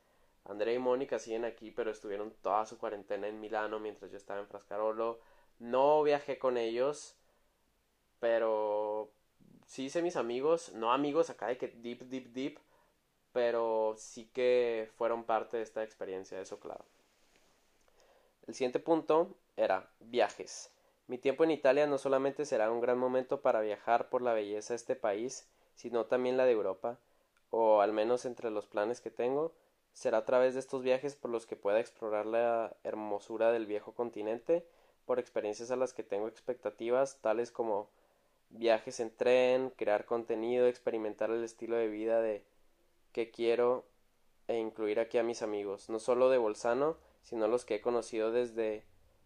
André 0.45 0.75
y 0.75 0.79
Mónica 0.79 1.17
siguen 1.19 1.45
aquí, 1.45 1.71
pero 1.71 1.91
estuvieron 1.91 2.31
toda 2.41 2.65
su 2.65 2.77
cuarentena 2.77 3.27
en 3.27 3.39
Milano 3.39 3.79
mientras 3.79 4.11
yo 4.11 4.17
estaba 4.17 4.39
en 4.39 4.47
Frascarolo. 4.47 5.19
No 5.59 6.03
viajé 6.03 6.37
con 6.37 6.57
ellos 6.57 7.17
pero 8.25 9.11
sí 9.67 9.85
hice 9.85 10.01
mis 10.01 10.15
amigos, 10.15 10.73
no 10.73 10.91
amigos 10.91 11.29
acá 11.29 11.45
de 11.45 11.59
que 11.59 11.67
deep, 11.67 11.99
deep, 12.05 12.33
deep, 12.33 12.57
pero 13.33 13.93
sí 13.99 14.31
que 14.33 14.89
fueron 14.97 15.25
parte 15.25 15.57
de 15.57 15.63
esta 15.63 15.83
experiencia, 15.83 16.41
eso 16.41 16.59
claro. 16.59 16.83
El 18.47 18.55
siguiente 18.55 18.79
punto 18.79 19.35
era 19.57 19.91
viajes. 19.99 20.71
Mi 21.05 21.19
tiempo 21.19 21.43
en 21.43 21.51
Italia 21.51 21.85
no 21.85 21.99
solamente 21.99 22.45
será 22.45 22.71
un 22.71 22.81
gran 22.81 22.97
momento 22.97 23.41
para 23.41 23.61
viajar 23.61 24.09
por 24.09 24.23
la 24.23 24.33
belleza 24.33 24.73
de 24.73 24.77
este 24.77 24.95
país, 24.95 25.47
sino 25.75 26.07
también 26.07 26.35
la 26.35 26.45
de 26.45 26.53
Europa, 26.53 26.97
o 27.51 27.81
al 27.81 27.93
menos 27.93 28.25
entre 28.25 28.49
los 28.49 28.65
planes 28.65 29.01
que 29.01 29.11
tengo, 29.11 29.53
será 29.93 30.17
a 30.17 30.25
través 30.25 30.55
de 30.55 30.61
estos 30.61 30.81
viajes 30.81 31.15
por 31.15 31.29
los 31.29 31.45
que 31.45 31.57
pueda 31.57 31.79
explorar 31.79 32.25
la 32.25 32.75
hermosura 32.83 33.51
del 33.51 33.67
viejo 33.67 33.93
continente, 33.93 34.65
por 35.05 35.19
experiencias 35.19 35.69
a 35.69 35.75
las 35.75 35.93
que 35.93 36.01
tengo 36.01 36.27
expectativas, 36.27 37.19
tales 37.21 37.51
como 37.51 37.87
viajes 38.49 38.99
en 38.99 39.15
tren, 39.15 39.71
crear 39.71 40.05
contenido, 40.05 40.67
experimentar 40.67 41.29
el 41.29 41.43
estilo 41.43 41.75
de 41.75 41.87
vida 41.87 42.21
de 42.21 42.43
que 43.11 43.31
quiero 43.31 43.85
e 44.47 44.57
incluir 44.57 44.99
aquí 44.99 45.17
a 45.17 45.23
mis 45.23 45.41
amigos, 45.41 45.89
no 45.89 45.99
solo 45.99 46.29
de 46.29 46.37
Bolzano, 46.37 46.97
sino 47.23 47.47
los 47.47 47.65
que 47.65 47.75
he 47.75 47.81
conocido 47.81 48.31
desde 48.31 48.83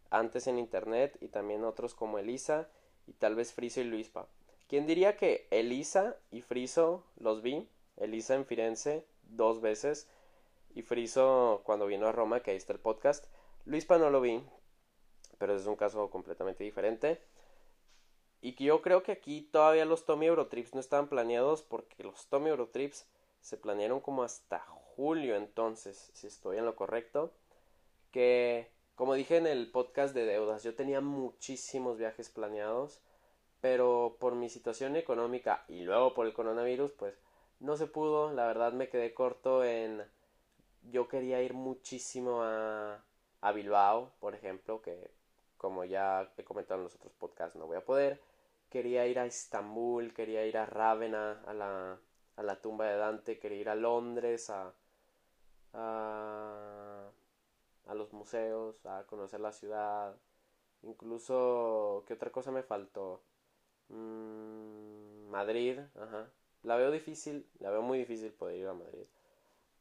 antes 0.10 0.48
en 0.48 0.58
internet 0.58 1.18
y 1.22 1.28
también 1.28 1.64
otros 1.64 1.94
como 1.94 2.20
Elisa 2.20 2.70
y 3.08 3.14
tal 3.14 3.36
vez 3.36 3.54
Friso 3.54 3.82
y 3.82 3.86
Luispa. 3.86 4.28
¿Quién 4.68 4.86
diría 4.86 5.18
que 5.18 5.48
Elisa 5.52 6.16
y 6.32 6.42
Friso 6.42 7.04
los 7.18 7.42
vi? 7.42 7.68
Elisa 7.98 8.36
en 8.36 8.46
Firenze 8.46 9.06
dos 9.24 9.62
veces 9.62 10.08
y 10.76 10.84
Friso 10.84 11.62
cuando 11.66 11.88
vino 11.88 12.08
a 12.08 12.12
Roma, 12.12 12.42
que 12.42 12.52
ahí 12.52 12.58
está 12.58 12.74
el 12.74 12.80
podcast. 12.80 13.26
Luispa 13.66 13.98
no 13.98 14.10
lo 14.10 14.22
vi, 14.22 14.44
pero 15.38 15.56
es 15.56 15.66
un 15.66 15.76
caso 15.76 16.10
completamente 16.10 16.64
diferente. 16.64 17.22
Y 18.42 18.54
que 18.54 18.64
yo 18.66 18.82
creo 18.82 19.04
que 19.04 19.12
aquí 19.12 19.42
todavía 19.42 19.86
los 19.86 20.06
Tommy 20.06 20.28
Eurotrips 20.28 20.74
no 20.74 20.80
estaban 20.80 21.10
planeados 21.10 21.62
porque 21.62 22.04
los 22.04 22.28
Tommy 22.28 22.50
Eurotrips 22.50 23.06
se 23.42 23.58
planearon 23.58 24.00
como 24.00 24.24
hasta 24.24 24.60
julio 24.60 25.36
entonces, 25.36 26.12
si 26.14 26.28
estoy 26.28 26.58
en 26.58 26.66
lo 26.66 26.76
correcto. 26.76 27.34
Que, 28.12 28.72
como 28.96 29.14
dije 29.14 29.38
en 29.38 29.48
el 29.48 29.70
podcast 29.72 30.14
de 30.16 30.26
deudas, 30.26 30.64
yo 30.64 30.74
tenía 30.76 31.02
muchísimos 31.02 31.98
viajes 31.98 32.30
planeados, 32.30 33.02
pero 33.62 34.18
por 34.20 34.36
mi 34.36 34.50
situación 34.50 34.96
económica 34.96 35.66
y 35.68 35.82
luego 35.84 36.14
por 36.14 36.26
el 36.26 36.34
coronavirus, 36.34 36.92
pues 36.94 37.20
no 37.60 37.76
se 37.76 37.88
pudo. 37.88 38.32
La 38.34 38.48
verdad 38.48 38.72
me 38.74 38.90
quedé 38.90 39.14
corto 39.14 39.64
en... 39.66 40.04
Yo 40.84 41.10
quería 41.10 41.42
ir 41.42 41.54
muchísimo 41.54 42.42
a, 42.42 43.04
a 43.42 43.52
Bilbao, 43.52 44.14
por 44.22 44.34
ejemplo, 44.34 44.82
que 44.82 45.12
como 45.58 45.84
ya 45.84 46.32
he 46.38 46.44
comentado 46.46 46.80
en 46.80 46.86
los 46.86 46.96
otros 46.96 47.12
podcasts 47.14 47.58
no 47.58 47.68
voy 47.68 47.76
a 47.76 47.84
poder 47.84 48.22
quería 48.70 49.08
ir 49.08 49.20
a 49.20 49.26
Estambul, 49.26 50.14
quería 50.14 50.46
ir 50.46 50.58
a 50.58 50.66
Rávena, 50.66 51.42
a 51.46 51.54
la, 51.54 52.00
a 52.36 52.44
la 52.44 52.62
tumba 52.62 52.86
de 52.88 52.98
Dante, 52.98 53.40
quería 53.40 53.60
ir 53.62 53.70
a 53.70 53.76
Londres, 53.76 54.50
a, 54.50 54.74
a, 55.74 57.10
a 57.88 57.94
los 57.96 58.14
museos, 58.14 58.86
a 58.86 59.04
conocer 59.08 59.40
la 59.40 59.52
ciudad. 59.52 60.16
Incluso, 60.84 62.04
¿qué 62.08 62.14
otra 62.16 62.32
cosa 62.32 62.52
me 62.52 62.64
faltó? 62.64 63.24
Mm, 63.90 65.30
Madrid, 65.30 65.80
ajá. 65.96 66.30
La 66.64 66.78
veo 66.78 66.92
difícil, 66.92 67.48
la 67.60 67.72
veo 67.72 67.82
muy 67.82 68.00
difícil 68.00 68.34
poder 68.34 68.58
ir 68.58 68.68
a 68.68 68.74
Madrid. 68.74 69.06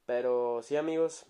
Pero 0.07 0.62
sí, 0.62 0.76
amigos. 0.76 1.26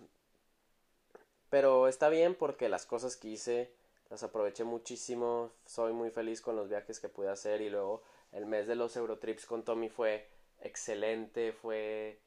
Pero 1.51 1.89
está 1.89 2.09
bien 2.09 2.35
porque 2.35 2.69
las 2.69 2.87
cosas 2.87 3.17
que 3.17 3.29
hice 3.29 3.73
las 4.11 4.23
aproveché 4.23 4.65
muchísimo, 4.65 5.53
soy 5.67 5.93
muy 5.93 6.11
feliz 6.11 6.41
con 6.41 6.57
los 6.57 6.69
viajes 6.69 6.99
que 7.01 7.09
pude 7.09 7.29
hacer 7.29 7.61
y 7.61 7.71
luego 7.71 8.03
el 8.33 8.47
mes 8.47 8.67
de 8.67 8.75
los 8.75 8.97
Eurotrips 8.97 9.47
con 9.47 9.65
Tommy 9.65 9.89
fue 9.89 10.29
excelente, 10.61 11.53
fue... 11.53 12.21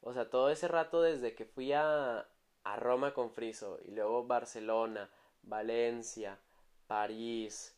O 0.00 0.12
sea, 0.12 0.30
todo 0.30 0.50
ese 0.50 0.68
rato 0.68 1.02
desde 1.02 1.34
que 1.34 1.44
fui 1.44 1.72
a, 1.72 2.26
a 2.62 2.76
Roma 2.76 3.12
con 3.14 3.30
Friso 3.30 3.78
y 3.84 3.90
luego 3.90 4.26
Barcelona, 4.26 5.10
Valencia, 5.42 6.38
París, 6.86 7.76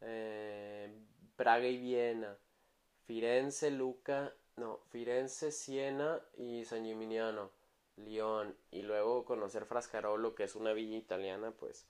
eh, 0.00 0.94
Praga 1.36 1.66
y 1.66 1.78
Viena, 1.78 2.38
Firenze, 3.06 3.70
Luca, 3.70 4.32
no, 4.56 4.78
Firenze, 4.90 5.52
Siena 5.52 6.20
y 6.36 6.64
San 6.64 6.84
Gimignano, 6.84 7.50
Lyon 7.96 8.56
y 8.70 8.82
luego 8.82 9.24
conocer 9.24 9.66
Frascarolo, 9.66 10.34
que 10.34 10.44
es 10.44 10.54
una 10.54 10.72
villa 10.72 10.96
italiana, 10.96 11.50
pues 11.50 11.86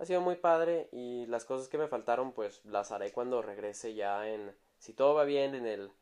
ha 0.00 0.06
sido 0.06 0.22
muy 0.22 0.36
padre 0.36 0.88
y 0.92 1.26
las 1.26 1.44
cosas 1.44 1.68
que 1.68 1.76
me 1.76 1.86
faltaron 1.86 2.32
pues 2.32 2.64
las 2.64 2.90
haré 2.90 3.12
cuando 3.12 3.42
regrese 3.42 3.94
ya 3.94 4.26
en 4.26 4.56
si 4.78 4.94
todo 4.94 5.12
va 5.14 5.24
bien 5.24 5.54
en 5.54 5.66
el 5.66 5.92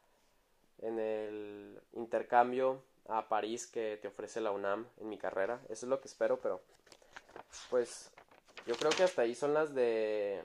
en 0.78 1.00
el 1.00 1.82
intercambio 1.94 2.84
a 3.08 3.28
París 3.28 3.66
que 3.66 3.98
te 4.00 4.06
ofrece 4.06 4.40
la 4.40 4.52
UNAM 4.52 4.86
en 4.98 5.08
mi 5.08 5.18
carrera. 5.18 5.60
Eso 5.68 5.86
es 5.86 5.90
lo 5.90 6.00
que 6.00 6.06
espero, 6.06 6.38
pero 6.38 6.60
pues 7.70 8.12
yo 8.66 8.76
creo 8.76 8.90
que 8.92 9.02
hasta 9.02 9.22
ahí 9.22 9.34
son 9.34 9.52
las 9.52 9.74
de 9.74 10.44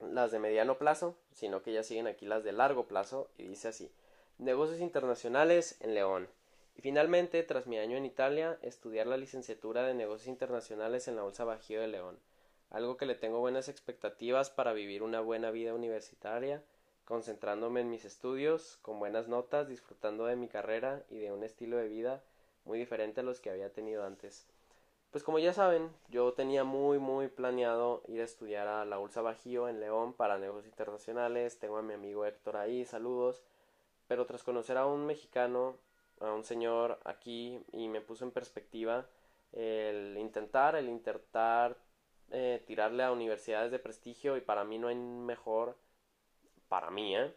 las 0.00 0.32
de 0.32 0.40
mediano 0.40 0.78
plazo, 0.78 1.16
sino 1.32 1.62
que 1.62 1.72
ya 1.72 1.84
siguen 1.84 2.08
aquí 2.08 2.26
las 2.26 2.42
de 2.42 2.52
largo 2.52 2.88
plazo 2.88 3.30
y 3.36 3.44
dice 3.44 3.68
así: 3.68 3.92
Negocios 4.38 4.80
internacionales 4.80 5.76
en 5.80 5.94
León. 5.94 6.28
Y 6.78 6.82
finalmente, 6.82 7.42
tras 7.42 7.66
mi 7.66 7.76
año 7.76 7.96
en 7.96 8.06
Italia, 8.06 8.56
estudiar 8.62 9.08
la 9.08 9.16
licenciatura 9.16 9.82
de 9.82 9.94
negocios 9.94 10.28
internacionales 10.28 11.08
en 11.08 11.16
la 11.16 11.22
Bolsa 11.22 11.42
Bajío 11.42 11.80
de 11.80 11.88
León, 11.88 12.20
algo 12.70 12.96
que 12.96 13.04
le 13.04 13.16
tengo 13.16 13.40
buenas 13.40 13.68
expectativas 13.68 14.50
para 14.50 14.72
vivir 14.72 15.02
una 15.02 15.20
buena 15.20 15.50
vida 15.50 15.74
universitaria, 15.74 16.62
concentrándome 17.04 17.80
en 17.80 17.90
mis 17.90 18.04
estudios, 18.04 18.78
con 18.80 19.00
buenas 19.00 19.26
notas, 19.26 19.66
disfrutando 19.66 20.26
de 20.26 20.36
mi 20.36 20.46
carrera 20.46 21.02
y 21.10 21.18
de 21.18 21.32
un 21.32 21.42
estilo 21.42 21.78
de 21.78 21.88
vida 21.88 22.22
muy 22.64 22.78
diferente 22.78 23.22
a 23.22 23.24
los 23.24 23.40
que 23.40 23.50
había 23.50 23.72
tenido 23.72 24.04
antes. 24.04 24.46
Pues 25.10 25.24
como 25.24 25.40
ya 25.40 25.52
saben, 25.52 25.90
yo 26.10 26.32
tenía 26.34 26.62
muy 26.62 27.00
muy 27.00 27.26
planeado 27.26 28.02
ir 28.06 28.20
a 28.20 28.24
estudiar 28.24 28.68
a 28.68 28.84
la 28.84 28.98
Bolsa 28.98 29.20
Bajío 29.20 29.68
en 29.68 29.80
León 29.80 30.12
para 30.12 30.38
negocios 30.38 30.66
internacionales, 30.66 31.58
tengo 31.58 31.78
a 31.78 31.82
mi 31.82 31.94
amigo 31.94 32.24
Héctor 32.24 32.56
ahí, 32.56 32.84
saludos, 32.84 33.42
pero 34.06 34.26
tras 34.26 34.44
conocer 34.44 34.76
a 34.76 34.86
un 34.86 35.06
mexicano 35.06 35.74
a 36.20 36.32
un 36.32 36.44
señor 36.44 36.98
aquí 37.04 37.60
y 37.72 37.88
me 37.88 38.00
puso 38.00 38.24
en 38.24 38.30
perspectiva 38.30 39.06
el 39.52 40.16
intentar, 40.18 40.76
el 40.76 40.88
intentar 40.88 41.76
eh, 42.30 42.62
tirarle 42.66 43.02
a 43.02 43.12
universidades 43.12 43.70
de 43.70 43.78
prestigio 43.78 44.36
y 44.36 44.40
para 44.40 44.64
mí 44.64 44.78
no 44.78 44.88
hay 44.88 44.96
mejor, 44.96 45.76
para 46.68 46.90
mí, 46.90 47.16
¿eh? 47.16 47.32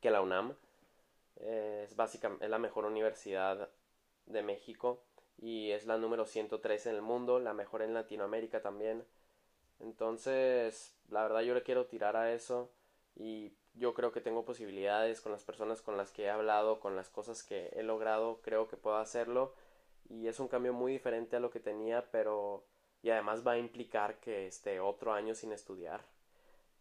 que 0.00 0.10
la 0.10 0.20
UNAM. 0.20 0.54
Eh, 1.36 1.84
es 1.86 1.96
básicamente 1.96 2.48
la 2.48 2.58
mejor 2.58 2.84
universidad 2.84 3.70
de 4.26 4.42
México 4.42 5.02
y 5.38 5.70
es 5.70 5.86
la 5.86 5.96
número 5.96 6.26
103 6.26 6.86
en 6.86 6.94
el 6.96 7.02
mundo, 7.02 7.38
la 7.38 7.54
mejor 7.54 7.82
en 7.82 7.94
Latinoamérica 7.94 8.60
también. 8.60 9.04
Entonces, 9.80 10.94
la 11.08 11.22
verdad 11.22 11.40
yo 11.40 11.54
le 11.54 11.62
quiero 11.62 11.86
tirar 11.86 12.16
a 12.16 12.32
eso 12.34 12.70
y 13.16 13.52
yo 13.74 13.94
creo 13.94 14.12
que 14.12 14.20
tengo 14.20 14.44
posibilidades 14.44 15.20
con 15.20 15.32
las 15.32 15.44
personas 15.44 15.82
con 15.82 15.96
las 15.96 16.12
que 16.12 16.24
he 16.24 16.30
hablado, 16.30 16.80
con 16.80 16.96
las 16.96 17.08
cosas 17.10 17.42
que 17.42 17.68
he 17.74 17.82
logrado, 17.82 18.40
creo 18.42 18.68
que 18.68 18.76
puedo 18.76 18.96
hacerlo. 18.96 19.54
Y 20.08 20.28
es 20.28 20.40
un 20.40 20.48
cambio 20.48 20.72
muy 20.72 20.92
diferente 20.92 21.36
a 21.36 21.40
lo 21.40 21.50
que 21.50 21.60
tenía, 21.60 22.10
pero 22.10 22.66
y 23.02 23.10
además 23.10 23.46
va 23.46 23.52
a 23.52 23.58
implicar 23.58 24.20
que 24.20 24.46
esté 24.46 24.80
otro 24.80 25.12
año 25.12 25.34
sin 25.34 25.52
estudiar, 25.52 26.04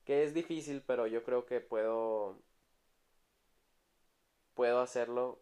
que 0.06 0.24
es 0.24 0.34
difícil, 0.34 0.84
pero 0.86 1.08
yo 1.08 1.24
creo 1.24 1.46
que 1.46 1.62
puedo 1.62 2.38
puedo 4.54 4.80
hacerlo. 4.82 5.42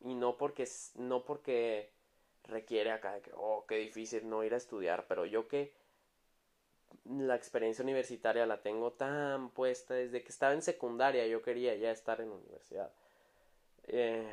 Y 0.00 0.14
no 0.14 0.36
porque 0.36 0.66
no 0.96 1.24
porque 1.24 1.92
requiere 2.44 2.92
acá 2.92 3.14
de 3.14 3.22
que 3.22 3.32
oh, 3.34 3.66
qué 3.66 3.76
difícil 3.76 4.28
no 4.28 4.44
ir 4.44 4.54
a 4.54 4.56
estudiar, 4.58 5.06
pero 5.08 5.26
yo 5.26 5.48
que 5.48 5.72
la 7.04 7.36
experiencia 7.36 7.82
universitaria 7.82 8.46
la 8.46 8.60
tengo 8.60 8.92
tan 8.92 9.50
puesta 9.50 9.94
desde 9.94 10.22
que 10.22 10.28
estaba 10.28 10.52
en 10.52 10.62
secundaria 10.62 11.26
yo 11.26 11.42
quería 11.42 11.74
ya 11.76 11.90
estar 11.90 12.20
en 12.20 12.30
universidad. 12.30 12.90
Eh, 13.84 14.28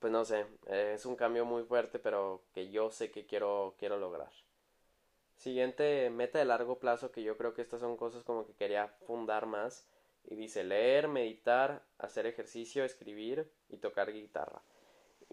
pues 0.00 0.12
no 0.12 0.24
sé 0.24 0.46
es 0.66 1.04
un 1.06 1.16
cambio 1.16 1.44
muy 1.44 1.62
fuerte 1.64 1.98
pero 1.98 2.42
que 2.54 2.70
yo 2.70 2.90
sé 2.90 3.10
que 3.10 3.26
quiero 3.26 3.74
quiero 3.78 3.98
lograr. 3.98 4.30
Siguiente 5.36 6.08
meta 6.10 6.38
de 6.38 6.44
largo 6.44 6.78
plazo 6.78 7.10
que 7.10 7.22
yo 7.22 7.36
creo 7.36 7.54
que 7.54 7.62
estas 7.62 7.80
son 7.80 7.96
cosas 7.96 8.24
como 8.24 8.46
que 8.46 8.54
quería 8.54 8.88
fundar 9.06 9.46
más 9.46 9.86
y 10.24 10.36
dice 10.36 10.64
leer 10.64 11.08
meditar 11.08 11.82
hacer 11.98 12.26
ejercicio 12.26 12.84
escribir 12.84 13.50
y 13.68 13.78
tocar 13.78 14.12
guitarra 14.12 14.62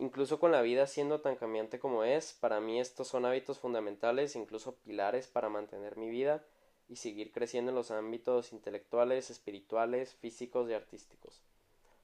Incluso 0.02 0.40
con 0.40 0.52
la 0.52 0.64
vida 0.64 0.88
siendo 0.88 1.22
tan 1.22 1.36
cambiante 1.36 1.78
como 1.78 2.04
es, 2.04 2.34
para 2.34 2.60
mí 2.60 2.80
estos 2.80 3.08
son 3.08 3.24
hábitos 3.24 3.60
fundamentales, 3.60 4.36
incluso 4.36 4.74
pilares 4.78 5.28
para 5.28 5.48
mantener 5.48 5.96
mi 5.96 6.10
vida 6.10 6.44
y 6.90 6.96
seguir 6.96 7.32
creciendo 7.32 7.70
en 7.70 7.76
los 7.76 7.92
ámbitos 7.92 8.52
intelectuales, 8.52 9.30
espirituales, 9.30 10.16
físicos 10.16 10.68
y 10.68 10.74
artísticos. 10.74 11.44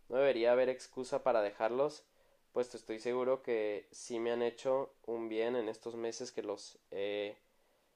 No 0.09 0.17
debería 0.17 0.51
haber 0.51 0.69
excusa 0.69 1.23
para 1.23 1.41
dejarlos, 1.41 2.05
puesto 2.53 2.77
estoy 2.77 2.99
seguro 2.99 3.41
que 3.41 3.87
sí 3.89 4.19
me 4.19 4.31
han 4.31 4.43
hecho 4.43 4.93
un 5.07 5.27
bien 5.27 5.55
en 5.55 5.67
estos 5.67 5.95
meses 5.95 6.31
que 6.31 6.43
los 6.43 6.77
he 6.91 7.35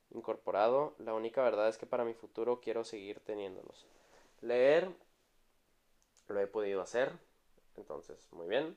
incorporado. 0.09 0.95
La 0.97 1.13
única 1.13 1.43
verdad 1.43 1.69
es 1.69 1.77
que 1.77 1.85
para 1.85 2.05
mi 2.05 2.15
futuro 2.15 2.59
quiero 2.59 2.83
seguir 2.83 3.19
teniéndolos. 3.19 3.85
Leer 4.41 4.89
lo 6.27 6.39
he 6.39 6.47
podido 6.47 6.81
hacer, 6.81 7.11
entonces 7.77 8.27
muy 8.31 8.47
bien. 8.47 8.75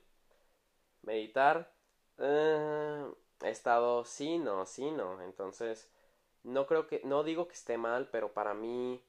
Meditar. 1.06 1.72
Eh, 2.18 3.04
he 3.42 3.50
estado 3.50 4.04
sí, 4.04 4.38
no, 4.38 4.66
sí, 4.66 4.90
no. 4.90 5.20
Entonces, 5.22 5.90
no 6.42 6.66
creo 6.66 6.86
que, 6.86 7.00
no 7.04 7.24
digo 7.24 7.48
que 7.48 7.54
esté 7.54 7.78
mal, 7.78 8.08
pero 8.10 8.32
para 8.32 8.54
mí 8.54 9.02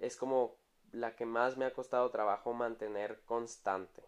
es 0.00 0.16
como 0.16 0.56
la 0.92 1.16
que 1.16 1.24
más 1.26 1.56
me 1.56 1.64
ha 1.64 1.72
costado 1.72 2.10
trabajo 2.10 2.52
mantener 2.52 3.20
constante. 3.24 4.02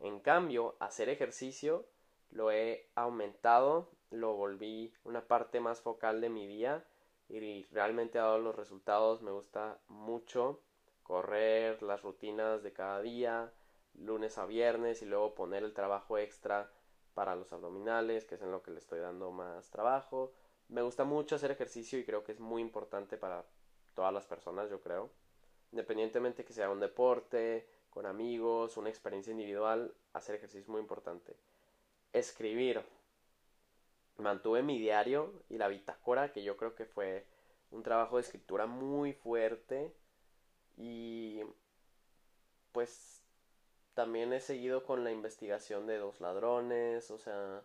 En 0.00 0.20
cambio, 0.20 0.76
hacer 0.80 1.08
ejercicio 1.08 1.86
lo 2.30 2.50
he 2.50 2.88
aumentado, 2.94 3.90
lo 4.10 4.34
volví 4.34 4.92
una 5.04 5.26
parte 5.26 5.60
más 5.60 5.80
focal 5.80 6.20
de 6.20 6.28
mi 6.28 6.46
día 6.46 6.84
y 7.28 7.64
realmente 7.66 8.18
ha 8.18 8.22
dado 8.22 8.38
los 8.38 8.56
resultados. 8.56 9.22
Me 9.22 9.30
gusta 9.30 9.78
mucho 9.88 10.60
correr, 11.02 11.82
las 11.82 12.02
rutinas 12.02 12.62
de 12.62 12.72
cada 12.72 13.00
día, 13.00 13.52
lunes 13.94 14.38
a 14.38 14.46
viernes 14.46 15.02
y 15.02 15.06
luego 15.06 15.34
poner 15.34 15.62
el 15.62 15.74
trabajo 15.74 16.18
extra 16.18 16.70
para 17.14 17.36
los 17.36 17.52
abdominales, 17.52 18.24
que 18.24 18.36
es 18.36 18.42
en 18.42 18.50
lo 18.50 18.62
que 18.62 18.70
le 18.70 18.78
estoy 18.78 19.00
dando 19.00 19.30
más 19.30 19.70
trabajo. 19.70 20.32
Me 20.68 20.82
gusta 20.82 21.04
mucho 21.04 21.36
hacer 21.36 21.50
ejercicio 21.50 21.98
y 21.98 22.04
creo 22.04 22.24
que 22.24 22.32
es 22.32 22.40
muy 22.40 22.62
importante 22.62 23.16
para 23.18 23.44
todas 23.94 24.12
las 24.12 24.26
personas, 24.26 24.70
yo 24.70 24.80
creo. 24.80 25.10
Independientemente 25.72 26.44
que 26.44 26.52
sea 26.52 26.70
un 26.70 26.80
deporte, 26.80 27.66
con 27.90 28.06
amigos, 28.06 28.76
una 28.76 28.88
experiencia 28.88 29.30
individual, 29.30 29.94
hacer 30.14 30.34
ejercicio 30.36 30.62
es 30.62 30.68
muy 30.68 30.80
importante. 30.80 31.36
Escribir. 32.12 32.82
Mantuve 34.18 34.62
mi 34.62 34.78
diario 34.78 35.32
y 35.48 35.58
la 35.58 35.68
bitácora, 35.68 36.32
que 36.32 36.42
yo 36.42 36.56
creo 36.56 36.74
que 36.74 36.86
fue 36.86 37.26
un 37.70 37.82
trabajo 37.82 38.16
de 38.16 38.22
escritura 38.22 38.66
muy 38.66 39.12
fuerte 39.12 39.94
y 40.76 41.40
pues 42.72 43.21
también 43.94 44.32
he 44.32 44.40
seguido 44.40 44.84
con 44.84 45.04
la 45.04 45.10
investigación 45.12 45.86
de 45.86 45.98
dos 45.98 46.20
ladrones, 46.20 47.10
o 47.10 47.18
sea, 47.18 47.62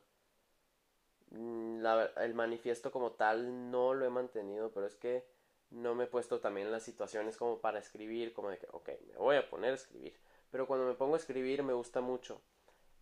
mm, 1.31 1.85
el 2.17 2.33
manifiesto 2.33 2.91
como 2.91 3.11
tal 3.11 3.71
no 3.71 3.93
lo 3.93 4.05
he 4.05 4.09
mantenido, 4.09 4.71
pero 4.71 4.87
es 4.87 4.95
que 4.95 5.25
no 5.69 5.95
me 5.95 6.05
he 6.05 6.07
puesto 6.07 6.39
también 6.39 6.67
en 6.67 6.73
las 6.73 6.83
situaciones 6.83 7.37
como 7.37 7.59
para 7.59 7.79
escribir, 7.79 8.33
como 8.33 8.49
de 8.49 8.57
que, 8.57 8.67
ok, 8.71 8.89
me 9.07 9.17
voy 9.17 9.35
a 9.37 9.49
poner 9.49 9.71
a 9.71 9.75
escribir. 9.75 10.17
Pero 10.51 10.67
cuando 10.67 10.85
me 10.85 10.93
pongo 10.93 11.15
a 11.15 11.17
escribir 11.17 11.63
me 11.63 11.73
gusta 11.73 12.01
mucho. 12.01 12.41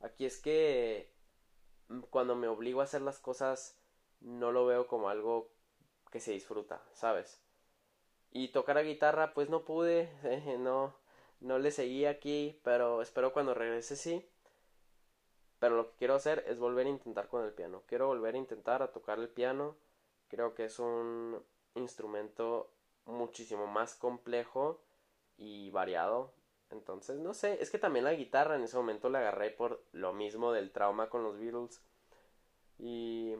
Aquí 0.01 0.25
es 0.25 0.39
que 0.41 1.11
mm, 1.89 2.01
cuando 2.09 2.35
me 2.35 2.47
obligo 2.47 2.81
a 2.81 2.85
hacer 2.85 3.01
las 3.01 3.19
cosas 3.19 3.77
no 4.21 4.51
lo 4.51 4.65
veo 4.65 4.87
como 4.87 5.09
algo 5.09 5.51
que 6.11 6.19
se 6.19 6.31
disfruta, 6.31 6.81
¿sabes? 6.93 7.41
Y 8.31 8.49
tocar 8.49 8.75
la 8.75 8.83
guitarra 8.83 9.33
pues 9.33 9.49
no 9.49 9.65
pude, 9.65 10.09
no, 10.59 10.95
no 11.39 11.59
le 11.59 11.71
seguí 11.71 12.05
aquí, 12.05 12.59
pero 12.63 13.01
espero 13.01 13.33
cuando 13.33 13.53
regrese 13.53 13.95
sí. 13.95 14.27
Pero 15.59 15.75
lo 15.77 15.89
que 15.89 15.97
quiero 15.97 16.15
hacer 16.15 16.43
es 16.47 16.59
volver 16.59 16.85
a 16.87 16.89
intentar 16.89 17.27
con 17.27 17.43
el 17.43 17.53
piano. 17.53 17.83
Quiero 17.87 18.07
volver 18.07 18.35
a 18.35 18.39
intentar 18.39 18.81
a 18.81 18.91
tocar 18.91 19.19
el 19.19 19.29
piano. 19.29 19.75
Creo 20.27 20.53
que 20.53 20.65
es 20.65 20.79
un 20.79 21.41
instrumento 21.75 22.71
muchísimo 23.05 23.67
más 23.67 23.95
complejo 23.95 24.81
y 25.37 25.69
variado. 25.71 26.33
Entonces, 26.71 27.17
no 27.19 27.33
sé, 27.33 27.61
es 27.61 27.69
que 27.69 27.77
también 27.77 28.05
la 28.05 28.13
guitarra 28.13 28.55
en 28.55 28.63
ese 28.63 28.77
momento 28.77 29.09
la 29.09 29.19
agarré 29.19 29.51
por 29.51 29.83
lo 29.91 30.13
mismo 30.13 30.51
del 30.51 30.71
trauma 30.71 31.09
con 31.09 31.23
los 31.23 31.39
Beatles. 31.39 31.81
Y 32.77 33.35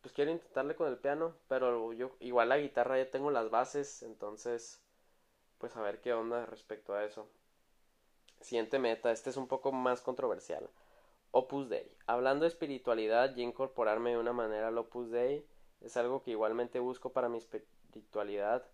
pues 0.00 0.14
quiero 0.14 0.30
intentarle 0.30 0.76
con 0.76 0.88
el 0.88 0.98
piano, 0.98 1.34
pero 1.48 1.92
yo 1.92 2.16
igual 2.20 2.48
la 2.48 2.58
guitarra 2.58 2.98
ya 2.98 3.10
tengo 3.10 3.30
las 3.30 3.50
bases, 3.50 4.02
entonces 4.02 4.82
pues 5.58 5.76
a 5.76 5.82
ver 5.82 6.00
qué 6.00 6.12
onda 6.12 6.46
respecto 6.46 6.94
a 6.94 7.04
eso. 7.04 7.28
Siguiente 8.40 8.78
meta, 8.78 9.10
este 9.10 9.30
es 9.30 9.36
un 9.36 9.48
poco 9.48 9.72
más 9.72 10.00
controversial. 10.00 10.68
Opus 11.30 11.68
Dei. 11.68 11.90
Hablando 12.06 12.44
de 12.44 12.48
espiritualidad 12.48 13.36
y 13.36 13.42
incorporarme 13.42 14.10
de 14.10 14.18
una 14.18 14.32
manera 14.32 14.68
al 14.68 14.78
Opus 14.78 15.10
Dei, 15.10 15.44
es 15.80 15.96
algo 15.96 16.22
que 16.22 16.30
igualmente 16.30 16.78
busco 16.78 17.12
para 17.12 17.28
mi 17.28 17.38
espiritualidad, 17.38 18.64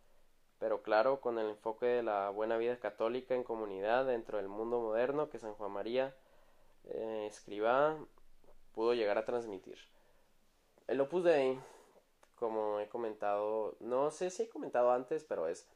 pero 0.59 0.83
claro, 0.83 1.21
con 1.21 1.39
el 1.39 1.49
enfoque 1.49 1.87
de 1.87 2.03
la 2.03 2.31
buena 2.31 2.57
vida 2.57 2.79
católica 2.79 3.35
en 3.35 3.43
comunidad 3.43 4.07
dentro 4.07 4.39
del 4.39 4.49
mundo 4.49 4.81
moderno 4.81 5.29
que 5.29 5.39
San 5.39 5.55
Juan 5.55 5.73
María 5.73 6.15
eh, 6.85 7.27
escriba 7.27 7.99
pudo 8.73 8.95
llegar 8.95 9.19
a 9.19 9.25
transmitir. 9.25 9.79
El 10.87 11.01
Opus 11.01 11.25
Dei, 11.25 11.59
como 12.37 12.81
he 12.81 12.89
comentado, 12.89 13.77
no 13.81 14.11
sé 14.11 14.31
si 14.31 14.45
he 14.45 14.49
comentado 14.49 14.93
antes, 14.93 15.25
pero 15.25 15.49
es 15.49 15.67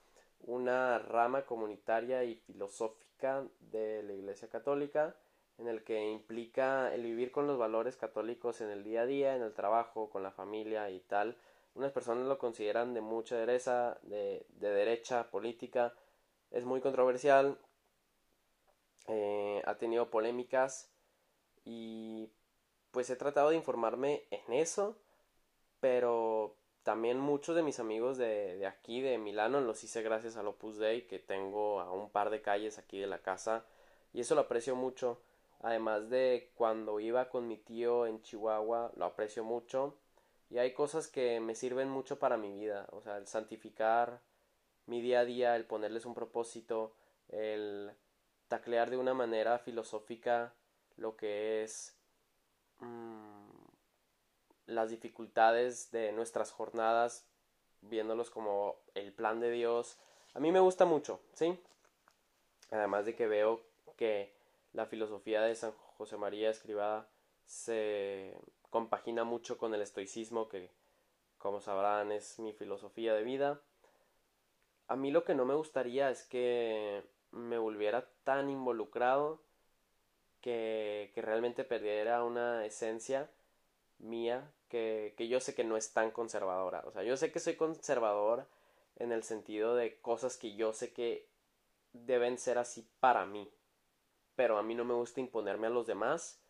una 0.41 0.99
rama 0.99 1.43
comunitaria 1.47 2.25
y 2.25 2.37
filosófica 2.37 3.45
de 3.61 4.03
la 4.03 4.13
Iglesia 4.13 4.49
Católica 4.49 5.17
en 5.59 5.67
el 5.67 5.83
que 5.83 6.09
implica 6.11 6.95
el 6.95 7.03
vivir 7.03 7.33
con 7.33 7.47
los 7.47 7.59
valores 7.59 7.97
católicos 7.97 8.61
en 8.61 8.71
el 8.71 8.85
día 8.85 9.03
a 9.03 9.07
día, 9.07 9.37
en 9.37 9.43
el 9.43 9.53
trabajo, 9.53 10.09
con 10.09 10.23
la 10.23 10.31
familia 10.31 10.89
y 10.91 11.01
tal. 11.01 11.37
Unas 11.75 11.93
personas 11.93 12.27
lo 12.27 12.39
consideran 12.39 12.95
de 12.95 13.01
mucha 13.01 13.37
derecha, 13.37 13.99
de, 14.03 14.47
derecha 14.61 15.31
política, 15.31 15.95
es 16.51 16.65
muy 16.65 16.81
controversial, 16.81 17.59
eh, 19.09 19.63
ha 19.65 19.77
tenido 19.77 20.11
polémicas 20.11 20.91
y 21.65 22.31
pues 22.93 23.11
he 23.11 23.17
tratado 23.17 23.51
de 23.51 23.57
informarme 23.57 24.25
en 24.31 24.53
eso, 24.55 24.97
pero 25.81 26.57
también 26.89 27.19
muchos 27.19 27.55
de 27.55 27.63
mis 27.63 27.81
amigos 27.81 28.17
de, 28.17 28.57
de 28.57 28.67
aquí, 28.67 29.03
de 29.03 29.19
Milano, 29.19 29.61
los 29.61 29.85
hice 29.85 30.01
gracias 30.01 30.39
al 30.39 30.47
Opus 30.47 30.79
Dei, 30.79 31.07
que 31.07 31.19
tengo 31.19 31.81
a 31.83 31.93
un 31.93 32.09
par 32.09 32.31
de 32.31 32.41
calles 32.41 32.79
aquí 32.79 32.99
de 32.99 33.07
la 33.07 33.19
casa, 33.19 33.67
y 34.15 34.21
eso 34.21 34.35
lo 34.35 34.41
aprecio 34.41 34.75
mucho. 34.75 35.21
Además 35.61 36.09
de 36.09 36.51
cuando 36.55 36.99
iba 36.99 37.29
con 37.29 37.47
mi 37.47 37.59
tío 37.59 38.07
en 38.07 38.23
Chihuahua, 38.23 38.91
lo 38.97 39.05
aprecio 39.05 39.45
mucho. 39.45 39.99
Y 40.49 40.57
hay 40.57 40.73
cosas 40.73 41.09
que 41.09 41.41
me 41.41 41.55
sirven 41.55 41.91
mucho 41.91 42.19
para 42.19 42.39
mi 42.39 42.51
vida. 42.55 42.87
O 42.93 43.03
sea, 43.03 43.19
el 43.19 43.27
santificar 43.27 44.23
mi 44.87 45.03
día 45.03 45.21
a 45.21 45.25
día, 45.27 45.57
el 45.57 45.67
ponerles 45.67 46.07
un 46.07 46.15
propósito, 46.15 46.95
el 47.29 47.91
taclear 48.49 48.89
de 48.89 48.97
una 48.97 49.13
manera 49.13 49.59
filosófica 49.59 50.55
lo 50.97 51.19
que 51.19 51.65
es 51.65 51.95
mm, 52.79 53.48
las 54.69 54.91
dificultades 54.91 55.91
de 55.91 56.13
nuestras 56.13 56.53
jornadas, 56.53 57.27
viéndolos 57.81 58.31
como 58.31 58.77
el 58.95 59.13
plan 59.13 59.41
de 59.41 59.51
Dios. 59.51 59.99
A 60.35 60.41
mí 60.41 60.53
me 60.53 60.61
gusta 60.61 60.85
mucho, 60.85 61.21
¿sí? 61.33 61.59
Además 62.71 63.07
de 63.07 63.17
que 63.17 63.27
veo 63.27 63.63
que 63.97 64.35
la 64.75 64.85
filosofía 64.87 65.41
de 65.41 65.55
San 65.57 65.73
José 65.73 66.19
María 66.19 66.51
Escribada 66.51 67.09
se 67.47 68.39
compagina 68.69 69.25
mucho 69.25 69.57
con 69.57 69.75
el 69.75 69.81
estoicismo 69.81 70.49
que, 70.49 70.71
como 71.39 71.63
sabrán, 71.63 72.13
es 72.13 72.39
mi 72.39 72.53
filosofía 72.53 73.15
de 73.15 73.23
vida. 73.23 73.63
A 74.87 74.97
mí 74.97 75.11
lo 75.11 75.25
que 75.25 75.35
no 75.35 75.47
me 75.47 75.55
gustaría 75.55 76.11
es 76.11 76.25
que 76.25 77.03
me 77.31 77.57
volviera 77.57 78.11
tan 78.25 78.51
involucrado 78.51 79.41
que, 80.43 81.11
que 81.15 81.23
realmente 81.23 81.65
perdiera 81.65 82.23
una 82.23 82.67
esencia 82.67 83.31
mía 83.99 84.53
que, 84.69 85.15
yo 85.29 85.41
sé 85.41 85.55
que 85.55 85.65
no 85.65 85.77
es 85.77 85.93
tan 85.93 86.11
conservadora. 86.11 86.83
O 86.87 86.93
sea, 86.93 87.03
yo 87.03 87.17
sé 87.17 87.33
que 87.33 87.41
soy 87.41 87.57
conservador 87.57 88.47
en 88.97 89.13
el 89.13 89.23
sentido 89.23 89.75
de 89.75 89.99
cosas 90.01 90.37
que 90.37 90.55
yo 90.55 90.73
sé 90.73 90.93
que 90.93 91.27
deben 91.93 92.39
ser 92.39 92.59
así 92.59 92.87
para 93.01 93.27
mí 93.27 93.51
pero 94.39 94.57
a 94.57 94.63
mí 94.63 94.77
no 94.77 94.85
me 94.85 94.95
gusta 94.95 95.19
imponerme 95.19 95.67
a 95.67 95.71
los 95.71 95.89
demás 95.89 96.41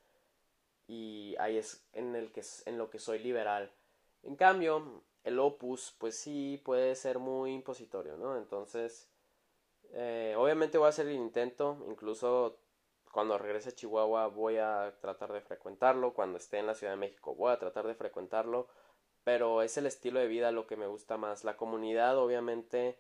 y 0.86 1.34
ahí 1.38 1.56
es 1.56 1.88
en, 1.94 2.14
el 2.14 2.30
que, 2.32 2.42
en 2.66 2.76
lo 2.76 2.90
que 2.90 2.98
soy 2.98 3.18
liberal. 3.18 3.72
En 4.24 4.36
cambio, 4.36 5.02
el 5.24 5.38
opus, 5.38 5.96
pues 5.96 6.14
sí 6.14 6.60
puede 6.62 6.94
ser 6.94 7.18
muy 7.18 7.50
impositorio, 7.54 8.18
¿no? 8.18 8.36
Entonces, 8.36 9.08
eh, 9.92 10.34
obviamente 10.36 10.76
voy 10.76 10.84
a 10.84 10.90
hacer 10.90 11.06
el 11.06 11.14
intento, 11.14 11.82
incluso 11.88 12.58
cuando 13.12 13.38
regrese 13.38 13.70
a 13.70 13.74
Chihuahua 13.74 14.28
voy 14.28 14.58
a 14.58 14.94
tratar 15.00 15.32
de 15.32 15.40
frecuentarlo, 15.40 16.14
cuando 16.14 16.38
esté 16.38 16.58
en 16.58 16.66
la 16.66 16.74
Ciudad 16.74 16.92
de 16.92 16.98
México 16.98 17.34
voy 17.34 17.52
a 17.52 17.58
tratar 17.58 17.86
de 17.86 17.94
frecuentarlo, 17.94 18.68
pero 19.24 19.62
es 19.62 19.76
el 19.76 19.86
estilo 19.86 20.20
de 20.20 20.26
vida 20.26 20.52
lo 20.52 20.66
que 20.66 20.76
me 20.76 20.86
gusta 20.86 21.16
más. 21.16 21.44
La 21.44 21.56
comunidad, 21.56 22.18
obviamente, 22.18 22.98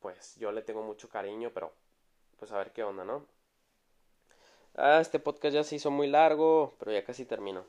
pues 0.00 0.36
yo 0.36 0.52
le 0.52 0.62
tengo 0.62 0.82
mucho 0.82 1.08
cariño, 1.08 1.50
pero 1.54 1.72
pues 2.38 2.52
a 2.52 2.58
ver 2.58 2.72
qué 2.72 2.84
onda, 2.84 3.04
¿no? 3.04 3.26
Ah, 4.74 5.00
este 5.00 5.18
podcast 5.18 5.54
ya 5.54 5.64
se 5.64 5.76
hizo 5.76 5.90
muy 5.90 6.06
largo, 6.08 6.74
pero 6.78 6.92
ya 6.92 7.04
casi 7.04 7.24
termino. 7.24 7.64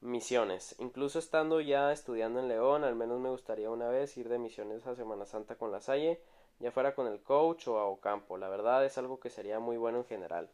Misiones. 0.00 0.74
Incluso 0.80 1.18
estando 1.18 1.60
ya 1.60 1.92
estudiando 1.92 2.40
en 2.40 2.48
León, 2.48 2.82
al 2.82 2.96
menos 2.96 3.20
me 3.20 3.30
gustaría 3.30 3.70
una 3.70 3.88
vez 3.88 4.16
ir 4.16 4.28
de 4.28 4.38
misiones 4.38 4.86
a 4.86 4.96
Semana 4.96 5.24
Santa 5.24 5.56
con 5.56 5.70
la 5.70 5.80
Salle, 5.80 6.20
ya 6.58 6.72
fuera 6.72 6.94
con 6.94 7.06
el 7.06 7.22
coach 7.22 7.68
o 7.68 7.78
a 7.78 7.86
Ocampo. 7.86 8.36
La 8.38 8.48
verdad 8.48 8.84
es 8.84 8.98
algo 8.98 9.20
que 9.20 9.30
sería 9.30 9.60
muy 9.60 9.76
bueno 9.76 9.98
en 9.98 10.04
general. 10.04 10.50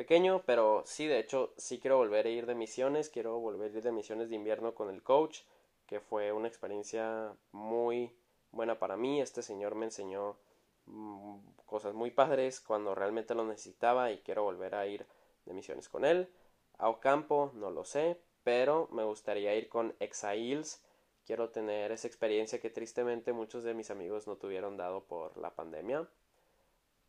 Pequeño, 0.00 0.42
pero 0.46 0.82
sí, 0.86 1.06
de 1.06 1.18
hecho, 1.18 1.52
sí 1.58 1.78
quiero 1.78 1.98
volver 1.98 2.24
a 2.24 2.30
ir 2.30 2.46
de 2.46 2.54
misiones, 2.54 3.10
quiero 3.10 3.38
volver 3.38 3.70
a 3.70 3.76
ir 3.76 3.82
de 3.82 3.92
misiones 3.92 4.30
de 4.30 4.36
invierno 4.36 4.74
con 4.74 4.88
el 4.88 5.02
coach, 5.02 5.40
que 5.84 6.00
fue 6.00 6.32
una 6.32 6.48
experiencia 6.48 7.36
muy 7.52 8.16
buena 8.50 8.78
para 8.78 8.96
mí. 8.96 9.20
Este 9.20 9.42
señor 9.42 9.74
me 9.74 9.84
enseñó 9.84 10.38
mm, 10.86 11.40
cosas 11.66 11.92
muy 11.92 12.10
padres 12.10 12.62
cuando 12.62 12.94
realmente 12.94 13.34
lo 13.34 13.44
necesitaba 13.44 14.10
y 14.10 14.20
quiero 14.20 14.42
volver 14.42 14.74
a 14.74 14.86
ir 14.86 15.04
de 15.44 15.52
misiones 15.52 15.90
con 15.90 16.06
él. 16.06 16.32
A 16.78 16.88
Ocampo 16.88 17.52
no 17.52 17.70
lo 17.70 17.84
sé, 17.84 18.18
pero 18.42 18.88
me 18.92 19.04
gustaría 19.04 19.54
ir 19.54 19.68
con 19.68 19.94
Exiles. 20.00 20.82
Quiero 21.26 21.50
tener 21.50 21.92
esa 21.92 22.08
experiencia 22.08 22.58
que 22.58 22.70
tristemente 22.70 23.34
muchos 23.34 23.64
de 23.64 23.74
mis 23.74 23.90
amigos 23.90 24.26
no 24.26 24.36
tuvieron 24.36 24.78
dado 24.78 25.04
por 25.04 25.36
la 25.36 25.54
pandemia. 25.54 26.08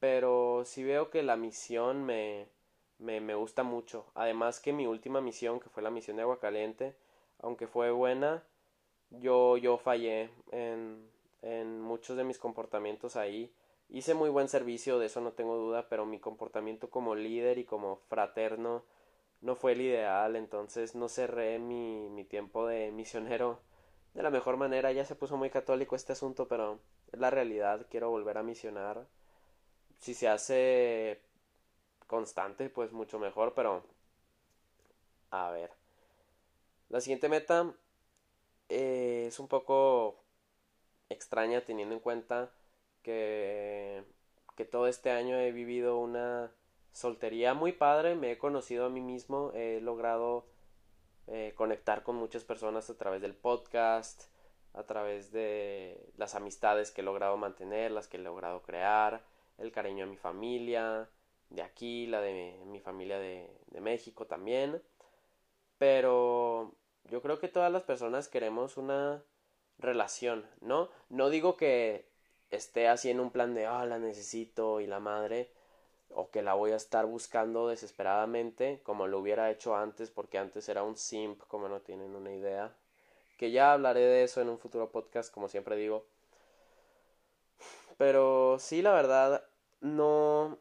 Pero 0.02 0.64
sí 0.66 0.84
veo 0.84 1.10
que 1.10 1.24
la 1.24 1.38
misión 1.38 2.04
me, 2.04 2.50
me, 3.02 3.20
me 3.22 3.36
gusta 3.36 3.64
mucho. 3.64 4.06
Además 4.16 4.60
que 4.60 4.74
mi 4.74 4.88
última 4.88 5.22
misión, 5.22 5.60
que 5.60 5.70
fue 5.70 5.84
la 5.84 5.92
misión 5.92 6.18
de 6.18 6.24
Aguacaliente, 6.24 6.96
aunque 7.40 7.68
fue 7.68 7.92
buena, 7.92 8.44
yo, 9.10 9.58
yo 9.58 9.78
fallé 9.78 10.30
en, 10.52 11.10
en 11.42 11.82
muchos 11.82 12.18
de 12.18 12.24
mis 12.24 12.40
comportamientos 12.40 13.16
ahí 13.16 13.54
Hice 13.94 14.14
muy 14.14 14.30
buen 14.30 14.48
servicio, 14.48 15.00
de 15.00 15.08
eso 15.08 15.20
no 15.20 15.34
tengo 15.34 15.58
duda, 15.58 15.90
pero 15.90 16.06
mi 16.06 16.18
comportamiento 16.18 16.90
como 16.90 17.14
líder 17.14 17.58
y 17.58 17.66
como 17.66 17.98
fraterno 18.08 18.86
no 19.42 19.56
fue 19.56 19.74
el 19.74 19.82
ideal, 19.82 20.38
entonces 20.38 20.96
no 20.96 21.10
cerré 21.10 21.60
mi, 21.60 22.08
mi 22.10 22.24
tiempo 22.24 22.66
de 22.68 22.92
misionero 22.94 23.60
de 24.14 24.24
la 24.24 24.30
mejor 24.30 24.56
manera. 24.56 24.94
Ya 24.94 25.04
se 25.06 25.16
puso 25.16 25.36
muy 25.36 25.50
católico 25.50 25.98
este 25.98 26.14
asunto, 26.14 26.48
pero 26.48 26.80
es 27.12 27.20
la 27.20 27.32
realidad, 27.32 27.86
quiero 27.90 28.10
volver 28.10 28.38
a 28.38 28.44
misionar. 28.44 29.08
Si 30.00 30.14
se 30.14 30.30
hace 30.30 31.22
constante, 32.12 32.70
pues 32.70 32.92
mucho 32.92 33.18
mejor, 33.18 33.54
pero 33.56 33.84
a 35.32 35.50
ver. 35.50 35.72
La 36.90 37.00
siguiente 37.00 37.30
meta 37.30 37.74
eh, 38.68 39.26
es 39.28 39.40
un 39.40 39.48
poco 39.48 40.22
extraña 41.10 41.64
teniendo 41.64 41.96
en 41.96 42.02
cuenta 42.02 42.52
que, 43.02 44.04
que 44.58 44.66
todo 44.66 44.88
este 44.88 45.12
año 45.12 45.38
he 45.38 45.54
vivido 45.54 45.98
una 46.00 46.52
soltería 46.92 47.54
muy 47.54 47.72
padre, 47.72 48.16
me 48.16 48.32
he 48.32 48.38
conocido 48.38 48.86
a 48.86 48.90
mí 48.90 49.00
mismo, 49.00 49.54
he 49.54 49.80
logrado 49.80 50.46
eh, 51.28 51.54
conectar 51.56 52.04
con 52.04 52.18
muchas 52.18 52.44
personas 52.44 52.90
a 52.90 52.98
través 52.98 53.22
del 53.22 53.36
podcast, 53.36 54.24
a 54.74 54.84
través 54.84 55.32
de 55.32 56.12
las 56.18 56.36
amistades 56.36 56.92
que 56.92 57.00
he 57.00 57.06
logrado 57.06 57.38
mantener, 57.38 57.92
las 57.92 58.10
que 58.10 58.18
he 58.18 58.20
logrado 58.20 58.62
crear, 58.64 59.24
el 59.58 59.72
cariño 59.72 60.04
a 60.04 60.08
mi 60.08 60.18
familia, 60.18 61.10
de 61.52 61.62
aquí, 61.62 62.08
la 62.08 62.22
de 62.22 62.60
mi 62.66 62.80
familia 62.80 63.20
de, 63.20 63.50
de 63.68 63.82
México 63.82 64.26
también. 64.26 64.82
Pero 65.78 66.74
yo 67.06 67.22
creo 67.22 67.40
que 67.40 67.48
todas 67.48 67.72
las 67.72 67.84
personas 67.84 68.28
queremos 68.28 68.78
una 68.78 69.24
relación, 69.80 70.46
¿no? 70.62 70.90
No 71.10 71.30
digo 71.30 71.58
que 71.58 72.06
esté 72.52 72.88
así 72.88 73.10
en 73.10 73.20
un 73.20 73.32
plan 73.32 73.54
de, 73.56 73.66
ah, 73.66 73.86
la 73.86 74.00
necesito 74.00 74.82
y 74.82 74.88
la 74.88 75.00
madre, 75.00 75.52
o 76.10 76.30
que 76.30 76.42
la 76.42 76.54
voy 76.54 76.72
a 76.72 76.76
estar 76.76 77.06
buscando 77.06 77.68
desesperadamente, 77.68 78.82
como 78.84 79.08
lo 79.08 79.20
hubiera 79.20 79.50
hecho 79.52 79.76
antes, 79.76 80.12
porque 80.12 80.38
antes 80.38 80.68
era 80.70 80.84
un 80.84 80.98
simp, 80.98 81.42
como 81.48 81.70
no 81.70 81.82
tienen 81.82 82.16
una 82.16 82.34
idea. 82.34 82.76
Que 83.38 83.52
ya 83.52 83.74
hablaré 83.74 84.02
de 84.02 84.24
eso 84.24 84.42
en 84.42 84.50
un 84.50 84.60
futuro 84.60 84.92
podcast, 84.92 85.34
como 85.34 85.48
siempre 85.50 85.76
digo. 85.78 86.06
Pero 87.98 88.58
sí, 88.60 88.82
la 88.82 88.94
verdad, 88.94 89.44
no. 89.80 90.58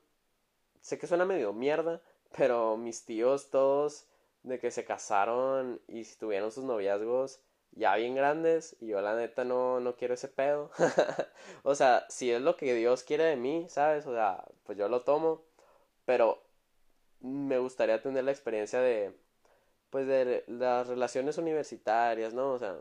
Sé 0.81 0.99
que 0.99 1.07
suena 1.07 1.24
medio 1.24 1.53
mierda, 1.53 2.01
pero 2.37 2.76
mis 2.76 3.05
tíos 3.05 3.51
todos 3.51 4.07
de 4.43 4.59
que 4.59 4.70
se 4.70 4.85
casaron 4.85 5.81
y 5.89 6.05
tuvieron 6.16 6.53
sus 6.53 6.64
noviazgos 6.64 7.41
ya 7.72 7.97
bien 7.97 8.14
grandes 8.14 8.76
y 8.81 8.89
yo 8.89 9.01
la 9.01 9.14
neta 9.14 9.45
no, 9.45 9.81
no 9.81 9.97
quiero 9.97 10.14
ese 10.14 10.28
pedo. 10.28 10.70
o 11.62 11.74
sea, 11.74 12.07
si 12.09 12.31
es 12.31 12.41
lo 12.43 12.57
que 12.57 12.74
Dios 12.74 13.05
quiere 13.05 13.24
de 13.24 13.37
mí, 13.37 13.66
¿sabes? 13.68 14.07
O 14.07 14.12
sea, 14.14 14.45
pues 14.64 14.78
yo 14.78 14.89
lo 14.89 15.03
tomo, 15.03 15.43
pero 16.05 16.43
me 17.20 17.59
gustaría 17.59 18.03
tener 18.03 18.24
la 18.24 18.33
experiencia 18.33 18.81
de, 18.81 19.14
pues 19.91 20.07
de 20.07 20.45
las 20.49 20.89
relaciones 20.89 21.39
universitarias, 21.39 22.35
¿no? 22.35 22.53
O 22.53 22.59
sea, 22.59 22.76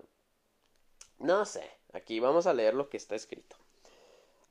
No 1.19 1.45
sé, 1.45 1.69
aquí 1.93 2.19
vamos 2.19 2.47
a 2.47 2.53
leer 2.53 2.73
lo 2.73 2.89
que 2.89 2.97
está 2.97 3.15
escrito. 3.15 3.57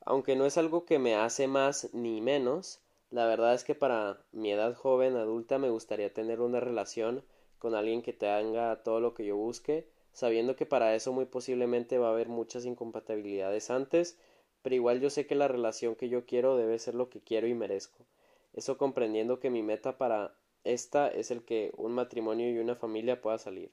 Aunque 0.05 0.35
no 0.35 0.45
es 0.45 0.57
algo 0.57 0.85
que 0.85 0.99
me 0.99 1.15
hace 1.15 1.47
más 1.47 1.93
ni 1.93 2.21
menos, 2.21 2.79
la 3.11 3.25
verdad 3.25 3.53
es 3.53 3.63
que 3.63 3.75
para 3.75 4.21
mi 4.31 4.51
edad 4.51 4.75
joven 4.75 5.15
adulta 5.15 5.57
me 5.57 5.69
gustaría 5.69 6.13
tener 6.13 6.41
una 6.41 6.59
relación 6.59 7.23
con 7.57 7.75
alguien 7.75 8.01
que 8.01 8.13
tenga 8.13 8.83
todo 8.83 8.99
lo 8.99 9.13
que 9.13 9.25
yo 9.25 9.35
busque, 9.35 9.87
sabiendo 10.13 10.55
que 10.55 10.65
para 10.65 10.95
eso 10.95 11.11
muy 11.13 11.25
posiblemente 11.25 11.97
va 11.97 12.07
a 12.07 12.11
haber 12.11 12.29
muchas 12.29 12.65
incompatibilidades 12.65 13.69
antes, 13.69 14.17
pero 14.61 14.75
igual 14.75 14.99
yo 14.99 15.09
sé 15.09 15.25
que 15.25 15.35
la 15.35 15.47
relación 15.47 15.95
que 15.95 16.09
yo 16.09 16.25
quiero 16.25 16.57
debe 16.57 16.79
ser 16.79 16.95
lo 16.95 17.09
que 17.09 17.21
quiero 17.21 17.47
y 17.47 17.53
merezco. 17.53 18.05
Eso 18.53 18.77
comprendiendo 18.77 19.39
que 19.39 19.49
mi 19.49 19.61
meta 19.63 19.97
para 19.97 20.33
esta 20.63 21.07
es 21.07 21.31
el 21.31 21.43
que 21.43 21.71
un 21.77 21.93
matrimonio 21.93 22.49
y 22.51 22.59
una 22.59 22.75
familia 22.75 23.21
pueda 23.21 23.37
salir. 23.37 23.71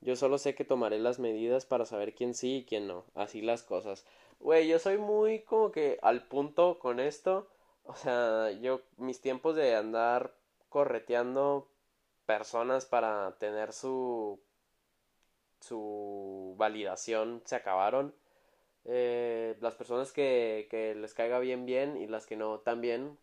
Yo 0.00 0.14
solo 0.14 0.38
sé 0.38 0.54
que 0.54 0.64
tomaré 0.64 0.98
las 0.98 1.18
medidas 1.18 1.66
para 1.66 1.84
saber 1.84 2.14
quién 2.14 2.34
sí 2.34 2.58
y 2.58 2.64
quién 2.64 2.86
no. 2.86 3.04
Así 3.14 3.42
las 3.42 3.62
cosas. 3.62 4.06
Güey, 4.40 4.68
yo 4.68 4.78
soy 4.78 4.98
muy 4.98 5.40
como 5.40 5.72
que 5.72 5.98
al 6.02 6.22
punto 6.28 6.78
con 6.78 7.00
esto. 7.00 7.48
O 7.88 7.94
sea, 7.96 8.52
yo 8.52 8.82
mis 8.98 9.20
tiempos 9.20 9.56
de 9.56 9.74
andar 9.74 10.32
correteando 10.68 11.68
personas 12.26 12.86
para 12.86 13.36
tener 13.38 13.72
su 13.72 14.40
su 15.60 16.54
validación 16.58 17.42
se 17.44 17.56
acabaron. 17.56 18.14
Eh, 18.84 19.56
las 19.60 19.74
personas 19.74 20.12
que, 20.12 20.68
que 20.70 20.94
les 20.94 21.14
caiga 21.14 21.38
bien 21.40 21.66
bien 21.66 21.96
y 21.96 22.06
las 22.06 22.26
que 22.26 22.36
no 22.36 22.60
tan 22.60 22.80
bien. 22.80 23.18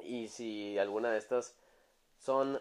Y 0.00 0.28
si 0.28 0.78
alguna 0.78 1.10
de 1.10 1.18
estas 1.18 1.56
son 2.18 2.60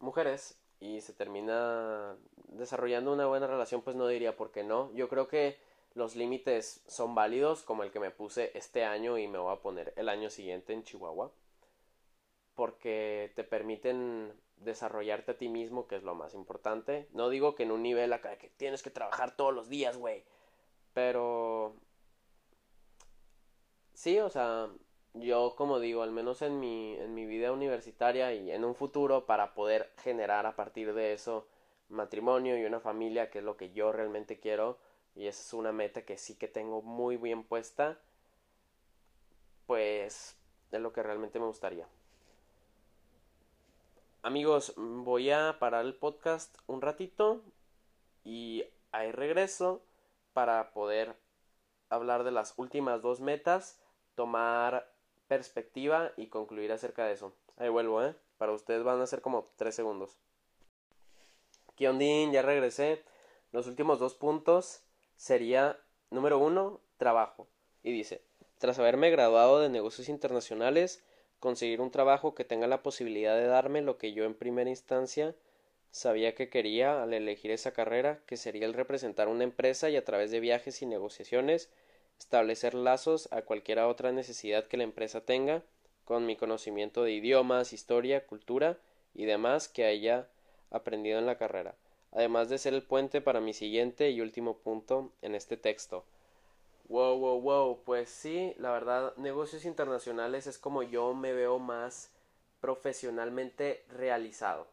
mujeres 0.00 0.58
y 0.80 1.00
se 1.00 1.12
termina 1.12 2.16
desarrollando 2.48 3.12
una 3.12 3.26
buena 3.26 3.46
relación, 3.46 3.82
pues 3.82 3.96
no 3.96 4.06
diría 4.08 4.36
por 4.36 4.52
qué 4.52 4.64
no. 4.64 4.92
Yo 4.94 5.08
creo 5.08 5.28
que 5.28 5.58
los 5.94 6.16
límites 6.16 6.82
son 6.86 7.14
válidos, 7.14 7.62
como 7.62 7.82
el 7.82 7.90
que 7.90 8.00
me 8.00 8.10
puse 8.10 8.50
este 8.54 8.84
año 8.84 9.18
y 9.18 9.28
me 9.28 9.38
voy 9.38 9.52
a 9.52 9.60
poner 9.60 9.92
el 9.96 10.08
año 10.08 10.30
siguiente 10.30 10.72
en 10.72 10.84
Chihuahua, 10.84 11.32
porque 12.54 13.32
te 13.34 13.44
permiten 13.44 14.32
desarrollarte 14.56 15.32
a 15.32 15.36
ti 15.38 15.48
mismo, 15.48 15.86
que 15.86 15.96
es 15.96 16.02
lo 16.02 16.14
más 16.14 16.34
importante. 16.34 17.08
No 17.12 17.28
digo 17.28 17.54
que 17.54 17.62
en 17.62 17.72
un 17.72 17.82
nivel 17.82 18.12
acá 18.12 18.36
que 18.38 18.48
tienes 18.50 18.82
que 18.82 18.90
trabajar 18.90 19.36
todos 19.36 19.54
los 19.54 19.68
días, 19.68 19.96
güey, 19.96 20.24
pero 20.92 21.76
sí, 23.94 24.18
o 24.18 24.30
sea, 24.30 24.68
yo 25.14 25.54
como 25.56 25.80
digo, 25.80 26.02
al 26.02 26.12
menos 26.12 26.42
en 26.42 26.60
mi, 26.60 26.94
en 26.96 27.14
mi 27.14 27.26
vida 27.26 27.52
universitaria 27.52 28.32
y 28.34 28.50
en 28.50 28.64
un 28.64 28.74
futuro 28.74 29.26
para 29.26 29.54
poder 29.54 29.92
generar 29.98 30.46
a 30.46 30.56
partir 30.56 30.94
de 30.94 31.12
eso 31.12 31.46
matrimonio 31.88 32.58
y 32.58 32.64
una 32.64 32.80
familia, 32.80 33.30
que 33.30 33.38
es 33.38 33.44
lo 33.44 33.56
que 33.56 33.72
yo 33.72 33.92
realmente 33.92 34.38
quiero, 34.38 34.78
y 35.18 35.26
esa 35.26 35.42
es 35.42 35.52
una 35.52 35.72
meta 35.72 36.02
que 36.02 36.16
sí 36.16 36.36
que 36.36 36.46
tengo 36.46 36.80
muy 36.80 37.16
bien 37.16 37.42
puesta, 37.42 37.98
pues 39.66 40.36
es 40.70 40.80
lo 40.80 40.92
que 40.92 41.02
realmente 41.02 41.40
me 41.40 41.46
gustaría. 41.46 41.88
Amigos, 44.22 44.74
voy 44.76 45.32
a 45.32 45.56
parar 45.58 45.84
el 45.84 45.96
podcast 45.96 46.56
un 46.68 46.82
ratito 46.82 47.42
y 48.22 48.64
ahí 48.92 49.10
regreso 49.10 49.82
para 50.34 50.70
poder 50.70 51.16
hablar 51.88 52.22
de 52.22 52.30
las 52.30 52.54
últimas 52.56 53.02
dos 53.02 53.18
metas, 53.18 53.80
tomar 54.14 54.88
perspectiva 55.26 56.12
y 56.16 56.28
concluir 56.28 56.70
acerca 56.70 57.04
de 57.04 57.14
eso. 57.14 57.34
Ahí 57.56 57.68
vuelvo, 57.68 58.04
¿eh? 58.04 58.14
Para 58.36 58.52
ustedes 58.52 58.84
van 58.84 59.00
a 59.00 59.06
ser 59.08 59.20
como 59.20 59.50
tres 59.56 59.74
segundos. 59.74 60.16
Kiondin, 61.74 62.30
ya 62.30 62.42
regresé. 62.42 63.02
Los 63.50 63.66
últimos 63.66 63.98
dos 63.98 64.14
puntos 64.14 64.84
sería, 65.18 65.78
número 66.10 66.38
uno, 66.38 66.80
trabajo. 66.96 67.46
Y 67.82 67.92
dice, 67.92 68.22
tras 68.56 68.78
haberme 68.78 69.10
graduado 69.10 69.60
de 69.60 69.68
negocios 69.68 70.08
internacionales, 70.08 71.04
conseguir 71.40 71.82
un 71.82 71.90
trabajo 71.90 72.34
que 72.34 72.44
tenga 72.44 72.66
la 72.66 72.82
posibilidad 72.82 73.36
de 73.36 73.46
darme 73.46 73.82
lo 73.82 73.98
que 73.98 74.14
yo 74.14 74.24
en 74.24 74.34
primera 74.34 74.70
instancia 74.70 75.34
sabía 75.90 76.34
que 76.34 76.48
quería 76.48 77.02
al 77.02 77.14
elegir 77.14 77.50
esa 77.50 77.72
carrera, 77.72 78.20
que 78.26 78.36
sería 78.36 78.66
el 78.66 78.74
representar 78.74 79.28
una 79.28 79.44
empresa 79.44 79.90
y 79.90 79.96
a 79.96 80.04
través 80.04 80.30
de 80.30 80.40
viajes 80.40 80.82
y 80.82 80.86
negociaciones 80.86 81.70
establecer 82.18 82.74
lazos 82.74 83.28
a 83.32 83.42
cualquier 83.42 83.78
otra 83.80 84.12
necesidad 84.12 84.66
que 84.66 84.76
la 84.76 84.82
empresa 84.84 85.20
tenga, 85.20 85.62
con 86.04 86.26
mi 86.26 86.36
conocimiento 86.36 87.04
de 87.04 87.12
idiomas, 87.12 87.72
historia, 87.72 88.26
cultura 88.26 88.78
y 89.14 89.24
demás 89.26 89.68
que 89.68 89.84
haya 89.84 90.28
aprendido 90.70 91.18
en 91.18 91.26
la 91.26 91.38
carrera, 91.38 91.74
además 92.12 92.48
de 92.48 92.58
ser 92.58 92.74
el 92.74 92.82
puente 92.82 93.20
para 93.20 93.40
mi 93.40 93.52
siguiente 93.52 94.10
y 94.10 94.20
último 94.20 94.58
punto 94.58 95.12
en 95.22 95.34
este 95.34 95.56
texto. 95.56 96.04
Wow, 96.88 97.18
wow, 97.18 97.40
wow, 97.40 97.82
pues 97.84 98.08
sí, 98.08 98.54
la 98.58 98.70
verdad, 98.70 99.14
negocios 99.16 99.66
internacionales 99.66 100.46
es 100.46 100.58
como 100.58 100.82
yo 100.82 101.12
me 101.12 101.34
veo 101.34 101.58
más 101.58 102.10
profesionalmente 102.60 103.84
realizado. 103.88 104.66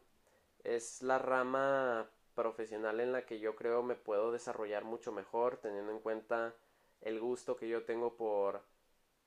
Es 0.64 1.02
la 1.02 1.18
rama 1.18 2.08
profesional 2.34 3.00
en 3.00 3.12
la 3.12 3.26
que 3.26 3.38
yo 3.38 3.54
creo 3.54 3.82
me 3.82 3.96
puedo 3.96 4.32
desarrollar 4.32 4.84
mucho 4.84 5.12
mejor, 5.12 5.58
teniendo 5.58 5.92
en 5.92 6.00
cuenta 6.00 6.54
el 7.02 7.20
gusto 7.20 7.56
que 7.56 7.68
yo 7.68 7.84
tengo 7.84 8.16
por 8.16 8.62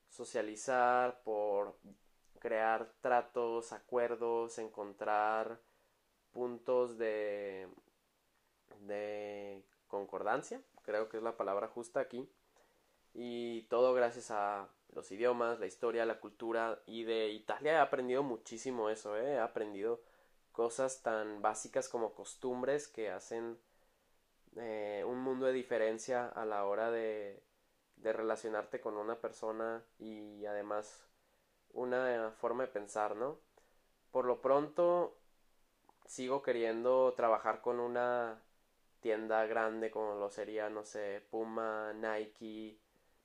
socializar, 0.10 1.22
por 1.24 1.76
crear 2.40 2.92
tratos, 3.02 3.72
acuerdos, 3.72 4.58
encontrar 4.58 5.60
puntos 6.32 6.98
de 6.98 7.68
de 8.82 9.64
concordancia, 9.88 10.62
creo 10.84 11.10
que 11.10 11.18
es 11.18 11.24
la 11.24 11.38
palabra 11.38 11.68
justa 11.68 12.00
aquí. 12.00 12.30
Y 13.14 13.64
todo 13.64 13.94
gracias 13.94 14.32
a 14.32 14.70
los 14.94 15.12
idiomas, 15.12 15.60
la 15.60 15.66
historia, 15.66 16.06
la 16.06 16.20
cultura 16.20 16.82
y 16.86 17.04
de 17.04 17.30
Italia 17.30 17.74
he 17.74 17.78
aprendido 17.78 18.24
muchísimo 18.24 18.90
eso, 18.90 19.18
¿eh? 19.18 19.34
he 19.34 19.40
aprendido 19.40 20.02
cosas 20.52 21.02
tan 21.02 21.42
básicas 21.42 21.90
como 21.90 22.14
costumbres 22.14 22.88
que 22.88 23.10
hacen 23.10 23.58
eh, 24.58 25.04
un 25.08 25.20
mundo 25.22 25.48
de 25.48 25.54
diferencia 25.54 26.28
a 26.28 26.46
la 26.46 26.66
hora 26.66 26.92
de 26.92 27.44
de 28.02 28.14
relacionarte 28.14 28.80
con 28.80 28.98
una 28.98 29.20
persona 29.20 29.84
y 29.98 30.46
además 30.46 31.06
una 31.72 32.32
forma 32.40 32.64
de 32.64 32.70
pensar, 32.70 33.16
¿no? 33.16 33.40
Por 34.12 34.26
lo 34.26 34.42
pronto 34.42 35.18
sigo 36.06 36.42
queriendo 36.42 37.14
trabajar 37.16 37.62
con 37.62 37.80
una 37.80 38.42
tienda 39.02 39.46
grande 39.46 39.92
como 39.92 40.16
lo 40.16 40.30
sería, 40.30 40.70
no 40.70 40.84
sé, 40.84 41.22
Puma, 41.30 41.94
Nike 41.94 42.80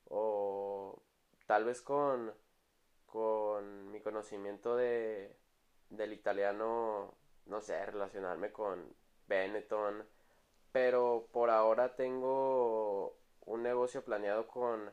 o 0.09 1.03
tal 1.47 1.64
vez 1.64 1.83
con 1.83 2.33
con 3.07 3.91
mi 3.93 4.01
conocimiento 4.01 4.77
de 4.77 5.37
del 5.91 6.12
italiano, 6.12 7.14
no 7.47 7.61
sé, 7.61 7.85
relacionarme 7.87 8.53
con 8.53 8.95
Benetton, 9.29 10.05
pero 10.72 11.29
por 11.33 11.51
ahora 11.51 11.95
tengo 11.97 13.16
un 13.43 13.62
negocio 13.62 14.05
planeado 14.05 14.49
con 14.49 14.93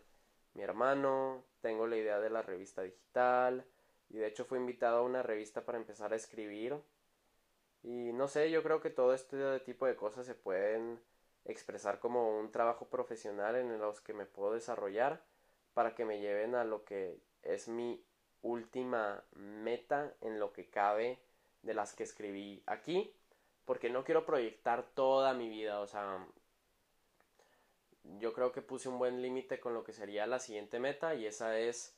mi 0.53 0.63
hermano, 0.63 1.45
tengo 1.61 1.87
la 1.87 1.97
idea 1.97 2.19
de 2.19 2.29
la 2.29 2.41
revista 2.41 2.81
digital 2.83 3.65
y 4.09 4.17
de 4.17 4.27
hecho 4.27 4.45
fui 4.45 4.59
invitado 4.59 4.99
a 4.99 5.03
una 5.03 5.23
revista 5.23 5.65
para 5.65 5.77
empezar 5.77 6.13
a 6.13 6.17
escribir 6.17 6.77
y 7.83 8.13
no 8.13 8.27
sé, 8.27 8.51
yo 8.51 8.63
creo 8.63 8.81
que 8.81 8.89
todo 8.89 9.13
este 9.13 9.59
tipo 9.61 9.85
de 9.85 9.95
cosas 9.95 10.25
se 10.25 10.35
pueden 10.35 10.99
expresar 11.45 11.99
como 11.99 12.37
un 12.37 12.51
trabajo 12.51 12.87
profesional 12.87 13.55
en 13.55 13.79
los 13.79 14.01
que 14.01 14.13
me 14.13 14.25
puedo 14.25 14.53
desarrollar 14.53 15.23
para 15.73 15.95
que 15.95 16.05
me 16.05 16.19
lleven 16.19 16.55
a 16.55 16.63
lo 16.63 16.83
que 16.83 17.19
es 17.43 17.67
mi 17.67 18.03
última 18.41 19.23
meta 19.33 20.13
en 20.21 20.39
lo 20.39 20.53
que 20.53 20.69
cabe 20.69 21.19
de 21.63 21.73
las 21.73 21.93
que 21.93 22.03
escribí 22.03 22.63
aquí 22.65 23.15
porque 23.65 23.89
no 23.89 24.03
quiero 24.03 24.25
proyectar 24.25 24.83
toda 24.93 25.33
mi 25.33 25.47
vida, 25.47 25.79
o 25.79 25.87
sea, 25.87 26.25
yo 28.19 28.33
creo 28.33 28.51
que 28.51 28.61
puse 28.61 28.89
un 28.89 28.99
buen 28.99 29.21
límite 29.21 29.59
con 29.59 29.73
lo 29.73 29.83
que 29.83 29.93
sería 29.93 30.27
la 30.27 30.39
siguiente 30.39 30.79
meta 30.79 31.15
y 31.15 31.25
esa 31.25 31.57
es 31.57 31.95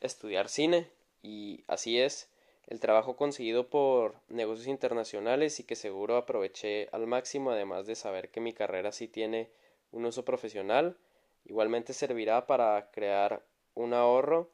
estudiar 0.00 0.48
cine. 0.48 0.90
Y 1.22 1.64
así 1.66 2.00
es 2.00 2.30
el 2.68 2.80
trabajo 2.80 3.16
conseguido 3.16 3.68
por 3.68 4.14
negocios 4.28 4.68
internacionales 4.68 5.58
y 5.58 5.64
que 5.64 5.74
seguro 5.74 6.16
aproveché 6.16 6.88
al 6.92 7.06
máximo 7.06 7.50
además 7.50 7.86
de 7.86 7.96
saber 7.96 8.30
que 8.30 8.40
mi 8.40 8.52
carrera 8.52 8.92
sí 8.92 9.08
tiene 9.08 9.50
un 9.90 10.04
uso 10.04 10.24
profesional 10.24 10.96
igualmente 11.44 11.92
servirá 11.92 12.46
para 12.46 12.90
crear 12.92 13.42
un 13.74 13.94
ahorro 13.94 14.50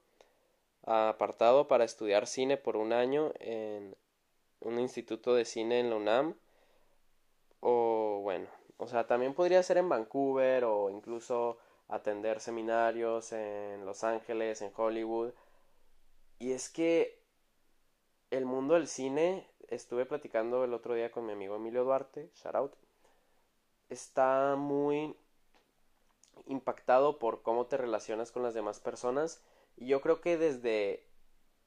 apartado 0.83 1.69
para 1.69 1.85
estudiar 1.85 2.27
cine 2.27 2.57
por 2.57 2.77
un 2.77 2.93
año 2.93 3.33
en 3.41 3.97
un 4.61 4.79
instituto 4.79 5.35
de 5.35 5.45
cine 5.45 5.81
en 5.81 5.91
la 5.91 5.97
UNAM 5.97 6.35
o 7.61 8.21
bueno 8.23 8.49
o 8.77 8.87
sea, 8.87 9.07
también 9.07 9.35
podría 9.35 9.62
ser 9.62 9.79
en 9.79 9.89
Vancouver 9.89 10.65
o 10.65 10.91
incluso 10.91 11.59
atender 11.89 12.41
seminarios 12.41 13.33
en 13.33 13.85
Los 13.87 14.05
Ángeles, 14.05 14.62
en 14.62 14.73
Hollywood. 14.75 15.33
Y 16.39 16.53
es 16.53 16.69
que 16.69 17.24
el 18.37 18.47
mundo 18.47 18.74
del 18.74 18.89
cine, 18.89 19.49
estuve 19.68 20.07
platicando 20.07 20.64
el 20.64 20.74
otro 20.74 20.95
día 20.95 21.11
con 21.11 21.26
mi 21.26 21.32
amigo 21.32 21.57
Emilio 21.57 21.85
Duarte, 21.85 22.30
shout 22.35 22.55
out, 22.55 22.74
está 23.89 24.57
muy 24.57 25.16
impactado 26.47 27.18
por 27.18 27.43
cómo 27.43 27.66
te 27.66 27.76
relacionas 27.76 28.32
con 28.32 28.43
las 28.43 28.55
demás 28.55 28.80
personas 28.80 29.43
y 29.76 29.87
yo 29.87 30.01
creo 30.01 30.20
que 30.20 30.37
desde 30.37 31.07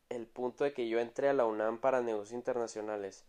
el 0.09 0.27
punto 0.27 0.63
de 0.63 0.73
que 0.73 0.87
yo 0.87 0.99
entré 0.99 1.29
a 1.29 1.33
la 1.33 1.45
UNAM 1.45 1.79
para 1.79 2.01
negocios 2.01 2.33
internacionales, 2.33 3.25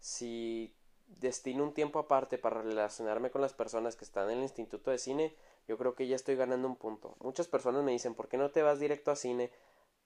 si 0.00 0.74
destino 1.06 1.64
un 1.64 1.74
tiempo 1.74 1.98
aparte 1.98 2.38
para 2.38 2.62
relacionarme 2.62 3.30
con 3.30 3.40
las 3.40 3.52
personas 3.52 3.96
que 3.96 4.04
están 4.04 4.30
en 4.30 4.38
el 4.38 4.44
Instituto 4.44 4.90
de 4.90 4.98
Cine, 4.98 5.36
yo 5.68 5.78
creo 5.78 5.94
que 5.94 6.06
ya 6.06 6.16
estoy 6.16 6.36
ganando 6.36 6.68
un 6.68 6.76
punto. 6.76 7.16
Muchas 7.20 7.48
personas 7.48 7.84
me 7.84 7.92
dicen, 7.92 8.14
¿por 8.14 8.28
qué 8.28 8.36
no 8.36 8.50
te 8.50 8.62
vas 8.62 8.80
directo 8.80 9.10
a 9.10 9.16
cine? 9.16 9.50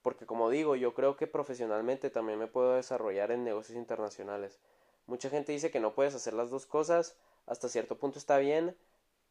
Porque 0.07 0.25
como 0.25 0.51
digo, 0.51 0.77
yo 0.77 0.95
creo 0.95 1.17
que 1.17 1.27
profesionalmente 1.27 2.11
también 2.11 2.39
me 2.39 2.47
puedo 2.47 2.75
desarrollar 2.75 3.33
en 3.33 3.43
negocios 3.43 3.77
internacionales. 3.77 4.61
Mucha 5.09 5.31
gente 5.31 5.51
dice 5.51 5.73
que 5.73 5.81
no 5.81 5.95
puedes 5.95 6.15
hacer 6.15 6.33
las 6.33 6.49
dos 6.49 6.65
cosas, 6.65 7.17
hasta 7.47 7.69
cierto 7.69 7.99
punto 7.99 8.21
está 8.21 8.39
bien, 8.39 8.77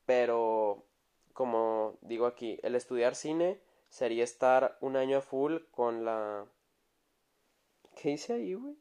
pero 0.06 0.84
como 1.32 1.98
digo 2.02 2.26
aquí, 2.26 2.60
el 2.62 2.76
estudiar 2.76 3.16
cine 3.16 3.58
sería 3.88 4.26
estar 4.26 4.78
un 4.82 4.98
año 4.98 5.20
a 5.20 5.22
full 5.22 5.60
con 5.72 6.04
la... 6.04 6.46
¿Qué 7.96 8.10
dice 8.10 8.34
ahí, 8.34 8.56
güey? 8.56 8.76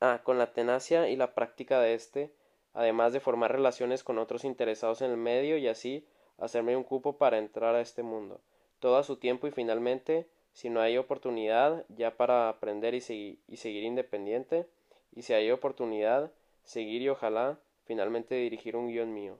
Ah, 0.00 0.22
con 0.24 0.38
la 0.38 0.54
tenacia 0.54 1.08
y 1.08 1.14
la 1.14 1.36
práctica 1.36 1.78
de 1.78 1.94
este, 1.94 2.34
además 2.72 3.12
de 3.12 3.20
formar 3.20 3.52
relaciones 3.52 4.02
con 4.02 4.18
otros 4.18 4.44
interesados 4.44 5.02
en 5.02 5.12
el 5.12 5.18
medio 5.18 5.56
y 5.56 5.68
así 5.68 6.04
hacerme 6.36 6.76
un 6.76 6.82
cupo 6.82 7.16
para 7.16 7.38
entrar 7.38 7.76
a 7.76 7.80
este 7.80 8.02
mundo. 8.02 8.40
Todo 8.80 8.96
a 8.96 9.04
su 9.04 9.18
tiempo 9.18 9.46
y 9.46 9.52
finalmente, 9.52 10.26
si 10.54 10.70
no 10.70 10.80
hay 10.80 10.96
oportunidad, 10.96 11.84
ya 11.88 12.16
para 12.16 12.48
aprender 12.48 12.94
y, 12.94 13.00
seguir, 13.00 13.38
y 13.48 13.58
seguir 13.58 13.82
independiente, 13.82 14.66
y 15.12 15.22
si 15.22 15.34
hay 15.34 15.50
oportunidad, 15.50 16.32
seguir 16.62 17.02
y 17.02 17.08
ojalá 17.08 17.58
finalmente 17.84 18.36
dirigir 18.36 18.76
un 18.76 18.88
guion 18.88 19.12
mío, 19.12 19.36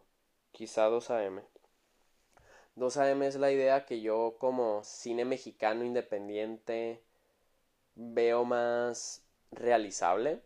quizá 0.53 0.85
2 0.87 1.11
AM. 1.11 1.43
2 2.75 2.97
AM 2.97 3.23
es 3.23 3.37
la 3.37 3.53
idea 3.53 3.87
que 3.87 4.01
yo 4.01 4.35
como 4.39 4.83
cine 4.83 5.25
mexicano 5.25 5.85
independiente 5.85 7.01
veo 7.95 8.45
más 8.45 9.25
realizable, 9.53 10.41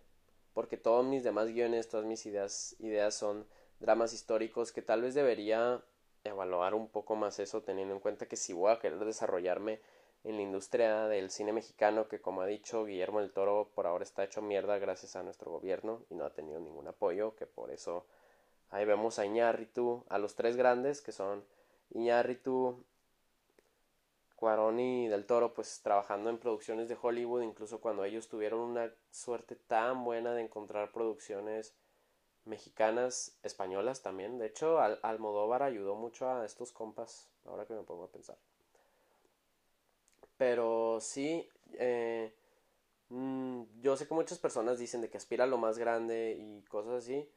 porque 0.53 0.77
todos 0.77 1.05
mis 1.05 1.25
demás 1.25 1.49
guiones, 1.49 1.89
todas 1.89 2.05
mis 2.05 2.27
ideas, 2.27 2.77
ideas 2.79 3.15
son 3.15 3.47
dramas 3.81 4.13
históricos 4.13 4.73
que 4.73 4.83
tal 4.83 5.01
vez 5.01 5.15
debería 5.15 5.83
evaluar 6.25 6.75
un 6.75 6.89
poco 6.89 7.17
más 7.17 7.39
eso 7.39 7.63
teniendo 7.63 7.95
en 7.95 8.01
cuenta 8.01 8.27
que 8.27 8.37
si 8.37 8.53
voy 8.53 8.71
a 8.71 8.79
querer 8.79 9.03
desarrollarme 9.05 9.81
en 10.25 10.37
la 10.37 10.43
industria 10.43 11.07
del 11.07 11.31
cine 11.31 11.53
mexicano 11.53 12.09
que 12.09 12.21
como 12.21 12.43
ha 12.43 12.47
dicho 12.47 12.85
Guillermo 12.85 13.21
del 13.21 13.33
Toro 13.33 13.71
por 13.75 13.87
ahora 13.87 14.05
está 14.05 14.25
hecho 14.25 14.43
mierda 14.43 14.79
gracias 14.79 15.17
a 15.17 15.23
nuestro 15.23 15.51
gobierno 15.51 16.03
y 16.11 16.15
no 16.15 16.25
ha 16.25 16.33
tenido 16.33 16.61
ningún 16.61 16.89
apoyo 16.89 17.35
que 17.37 17.47
por 17.47 17.71
eso 17.71 18.07
ahí 18.71 18.85
vemos 18.85 19.19
a 19.19 19.27
Iñárritu 19.27 20.05
a 20.09 20.19
los 20.19 20.35
tres 20.35 20.57
grandes 20.57 21.01
que 21.01 21.13
son 21.13 21.45
Iñárritu 21.91 22.85
Cuarón 24.37 24.79
y 24.81 25.09
del 25.09 25.27
Toro 25.27 25.55
pues 25.55 25.81
trabajando 25.83 26.31
en 26.31 26.39
producciones 26.39 26.89
de 26.89 26.97
Hollywood 27.01 27.43
incluso 27.43 27.81
cuando 27.81 28.05
ellos 28.05 28.29
tuvieron 28.29 28.61
una 28.61 28.93
suerte 29.11 29.57
tan 29.57 30.05
buena 30.05 30.33
de 30.35 30.43
encontrar 30.43 30.93
producciones 30.93 31.75
mexicanas, 32.49 33.39
españolas 33.43 34.03
también. 34.03 34.39
De 34.39 34.47
hecho, 34.47 34.81
Al 34.81 34.99
Almodóvar 35.03 35.63
ayudó 35.63 35.95
mucho 35.95 36.29
a 36.29 36.45
estos 36.45 36.73
compas, 36.73 37.29
ahora 37.45 37.67
que 37.67 37.75
me 37.75 37.83
pongo 37.83 38.05
a 38.05 38.11
pensar. 38.11 38.39
Pero 40.39 41.01
sí, 41.01 41.49
eh, 41.75 42.33
mm, 43.11 43.63
yo 43.83 43.97
sé 43.97 44.09
que 44.09 44.15
muchas 44.15 44.39
personas 44.39 44.79
dicen 44.79 45.01
de 45.03 45.11
que 45.11 45.19
aspira 45.19 45.45
a 45.45 45.47
lo 45.49 45.59
más 45.59 45.79
grande 45.79 46.37
y 46.39 46.63
cosas 46.63 47.05
así, 47.05 47.29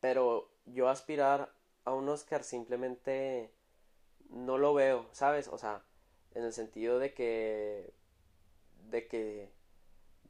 pero 0.00 0.50
yo 0.66 0.88
aspirar 0.88 1.52
a 1.84 1.92
un 1.92 2.08
Oscar 2.08 2.44
simplemente 2.44 3.52
no 4.30 4.58
lo 4.58 4.74
veo, 4.74 5.08
¿sabes? 5.12 5.48
O 5.48 5.58
sea, 5.58 5.84
en 6.34 6.44
el 6.44 6.52
sentido 6.52 6.98
de 6.98 7.14
que 7.14 7.92
de 8.90 9.08
que 9.08 9.50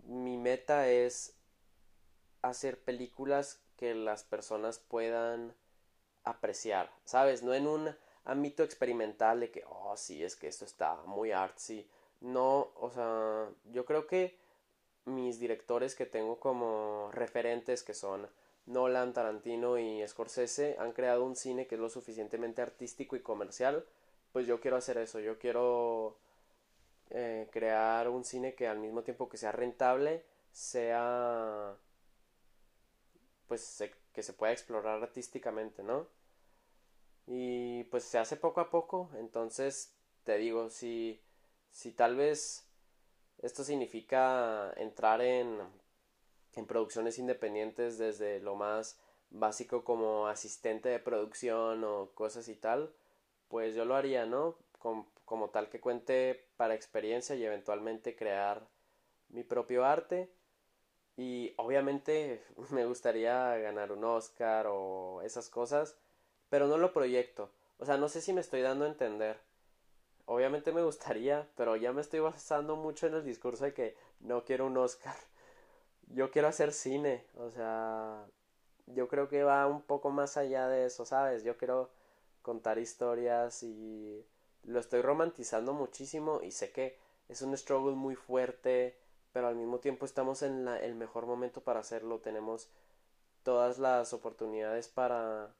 mi 0.04 0.36
meta 0.36 0.88
es 0.88 1.36
hacer 2.42 2.80
películas 2.82 3.60
que 3.76 3.94
las 3.94 4.22
personas 4.24 4.78
puedan 4.78 5.54
apreciar, 6.24 6.90
¿sabes? 7.04 7.42
No 7.42 7.54
en 7.54 7.66
un 7.66 7.96
ámbito 8.24 8.62
experimental 8.62 9.40
de 9.40 9.50
que, 9.50 9.64
oh, 9.68 9.96
sí, 9.96 10.22
es 10.22 10.36
que 10.36 10.48
esto 10.48 10.64
está 10.64 10.94
muy 11.04 11.32
artsy 11.32 11.88
no, 12.24 12.72
o 12.76 12.90
sea, 12.90 13.50
yo 13.72 13.84
creo 13.84 14.06
que 14.06 14.36
mis 15.04 15.38
directores 15.38 15.94
que 15.94 16.06
tengo 16.06 16.40
como 16.40 17.10
referentes 17.12 17.82
que 17.82 17.92
son 17.92 18.26
Nolan, 18.66 19.12
Tarantino 19.12 19.78
y 19.78 20.06
Scorsese 20.08 20.76
han 20.78 20.92
creado 20.92 21.24
un 21.24 21.36
cine 21.36 21.66
que 21.66 21.74
es 21.74 21.80
lo 21.80 21.90
suficientemente 21.90 22.62
artístico 22.62 23.14
y 23.14 23.20
comercial, 23.20 23.84
pues 24.32 24.46
yo 24.46 24.60
quiero 24.60 24.78
hacer 24.78 24.96
eso, 24.96 25.20
yo 25.20 25.38
quiero 25.38 26.16
eh, 27.10 27.46
crear 27.52 28.08
un 28.08 28.24
cine 28.24 28.54
que 28.54 28.68
al 28.68 28.78
mismo 28.78 29.02
tiempo 29.02 29.28
que 29.28 29.36
sea 29.36 29.52
rentable, 29.52 30.24
sea 30.50 31.76
pues 33.48 33.84
que 34.14 34.22
se 34.22 34.32
pueda 34.32 34.52
explorar 34.52 35.02
artísticamente, 35.02 35.82
¿no? 35.82 36.08
Y 37.26 37.84
pues 37.84 38.04
se 38.04 38.18
hace 38.18 38.36
poco 38.36 38.62
a 38.62 38.70
poco, 38.70 39.10
entonces 39.18 39.92
te 40.24 40.38
digo, 40.38 40.70
si 40.70 41.20
si 41.74 41.90
tal 41.90 42.14
vez 42.16 42.64
esto 43.42 43.64
significa 43.64 44.72
entrar 44.76 45.20
en, 45.20 45.58
en 46.54 46.66
producciones 46.66 47.18
independientes 47.18 47.98
desde 47.98 48.40
lo 48.40 48.54
más 48.54 48.98
básico 49.30 49.82
como 49.82 50.28
asistente 50.28 50.88
de 50.88 51.00
producción 51.00 51.82
o 51.82 52.10
cosas 52.14 52.48
y 52.48 52.54
tal, 52.54 52.94
pues 53.48 53.74
yo 53.74 53.84
lo 53.84 53.96
haría, 53.96 54.24
¿no? 54.24 54.56
Como, 54.78 55.10
como 55.24 55.50
tal 55.50 55.68
que 55.68 55.80
cuente 55.80 56.46
para 56.56 56.74
experiencia 56.74 57.34
y 57.34 57.44
eventualmente 57.44 58.14
crear 58.14 58.68
mi 59.28 59.42
propio 59.42 59.84
arte. 59.84 60.30
Y 61.16 61.54
obviamente 61.56 62.44
me 62.70 62.86
gustaría 62.86 63.56
ganar 63.58 63.90
un 63.90 64.04
Oscar 64.04 64.68
o 64.68 65.22
esas 65.22 65.48
cosas, 65.48 65.96
pero 66.50 66.68
no 66.68 66.78
lo 66.78 66.92
proyecto. 66.92 67.50
O 67.78 67.84
sea, 67.84 67.96
no 67.96 68.08
sé 68.08 68.20
si 68.20 68.32
me 68.32 68.40
estoy 68.40 68.62
dando 68.62 68.84
a 68.84 68.88
entender. 68.88 69.40
Obviamente 70.26 70.72
me 70.72 70.82
gustaría, 70.82 71.48
pero 71.56 71.76
ya 71.76 71.92
me 71.92 72.00
estoy 72.00 72.20
basando 72.20 72.76
mucho 72.76 73.06
en 73.06 73.14
el 73.14 73.24
discurso 73.24 73.64
de 73.64 73.74
que 73.74 73.96
no 74.20 74.44
quiero 74.44 74.66
un 74.66 74.76
Oscar. 74.78 75.16
Yo 76.08 76.30
quiero 76.30 76.48
hacer 76.48 76.72
cine, 76.72 77.24
o 77.36 77.50
sea, 77.50 78.26
yo 78.86 79.08
creo 79.08 79.28
que 79.28 79.42
va 79.42 79.66
un 79.66 79.82
poco 79.82 80.10
más 80.10 80.36
allá 80.36 80.68
de 80.68 80.86
eso, 80.86 81.04
¿sabes? 81.04 81.44
Yo 81.44 81.56
quiero 81.56 81.90
contar 82.42 82.78
historias 82.78 83.62
y 83.62 84.24
lo 84.64 84.80
estoy 84.80 85.02
romantizando 85.02 85.72
muchísimo 85.72 86.40
y 86.42 86.50
sé 86.50 86.72
que 86.72 86.98
es 87.28 87.42
un 87.42 87.56
struggle 87.56 87.94
muy 87.94 88.16
fuerte, 88.16 88.98
pero 89.32 89.48
al 89.48 89.56
mismo 89.56 89.80
tiempo 89.80 90.04
estamos 90.06 90.42
en 90.42 90.64
la, 90.64 90.78
el 90.78 90.94
mejor 90.94 91.26
momento 91.26 91.62
para 91.62 91.80
hacerlo. 91.80 92.20
Tenemos 92.20 92.70
todas 93.42 93.78
las 93.78 94.12
oportunidades 94.12 94.88
para 94.88 95.54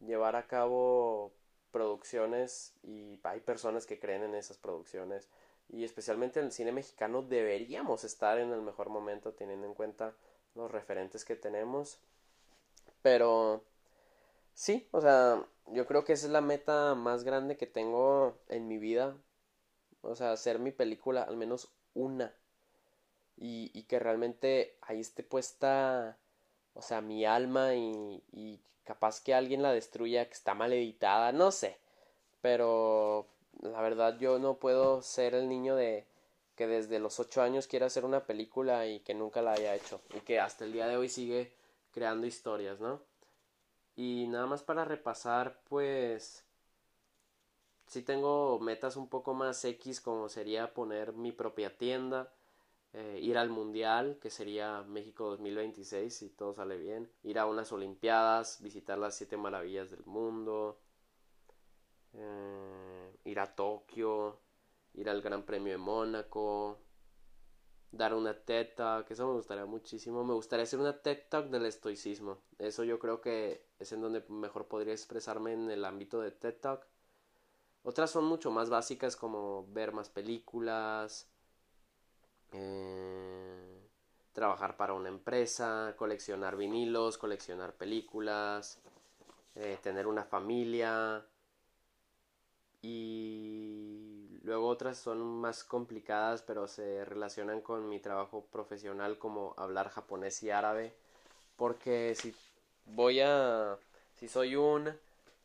llevar 0.00 0.36
a 0.36 0.46
cabo 0.46 1.32
producciones 1.76 2.72
y 2.82 3.20
hay 3.22 3.40
personas 3.40 3.84
que 3.84 3.98
creen 3.98 4.22
en 4.22 4.34
esas 4.34 4.56
producciones. 4.56 5.28
Y 5.68 5.84
especialmente 5.84 6.40
en 6.40 6.46
el 6.46 6.52
cine 6.52 6.72
mexicano 6.72 7.20
deberíamos 7.20 8.02
estar 8.02 8.38
en 8.38 8.50
el 8.50 8.62
mejor 8.62 8.88
momento 8.88 9.34
teniendo 9.34 9.66
en 9.66 9.74
cuenta 9.74 10.14
los 10.54 10.70
referentes 10.70 11.26
que 11.26 11.36
tenemos. 11.36 11.98
Pero 13.02 13.62
sí 14.54 14.88
o 14.90 15.02
sea 15.02 15.44
yo 15.66 15.86
creo 15.86 16.02
que 16.06 16.14
esa 16.14 16.24
es 16.26 16.32
la 16.32 16.40
meta 16.40 16.94
más 16.94 17.24
grande 17.24 17.58
que 17.58 17.66
tengo 17.66 18.38
en 18.48 18.68
mi 18.68 18.78
vida. 18.78 19.14
O 20.00 20.14
sea 20.14 20.32
hacer 20.32 20.58
mi 20.58 20.72
película 20.72 21.24
al 21.24 21.36
menos 21.36 21.74
una. 21.92 22.34
Y, 23.36 23.70
y 23.74 23.82
que 23.82 23.98
realmente 23.98 24.78
ahí 24.80 25.00
esté 25.00 25.22
puesta 25.22 26.16
o 26.72 26.80
sea 26.80 27.02
mi 27.02 27.26
alma 27.26 27.74
y, 27.74 28.22
y 28.32 28.62
capaz 28.86 29.20
que 29.20 29.34
alguien 29.34 29.62
la 29.62 29.72
destruya, 29.72 30.26
que 30.26 30.34
está 30.34 30.54
mal 30.54 30.72
editada, 30.72 31.32
no 31.32 31.50
sé. 31.50 31.78
Pero 32.40 33.26
la 33.60 33.80
verdad 33.82 34.18
yo 34.18 34.38
no 34.38 34.54
puedo 34.54 35.02
ser 35.02 35.34
el 35.34 35.48
niño 35.48 35.76
de 35.76 36.06
que 36.56 36.66
desde 36.66 36.98
los 36.98 37.20
ocho 37.20 37.42
años 37.42 37.66
quiere 37.66 37.84
hacer 37.84 38.04
una 38.04 38.24
película 38.24 38.86
y 38.86 39.00
que 39.00 39.14
nunca 39.14 39.42
la 39.42 39.52
haya 39.52 39.74
hecho 39.74 40.00
y 40.14 40.20
que 40.20 40.40
hasta 40.40 40.64
el 40.64 40.72
día 40.72 40.86
de 40.86 40.96
hoy 40.96 41.08
sigue 41.08 41.52
creando 41.92 42.26
historias, 42.26 42.80
¿no? 42.80 43.00
Y 43.96 44.26
nada 44.28 44.46
más 44.46 44.62
para 44.62 44.84
repasar, 44.84 45.58
pues 45.68 46.44
sí 47.86 48.02
tengo 48.02 48.58
metas 48.60 48.96
un 48.96 49.08
poco 49.08 49.34
más 49.34 49.64
X 49.64 50.00
como 50.00 50.28
sería 50.28 50.72
poner 50.72 51.12
mi 51.12 51.32
propia 51.32 51.76
tienda, 51.76 52.30
eh, 52.96 53.20
ir 53.20 53.36
al 53.36 53.50
Mundial, 53.50 54.18
que 54.22 54.30
sería 54.30 54.82
México 54.82 55.28
2026, 55.28 56.16
si 56.16 56.30
todo 56.30 56.54
sale 56.54 56.78
bien, 56.78 57.10
ir 57.24 57.38
a 57.38 57.44
unas 57.44 57.70
Olimpiadas, 57.70 58.62
visitar 58.62 58.96
las 58.96 59.14
siete 59.14 59.36
maravillas 59.36 59.90
del 59.90 60.02
mundo, 60.06 60.80
eh, 62.14 63.18
ir 63.24 63.38
a 63.38 63.54
Tokio, 63.54 64.40
ir 64.94 65.10
al 65.10 65.20
Gran 65.20 65.42
Premio 65.44 65.72
de 65.72 65.78
Mónaco, 65.78 66.78
dar 67.92 68.14
una 68.14 68.32
TED 68.32 68.74
Talk, 68.74 69.10
eso 69.10 69.26
me 69.26 69.34
gustaría 69.34 69.66
muchísimo. 69.66 70.24
Me 70.24 70.32
gustaría 70.32 70.62
hacer 70.64 70.80
una 70.80 71.02
TED 71.02 71.18
Talk 71.28 71.50
del 71.50 71.66
estoicismo. 71.66 72.38
Eso 72.58 72.82
yo 72.82 72.98
creo 72.98 73.20
que 73.20 73.66
es 73.78 73.92
en 73.92 74.00
donde 74.00 74.24
mejor 74.30 74.68
podría 74.68 74.94
expresarme 74.94 75.52
en 75.52 75.70
el 75.70 75.84
ámbito 75.84 76.20
de 76.22 76.30
TED 76.30 76.54
Talk. 76.60 76.86
Otras 77.82 78.10
son 78.10 78.24
mucho 78.24 78.50
más 78.50 78.70
básicas 78.70 79.16
como 79.16 79.66
ver 79.68 79.92
más 79.92 80.08
películas, 80.08 81.30
eh, 82.52 83.88
trabajar 84.32 84.76
para 84.76 84.94
una 84.94 85.08
empresa, 85.08 85.94
coleccionar 85.96 86.56
vinilos, 86.56 87.18
coleccionar 87.18 87.74
películas, 87.74 88.80
eh, 89.54 89.78
tener 89.82 90.06
una 90.06 90.24
familia. 90.24 91.26
Y 92.82 94.38
luego 94.42 94.68
otras 94.68 94.96
son 94.98 95.20
más 95.40 95.64
complicadas 95.64 96.42
pero 96.42 96.68
se 96.68 97.04
relacionan 97.04 97.60
con 97.60 97.88
mi 97.88 97.98
trabajo 98.00 98.46
profesional 98.46 99.18
como 99.18 99.54
hablar 99.56 99.88
japonés 99.88 100.42
y 100.44 100.50
árabe 100.50 100.94
porque 101.56 102.14
si 102.14 102.34
voy 102.84 103.20
a 103.20 103.76
si 104.14 104.28
soy 104.28 104.54
un 104.56 104.94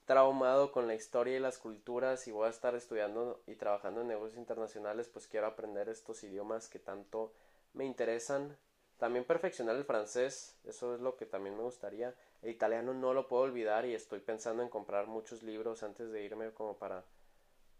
traumado 0.06 0.72
con 0.72 0.88
la 0.88 0.96
historia 0.96 1.38
y 1.38 1.40
las 1.40 1.58
culturas 1.58 2.28
y 2.28 2.32
voy 2.32 2.48
a 2.48 2.52
estar 2.52 2.76
estudiando 2.76 3.42
y 3.48 3.56
trabajando 3.56 4.02
en 4.02 4.08
negocios 4.08 4.40
internacionales, 4.40 5.08
pues 5.08 5.28
quiero 5.28 5.48
aprender 5.48 5.90
estos 5.90 6.24
idiomas 6.24 6.68
que 6.68 6.80
tanto 6.80 7.34
me 7.74 7.86
interesan. 7.86 8.58
También 8.98 9.26
perfeccionar 9.26 9.76
el 9.76 9.86
francés, 9.86 10.58
eso 10.64 10.94
es 10.94 11.02
lo 11.02 11.16
que 11.16 11.26
también 11.26 11.56
me 11.56 11.64
gustaría. 11.64 12.14
El 12.42 12.52
italiano 12.52 12.94
no 12.94 13.14
lo 13.14 13.28
puedo 13.28 13.44
olvidar 13.44 13.86
y 13.86 13.96
estoy 13.96 14.20
pensando 14.20 14.62
en 14.62 14.70
comprar 14.70 15.08
muchos 15.08 15.44
libros 15.44 15.82
antes 15.82 16.12
de 16.12 16.24
irme 16.24 16.52
como 16.52 16.78
para 16.78 17.04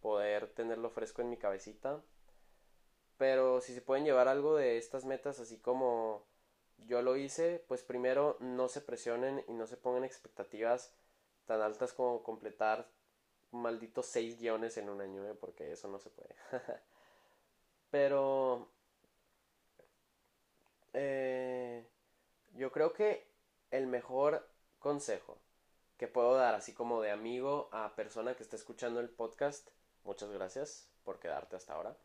poder 0.02 0.48
tenerlo 0.48 0.90
fresco 0.90 1.22
en 1.22 1.30
mi 1.30 1.38
cabecita. 1.38 2.02
Pero 3.18 3.62
si 3.62 3.74
se 3.74 3.82
pueden 3.82 4.04
llevar 4.04 4.28
algo 4.28 4.56
de 4.56 4.78
estas 4.78 5.06
metas 5.06 5.40
así 5.40 5.58
como 5.58 6.26
yo 6.88 7.04
lo 7.04 7.16
hice, 7.18 7.64
pues 7.68 7.84
primero 7.84 8.38
no 8.40 8.68
se 8.68 8.82
presionen 8.82 9.44
y 9.48 9.54
no 9.54 9.68
se 9.68 9.78
pongan 9.78 10.04
expectativas 10.04 10.92
tan 11.52 11.62
altas 11.62 11.92
como 11.92 12.24
completar 12.24 12.88
malditos 13.52 14.06
seis 14.06 14.40
guiones 14.40 14.78
en 14.78 14.90
un 14.90 15.02
año, 15.02 15.28
¿eh? 15.28 15.34
porque 15.34 15.74
eso 15.74 15.90
no 15.90 16.00
se 16.00 16.10
puede. 16.10 16.34
Pero 17.92 18.70
eh, 20.94 21.86
yo 22.54 22.72
creo 22.72 22.94
que 22.94 23.28
el 23.70 23.88
mejor 23.88 24.48
consejo 24.80 25.38
que 25.98 26.08
puedo 26.08 26.36
dar, 26.36 26.56
así 26.56 26.74
como 26.74 27.02
de 27.02 27.12
amigo 27.12 27.68
a 27.74 27.98
persona 27.98 28.34
que 28.34 28.44
está 28.44 28.56
escuchando 28.56 29.02
el 29.02 29.10
podcast, 29.10 29.68
muchas 30.06 30.32
gracias 30.32 30.88
por 31.04 31.20
quedarte 31.20 31.58
hasta 31.58 31.74
ahora, 31.74 31.98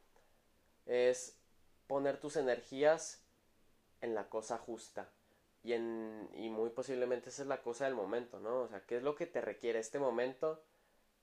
es 0.86 1.38
poner 1.86 2.18
tus 2.18 2.34
energías 2.34 3.22
en 4.01 4.16
la 4.16 4.28
cosa 4.28 4.59
justa. 4.59 5.09
Y, 5.74 6.48
muy 6.50 6.70
posiblemente 6.70 7.30
esa 7.30 7.42
es 7.42 7.48
la 7.48 7.60
cosa 7.60 7.86
del 7.86 7.94
momento, 7.94 8.38
¿no? 8.38 8.62
O 8.62 8.68
sea, 8.68 8.86
¿qué 8.86 8.98
es 8.98 9.02
lo 9.02 9.16
que 9.16 9.26
te 9.26 9.40
requiere 9.40 9.80
este 9.80 9.98
momento 9.98 10.62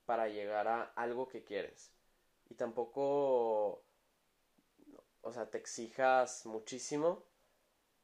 para 0.04 0.28
llegar 0.28 0.68
a 0.68 0.82
algo 0.96 1.28
que 1.28 1.44
quieres? 1.44 1.92
Y 2.50 2.54
tampoco, 2.54 3.82
o 5.22 5.32
sea, 5.32 5.48
te 5.50 5.56
exijas 5.56 6.44
muchísimo, 6.44 7.24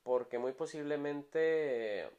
porque 0.02 0.38
muy 0.38 0.52
posiblemente 0.52 2.10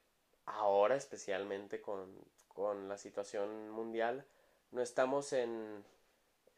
ahora, 0.45 0.95
especialmente 0.95 1.81
con, 1.81 2.15
con 2.47 2.87
la 2.89 2.97
situación 2.99 3.71
mundial, 3.71 4.27
no 4.69 4.81
estamos 4.83 5.33
en, 5.33 5.83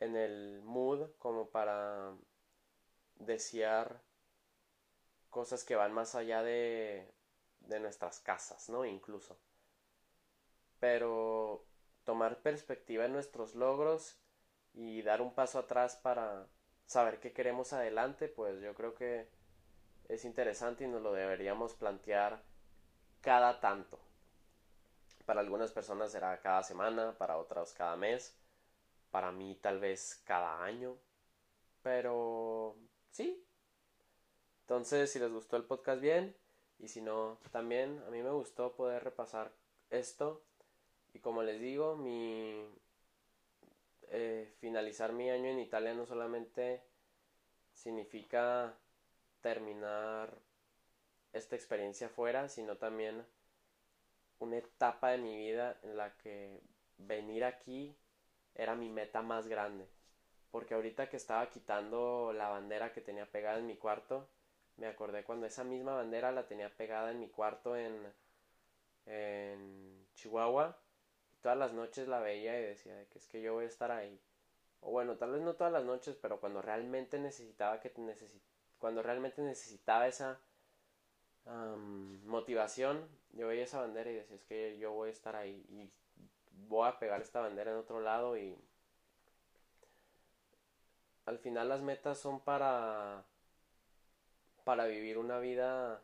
en 0.01 0.17
el 0.17 0.61
mood 0.63 1.11
como 1.17 1.49
para 1.49 2.13
desear 3.15 4.01
cosas 5.29 5.63
que 5.63 5.75
van 5.75 5.93
más 5.93 6.13
allá 6.15 6.43
de, 6.43 7.07
de 7.63 7.79
nuestras 7.79 8.19
casas, 8.19 8.69
¿no? 8.69 8.85
Incluso. 8.85 9.37
Pero 10.79 11.65
tomar 12.03 12.41
perspectiva 12.41 13.05
en 13.05 13.13
nuestros 13.13 13.55
logros 13.55 14.19
y 14.73 15.01
dar 15.01 15.21
un 15.21 15.33
paso 15.33 15.59
atrás 15.59 15.95
para 15.95 16.47
saber 16.85 17.19
qué 17.19 17.31
queremos 17.33 17.73
adelante, 17.73 18.27
pues 18.27 18.61
yo 18.61 18.73
creo 18.73 18.93
que 18.93 19.29
es 20.09 20.25
interesante 20.25 20.83
y 20.83 20.87
nos 20.87 21.01
lo 21.01 21.13
deberíamos 21.13 21.73
plantear 21.75 22.43
cada 23.21 23.61
tanto. 23.61 23.99
Para 25.25 25.39
algunas 25.39 25.71
personas 25.71 26.11
será 26.11 26.41
cada 26.41 26.63
semana, 26.63 27.17
para 27.17 27.37
otras 27.37 27.73
cada 27.73 27.95
mes, 27.95 28.37
para 29.11 29.31
mí 29.31 29.55
tal 29.61 29.79
vez 29.79 30.21
cada 30.25 30.63
año, 30.63 30.97
pero 31.81 32.75
sí, 33.11 33.47
entonces, 34.63 35.11
si 35.11 35.19
les 35.19 35.31
gustó 35.31 35.57
el 35.57 35.65
podcast 35.65 36.01
bien 36.01 36.35
y 36.83 36.89
si 36.89 36.99
no, 36.99 37.37
también 37.53 38.03
a 38.05 38.09
mí 38.09 38.21
me 38.21 38.31
gustó 38.31 38.73
poder 38.73 39.05
repasar 39.05 39.53
esto 39.89 40.43
y 41.13 41.19
como 41.19 41.41
les 41.41 41.61
digo, 41.61 41.95
mi 41.95 42.67
eh, 44.09 44.53
finalizar 44.59 45.13
mi 45.13 45.29
año 45.29 45.49
en 45.49 45.59
Italia 45.59 45.93
no 45.93 46.05
solamente 46.05 46.83
significa 47.71 48.73
terminar 49.39 50.37
esta 51.31 51.55
experiencia 51.55 52.09
fuera, 52.09 52.49
sino 52.49 52.75
también 52.75 53.25
una 54.39 54.57
etapa 54.57 55.11
de 55.11 55.19
mi 55.19 55.37
vida 55.37 55.79
en 55.83 55.95
la 55.95 56.13
que 56.17 56.59
venir 56.97 57.45
aquí 57.45 57.95
era 58.55 58.75
mi 58.75 58.89
meta 58.89 59.21
más 59.21 59.47
grande. 59.47 59.87
Porque 60.51 60.73
ahorita 60.73 61.09
que 61.09 61.15
estaba 61.15 61.49
quitando 61.49 62.33
la 62.33 62.49
bandera 62.49 62.91
que 62.91 62.99
tenía 62.99 63.25
pegada 63.25 63.57
en 63.57 63.67
mi 63.67 63.77
cuarto, 63.77 64.27
me 64.77 64.87
acordé 64.87 65.23
cuando 65.23 65.45
esa 65.45 65.63
misma 65.63 65.95
bandera 65.95 66.31
la 66.31 66.47
tenía 66.47 66.69
pegada 66.69 67.11
en 67.11 67.19
mi 67.19 67.29
cuarto 67.29 67.75
en, 67.75 68.13
en 69.05 70.07
Chihuahua 70.15 70.77
y 71.33 71.37
todas 71.37 71.57
las 71.57 71.73
noches 71.73 72.07
la 72.07 72.19
veía 72.19 72.59
y 72.59 72.63
decía 72.63 73.05
que 73.09 73.19
es 73.19 73.27
que 73.27 73.41
yo 73.41 73.53
voy 73.53 73.65
a 73.65 73.67
estar 73.67 73.91
ahí. 73.91 74.19
O 74.81 74.91
bueno, 74.91 75.17
tal 75.17 75.31
vez 75.31 75.41
no 75.41 75.53
todas 75.53 75.71
las 75.71 75.85
noches, 75.85 76.17
pero 76.21 76.39
cuando 76.39 76.61
realmente 76.61 77.17
necesitaba 77.19 77.79
que 77.79 77.91
cuando 78.79 79.01
realmente 79.01 79.41
necesitaba 79.41 80.07
esa 80.07 80.39
motivación, 82.25 83.07
yo 83.31 83.47
veía 83.47 83.63
esa 83.63 83.81
bandera 83.81 84.09
y 84.09 84.15
decía 84.15 84.35
es 84.35 84.43
que 84.43 84.77
yo 84.77 84.91
voy 84.91 85.09
a 85.09 85.13
estar 85.13 85.35
ahí 85.35 85.65
y 85.69 85.89
voy 86.67 86.87
a 86.87 86.99
pegar 86.99 87.21
esta 87.21 87.41
bandera 87.41 87.71
en 87.71 87.77
otro 87.77 87.99
lado 87.99 88.37
y 88.37 88.57
al 91.25 91.39
final 91.39 91.69
las 91.69 91.81
metas 91.81 92.17
son 92.17 92.39
para 92.41 93.25
para 94.63 94.85
vivir 94.85 95.17
una 95.17 95.39
vida 95.39 96.03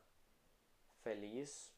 feliz. 1.04 1.72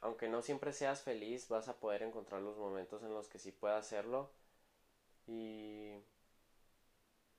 Aunque 0.00 0.28
no 0.28 0.42
siempre 0.42 0.72
seas 0.72 1.02
feliz, 1.02 1.48
vas 1.48 1.68
a 1.68 1.78
poder 1.78 2.02
encontrar 2.02 2.42
los 2.42 2.56
momentos 2.56 3.02
en 3.02 3.14
los 3.14 3.28
que 3.28 3.38
sí 3.38 3.52
puedas 3.52 3.86
hacerlo. 3.86 4.30
Y 5.26 5.94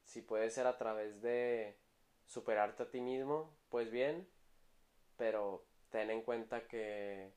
si 0.04 0.22
puede 0.22 0.50
ser 0.50 0.68
a 0.68 0.78
través 0.78 1.22
de 1.22 1.78
superarte 2.26 2.84
a 2.84 2.90
ti 2.90 3.02
mismo, 3.02 3.56
pues 3.70 3.92
bien, 3.92 4.28
pero 5.18 5.64
ten 5.90 6.10
en 6.10 6.22
cuenta 6.24 6.68
que 6.68 7.32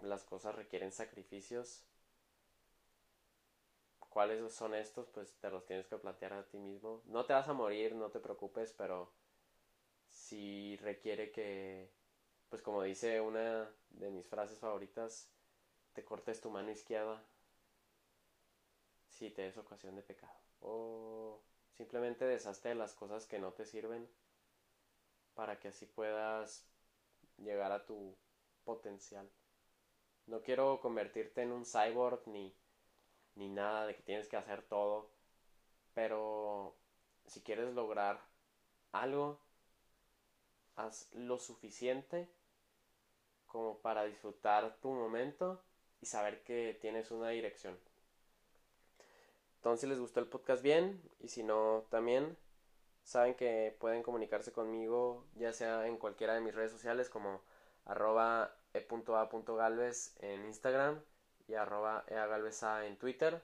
las 0.00 0.24
cosas 0.24 0.54
requieren 0.54 0.92
sacrificios 0.92 1.84
cuáles 4.16 4.50
son 4.50 4.74
estos, 4.74 5.06
pues 5.08 5.36
te 5.40 5.50
los 5.50 5.66
tienes 5.66 5.88
que 5.88 5.98
plantear 5.98 6.32
a 6.32 6.48
ti 6.48 6.56
mismo. 6.56 7.02
No 7.04 7.26
te 7.26 7.34
vas 7.34 7.48
a 7.48 7.52
morir, 7.52 7.94
no 7.94 8.08
te 8.08 8.18
preocupes, 8.18 8.72
pero 8.72 9.12
si 10.08 10.78
requiere 10.78 11.30
que, 11.30 11.92
pues 12.48 12.62
como 12.62 12.82
dice 12.82 13.20
una 13.20 13.70
de 13.90 14.10
mis 14.10 14.26
frases 14.26 14.58
favoritas, 14.58 15.30
te 15.92 16.02
cortes 16.02 16.40
tu 16.40 16.48
mano 16.48 16.70
izquierda 16.70 17.22
si 19.10 19.28
te 19.28 19.48
es 19.48 19.58
ocasión 19.58 19.94
de 19.96 20.02
pecado. 20.02 20.40
O 20.60 21.42
simplemente 21.74 22.24
deshazte 22.24 22.70
de 22.70 22.74
las 22.74 22.94
cosas 22.94 23.26
que 23.26 23.38
no 23.38 23.52
te 23.52 23.66
sirven 23.66 24.08
para 25.34 25.58
que 25.58 25.68
así 25.68 25.84
puedas 25.84 26.66
llegar 27.36 27.70
a 27.70 27.84
tu 27.84 28.16
potencial. 28.64 29.30
No 30.24 30.40
quiero 30.40 30.80
convertirte 30.80 31.42
en 31.42 31.52
un 31.52 31.66
cyborg 31.66 32.26
ni 32.28 32.56
ni 33.36 33.48
nada 33.48 33.86
de 33.86 33.94
que 33.94 34.02
tienes 34.02 34.28
que 34.28 34.36
hacer 34.36 34.62
todo. 34.62 35.08
Pero 35.94 36.74
si 37.26 37.40
quieres 37.40 37.74
lograr 37.74 38.20
algo, 38.92 39.40
haz 40.74 41.12
lo 41.14 41.38
suficiente 41.38 42.28
como 43.46 43.78
para 43.78 44.04
disfrutar 44.04 44.76
tu 44.80 44.90
momento 44.90 45.62
y 46.00 46.06
saber 46.06 46.42
que 46.42 46.76
tienes 46.80 47.10
una 47.10 47.30
dirección. 47.30 47.78
Entonces, 49.56 49.80
si 49.80 49.86
les 49.86 49.98
gustó 49.98 50.20
el 50.20 50.28
podcast 50.28 50.62
bien 50.62 51.02
y 51.20 51.28
si 51.28 51.42
no 51.42 51.86
también, 51.90 52.36
saben 53.02 53.34
que 53.34 53.74
pueden 53.78 54.02
comunicarse 54.02 54.52
conmigo 54.52 55.24
ya 55.36 55.52
sea 55.52 55.86
en 55.86 55.96
cualquiera 55.96 56.34
de 56.34 56.40
mis 56.40 56.54
redes 56.54 56.72
sociales 56.72 57.08
como 57.08 57.40
arroba 57.84 58.52
e.a.galvez 58.74 60.16
en 60.20 60.44
Instagram 60.44 61.00
y 61.48 61.54
arroba 61.54 62.04
eagalvesa 62.08 62.86
en 62.86 62.96
Twitter. 62.96 63.42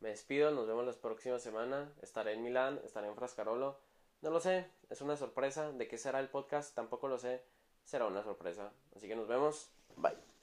Me 0.00 0.10
despido, 0.10 0.50
nos 0.50 0.66
vemos 0.66 0.84
la 0.84 0.92
próxima 0.92 1.38
semana. 1.38 1.92
Estaré 2.02 2.34
en 2.34 2.42
Milán, 2.42 2.80
estaré 2.84 3.08
en 3.08 3.16
Frascarolo. 3.16 3.80
No 4.22 4.30
lo 4.30 4.40
sé, 4.40 4.70
es 4.90 5.00
una 5.00 5.16
sorpresa. 5.16 5.72
¿De 5.72 5.88
qué 5.88 5.98
será 5.98 6.20
el 6.20 6.28
podcast? 6.28 6.74
Tampoco 6.74 7.08
lo 7.08 7.18
sé. 7.18 7.42
Será 7.84 8.06
una 8.06 8.22
sorpresa. 8.22 8.72
Así 8.94 9.08
que 9.08 9.16
nos 9.16 9.28
vemos. 9.28 9.70
Bye. 9.96 10.35